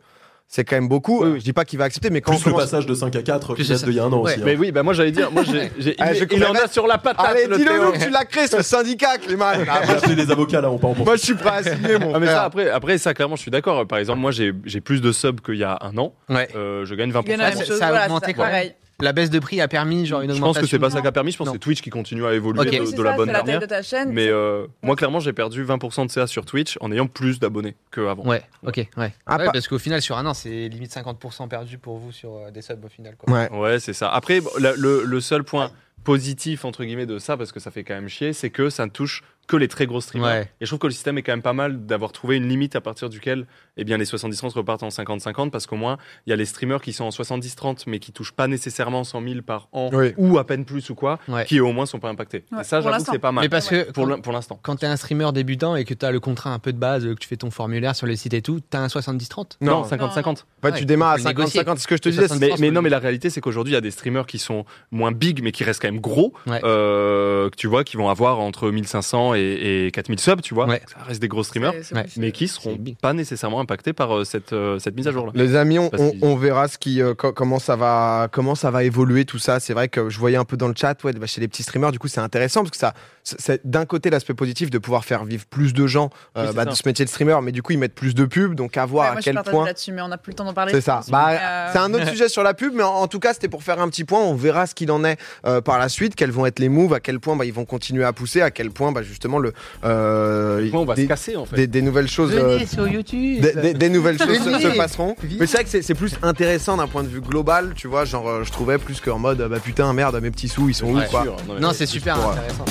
C'est 0.54 0.66
quand 0.66 0.76
même 0.76 0.90
beaucoup. 0.90 1.24
Oui, 1.24 1.30
oui. 1.32 1.40
Je 1.40 1.46
dis 1.46 1.54
pas 1.54 1.64
qu'il 1.64 1.80
va 1.80 1.86
accepter, 1.86 2.10
mais 2.10 2.20
quand 2.20 2.34
Plus 2.34 2.42
on 2.44 2.50
le 2.50 2.54
commence- 2.56 2.70
passage 2.72 2.86
de 2.86 2.94
5 2.94 3.16
à 3.16 3.22
4 3.22 3.54
Plus 3.54 3.64
qui 3.64 3.70
date 3.70 3.86
d'il 3.86 3.94
y 3.94 4.00
a 4.00 4.04
un 4.04 4.12
an 4.12 4.18
Ouais. 4.22 4.34
aussi. 4.34 4.42
hein. 4.42 4.44
Mais 4.46 4.58
oui, 4.58 4.74
bah 4.74 4.84
moi 4.84 4.94
j'allais 4.94 5.12
dire, 5.12 5.32
moi 5.32 5.44
j'ai, 5.44 5.72
j'ai- 5.80 5.96
Ah, 6.00 6.12
il, 6.14 6.20
je 6.20 6.26
il 6.30 6.44
en 6.46 6.52
a 6.54 6.68
sur 6.68 6.88
la 6.88 6.98
patate. 6.98 7.26
Allez, 7.26 7.48
le 7.48 7.56
dis-le 7.56 7.80
nous 7.86 7.92
que 7.94 8.04
tu 8.04 8.10
l'as 8.10 8.26
créé, 8.26 8.48
ce 8.48 8.62
syndicat, 8.62 9.18
Clément. 9.18 9.46
Ah, 9.70 9.80
J'ai 9.88 9.94
appelé 9.94 10.16
les 10.16 10.30
avocats 10.30 10.60
là, 10.60 10.70
on 10.70 10.78
part 10.78 10.90
en 10.90 10.96
moi, 11.06 11.16
je 11.16 11.22
suis 11.22 11.36
prêt 11.36 11.50
à 11.50 11.64
signer, 11.64 11.98
mon 12.00 12.14
Ah, 12.14 12.20
mais 12.20 12.26
ça, 12.26 12.32
frère. 12.34 12.44
après, 12.44 12.70
après, 12.70 12.98
ça, 12.98 13.14
clairement, 13.14 13.38
je 13.38 13.44
suis 13.44 13.52
d'accord. 13.52 13.88
Par 13.88 13.98
exemple, 14.00 14.20
moi, 14.20 14.32
j'ai, 14.32 14.52
j'ai 14.66 14.82
plus 14.82 15.00
de 15.00 15.14
subs 15.14 15.40
qu'il 15.40 15.56
y 15.56 15.64
a 15.64 15.80
un 15.80 15.98
an. 15.98 16.14
Ouais. 16.28 16.50
Euh, 16.54 16.84
je 16.84 16.96
gagne 16.96 17.12
20%. 17.12 17.24
Il 17.28 17.32
y 17.32 17.36
en 17.36 17.40
a 17.40 17.44
la 17.44 17.52
ça- 17.54 17.58
même 17.60 17.68
chose, 17.68 17.80
ça 17.80 17.88
a 17.88 18.06
augmenté 18.08 18.34
pareil. 18.34 18.74
La 19.02 19.14
baisse 19.14 19.30
de 19.30 19.40
prix 19.40 19.60
a 19.62 19.68
permis 19.68 20.06
genre 20.06 20.22
une 20.22 20.30
Je 20.30 20.34
pense 20.34 20.40
augmentation 20.40 20.62
que 20.62 20.68
c'est 20.70 20.80
pas 20.80 20.90
ça 20.90 21.02
qui 21.02 21.08
a 21.08 21.12
permis. 21.12 21.32
Je 21.32 21.38
pense 21.38 21.48
Non. 21.48 21.54
que 21.54 21.58
c'est 21.58 21.60
Twitch 21.64 21.82
qui 21.82 21.90
continue 21.90 22.26
à 22.26 22.34
évoluer 22.34 22.64
de, 22.66 22.70
Oui, 22.84 22.94
de 22.94 23.02
la 23.04 23.12
ça, 23.12 23.18
bonne 23.18 23.28
c'est 23.28 23.34
la 23.34 23.40
taille 23.40 23.46
manière. 23.48 23.60
de 23.62 23.66
ta 23.66 23.82
chaîne. 23.82 24.12
Mais 24.12 24.28
euh, 24.30 24.68
moi, 24.82 24.96
clairement, 24.96 25.20
j'ai 25.20 25.34
perdu 25.34 25.64
20% 25.66 26.06
de 26.08 26.12
CA 26.12 26.28
sur 26.28 26.46
Twitch 26.46 26.78
en 26.82 26.92
ayant 26.92 27.08
plus 27.08 27.40
d'abonnés 27.40 27.76
qu'avant. 27.92 28.24
Ouais, 28.26 28.42
ok, 28.66 28.86
ouais. 28.98 29.14
Ah, 29.26 29.38
pas- 29.38 29.52
Parce 29.52 29.68
qu'au 29.68 29.80
final, 29.80 30.02
sur 30.02 30.18
un 30.18 30.26
an, 30.26 30.34
c'est 30.34 30.68
limite 30.70 30.92
50% 30.92 31.48
perdu 31.48 31.78
pour 31.78 31.98
vous 31.98 32.12
sur 32.12 32.36
euh, 32.36 32.52
des 32.52 32.62
subs 32.62 32.84
au 32.86 32.90
final. 32.90 33.16
Quoi. 33.18 33.34
Ouais. 33.34 33.50
Ouais, 33.52 33.80
c'est 33.80 33.94
ça. 33.94 34.10
Après, 34.10 34.42
bon, 34.42 34.50
la- 34.60 34.74
le, 34.76 35.04
le 35.04 35.20
seul 35.22 35.44
point 35.44 35.72
positif, 36.04 36.66
entre 36.66 36.84
guillemets, 36.84 37.06
de 37.06 37.20
ça, 37.20 37.38
parce 37.38 37.52
que 37.52 37.60
ça 37.60 37.72
fait 37.72 37.84
quand 37.84 37.94
même 37.96 38.10
chier, 38.10 38.34
c'est 38.34 38.50
que 38.50 38.70
ça 38.70 38.86
ne 38.86 38.92
touche 38.92 39.24
que 39.48 39.58
les 39.58 39.68
très 39.68 39.86
gros 39.86 40.00
streamers. 40.00 40.28
Ouais. 40.30 40.52
Et 40.62 40.66
je 40.66 40.68
trouve 40.70 40.80
que 40.80 40.88
le 40.88 40.94
système 40.94 41.18
est 41.18 41.24
quand 41.24 41.34
même 41.34 41.42
pas 41.42 41.52
mal 41.52 41.86
d'avoir 41.86 42.14
trouvé 42.14 42.38
une 42.38 42.48
limite 42.48 42.76
à 42.78 42.82
partir 42.82 43.10
duquel 43.10 43.48
eh 43.76 43.84
bien, 43.84 43.98
les 43.98 44.06
70-30 44.06 44.54
repartent 44.54 44.84
en 44.84 44.90
50-50, 44.90 45.50
parce 45.50 45.66
qu'au 45.66 45.76
moins, 45.76 45.98
il 46.26 46.30
y 46.30 46.34
a 46.34 46.36
les 46.36 46.46
streamers 46.46 46.82
qui 46.82 46.94
sont 46.94 47.04
en 47.06 47.10
70-30, 47.10 47.84
mais 47.88 48.00
qui 48.00 48.12
touchent 48.14 48.32
pas 48.34 48.48
nécessairement 48.48 49.04
100 49.04 49.22
000 49.24 49.42
par 49.42 49.68
an, 49.74 49.90
Oui. 49.94 50.14
ou 50.18 50.38
à 50.38 50.46
peine 50.46 50.64
plus 50.64 50.90
ou 50.90 50.96
quoi, 50.96 51.20
Ouais. 51.28 51.44
qui 51.46 51.60
au 51.60 51.72
moins 51.74 51.86
sont 51.86 52.00
pas 52.00 52.10
impactés. 52.10 52.46
Ouais, 52.52 52.62
et 52.62 52.64
ça, 52.64 52.80
j'avoue 52.82 53.04
que 53.04 53.12
c'est 53.12 53.20
pas 53.20 53.32
mal. 53.32 53.44
Mais 53.44 53.50
parce 53.50 53.68
que 53.68 53.92
Pour 53.92 54.32
l'instant. 54.32 54.60
quand 54.62 54.76
t'es 54.78 54.86
un 54.86 54.96
streamer 54.96 55.32
débutant 55.34 55.76
et 55.76 55.84
que 55.86 55.94
t'as 55.96 56.12
le 56.12 56.20
contrat 56.20 56.54
un 56.54 56.60
peu 56.60 56.72
de 56.72 56.78
base, 56.78 57.04
que 57.04 57.14
tu 57.14 57.28
fais 57.28 57.38
ton 57.38 57.52
formulaire 57.52 57.96
sur 57.96 58.08
les 58.08 58.16
sites 58.16 58.34
et 58.34 58.42
tout, 58.42 58.60
t'as 58.70 58.80
un 58.80 58.88
70-30. 58.88 59.58
Non, 59.60 59.82
Non. 59.82 59.84
50-50. 59.84 60.46
Ouais, 60.64 60.72
Ouais, 60.72 60.78
tu 60.80 60.86
démarres 60.86 61.12
à 61.14 61.18
faut 61.18 61.24
le 61.24 61.30
négocier. 61.30 61.62
50-50. 61.62 61.80
Ce 61.80 61.88
que 61.88 61.96
je 61.98 62.02
te 62.02 62.10
C'est 62.10 62.16
disais, 62.16 62.28
60. 62.28 62.56
c'est- 62.58 62.62
Mais, 62.62 62.72
non, 62.72 62.82
mais 62.82 62.90
la 62.90 63.00
réalité, 63.00 63.30
c'est 63.30 63.42
qu'aujourd'hui, 63.42 63.72
il 63.72 63.76
y 63.76 63.78
a 63.78 63.82
des 63.82 63.92
streamers 63.92 64.28
qui 64.28 64.38
sont 64.38 64.66
moins 64.92 65.12
big, 65.12 65.42
mais 65.44 65.52
qui 65.52 65.64
restent 65.66 65.82
quand 65.82 65.88
même 65.91 65.91
gros, 66.00 66.34
Ouais. 66.48 66.62
euh, 66.64 67.50
que 67.50 67.56
tu 67.56 67.68
vois, 67.68 67.84
qui 67.84 67.98
vont 67.98 68.10
avoir 68.10 68.40
entre 68.40 68.70
1500 68.72 69.36
et, 69.36 69.86
et 69.88 69.92
4000 69.92 70.20
subs, 70.20 70.42
tu 70.42 70.54
vois. 70.54 70.68
Ouais. 70.68 70.82
Ça 70.88 71.04
reste 71.06 71.22
des 71.22 71.28
gros 71.28 71.44
streamers, 71.44 71.74
Ouais. 71.94 72.06
mais 72.18 72.32
qui 72.32 72.48
seront 72.48 72.78
pas 73.02 73.14
nécessairement 73.14 73.60
impactés 73.60 73.94
par 73.94 74.16
euh, 74.18 74.24
cette, 74.24 74.54
euh, 74.54 74.80
cette 74.80 74.96
mise 74.96 75.08
à 75.08 75.12
jour-là. 75.12 75.32
Les 75.36 75.56
amis, 75.56 75.80
on, 75.80 76.36
verra 76.36 76.68
ce 76.68 76.78
qui, 76.78 77.02
euh, 77.02 77.14
co- 77.14 77.34
comment 77.34 77.60
ça 77.60 77.76
va, 77.76 78.28
comment 78.32 78.56
ça 78.56 78.72
va 78.72 78.84
évoluer 78.84 79.26
tout 79.26 79.40
ça. 79.40 79.60
C'est 79.60 79.74
vrai 79.74 79.88
que 79.90 80.10
je 80.10 80.18
voyais 80.20 80.38
un 80.38 80.46
peu 80.46 80.58
dans 80.58 80.68
le 80.68 80.74
chat, 80.76 81.02
ouais, 81.04 81.14
bah, 81.14 81.28
chez 81.28 81.42
les 81.42 81.48
petits 81.48 81.64
streamers, 81.64 81.92
du 81.92 82.00
coup, 82.00 82.08
c'est 82.08 82.22
intéressant 82.22 82.62
parce 82.62 82.72
que 82.72 82.78
ça, 82.78 82.94
c'est- 83.24 83.62
d'un 83.66 83.86
côté 83.86 84.10
l'aspect 84.10 84.34
positif 84.34 84.70
de 84.70 84.78
pouvoir 84.78 85.06
faire 85.06 85.26
vivre 85.26 85.46
plus 85.46 85.74
de 85.74 85.88
gens 85.88 86.10
euh, 86.38 86.48
Oui, 86.50 86.56
bah, 86.56 86.66
de 86.66 86.72
ce 86.72 86.84
métier 86.86 87.06
de 87.06 87.10
streamer, 87.10 87.38
mais 87.44 87.52
du 87.52 87.62
coup, 87.62 87.74
ils 87.74 87.78
mettent 87.80 87.96
plus 87.96 88.16
de 88.16 88.26
pubs, 88.26 88.56
donc 88.56 88.78
à 88.78 88.86
voir 88.86 89.04
Ouais, 89.06 89.10
à 89.10 89.12
moi, 89.14 89.22
je 89.22 89.26
quel 89.26 89.42
point. 89.52 89.66
là-dessus, 89.66 89.92
mais 89.92 90.02
on 90.02 90.08
n'a 90.08 90.18
plus 90.18 90.32
le 90.32 90.36
temps 90.36 90.46
d'en 90.46 90.54
parler. 90.54 90.72
C'est 90.72 90.82
ça. 90.82 91.02
Bah, 91.10 91.30
euh, 91.32 91.70
C'est 91.74 91.80
un 91.80 91.94
autre 91.94 92.08
sujet 92.10 92.30
sur 92.30 92.44
la 92.44 92.54
pub, 92.54 92.74
mais 92.76 92.84
en, 92.84 92.94
en 92.94 93.08
tout 93.08 93.20
cas, 93.20 93.34
c'était 93.34 93.50
pour 93.50 93.64
faire 93.64 93.80
un 93.82 93.90
petit 93.90 94.04
point. 94.04 94.20
On 94.22 94.36
verra 94.36 94.66
ce 94.68 94.76
qu'il 94.76 94.92
en 94.92 95.04
est 95.04 95.20
euh, 95.46 95.62
par 95.62 95.78
la 95.80 95.81
suite, 95.90 96.16
quels 96.16 96.32
vont 96.32 96.46
être 96.46 96.60
les 96.60 96.70
moves, 96.70 96.94
à 96.94 97.00
quel 97.00 97.20
point 97.20 97.36
bah, 97.36 97.46
ils 97.46 97.54
vont 97.54 97.66
continuer 97.66 98.04
à 98.04 98.14
pousser, 98.14 98.42
à 98.42 98.52
quel 98.52 98.72
point 98.72 98.92
bah, 98.92 99.02
justement 99.04 99.40
le 99.40 99.54
euh, 99.84 100.70
on 100.74 100.86
va 100.86 100.96
des, 100.96 101.04
se 101.04 101.08
casser, 101.08 101.36
en 101.36 101.46
fait. 101.46 101.56
des- 101.56 101.68
des 101.68 101.82
nouvelles 101.82 102.08
choses. 102.10 102.32
euh, 102.34 102.60
sur 102.66 102.88
YouTube. 102.88 103.42
des, 103.42 103.54
des- 103.54 103.74
des 103.74 103.90
nouvelles 103.90 104.18
choses 104.18 104.38
se, 104.38 104.78
passeront. 104.78 105.16
Mais 105.40 105.46
c'est 105.48 105.58
vrai 105.58 105.64
que 105.66 105.70
c'est- 105.82 105.94
plus 105.96 106.16
intéressant 106.24 106.78
d'un 106.78 106.88
point 106.88 107.04
de 107.04 107.08
vue 107.10 107.22
global, 107.22 107.74
tu 107.76 107.88
vois. 107.88 108.06
Genre, 108.06 108.28
euh, 108.28 108.44
je 108.44 108.52
trouvais 108.52 108.78
plus 108.78 109.00
qu'en 109.02 109.20
mode, 109.20 109.42
euh, 109.42 109.48
bah 109.50 109.60
putain, 109.64 109.92
merde, 109.94 110.20
mes 110.22 110.32
petits 110.32 110.48
sous, 110.48 110.70
ils 110.70 110.74
sont 110.74 110.92
Ouais. 110.94 111.06
où, 111.06 111.10
quoi. 111.10 111.24
Sûr, 111.24 111.38
non, 111.60 111.72
c'est 111.74 111.86
super 111.86 112.16
pour, 112.18 112.30
euh, 112.30 112.34
intéressant. 112.34 112.66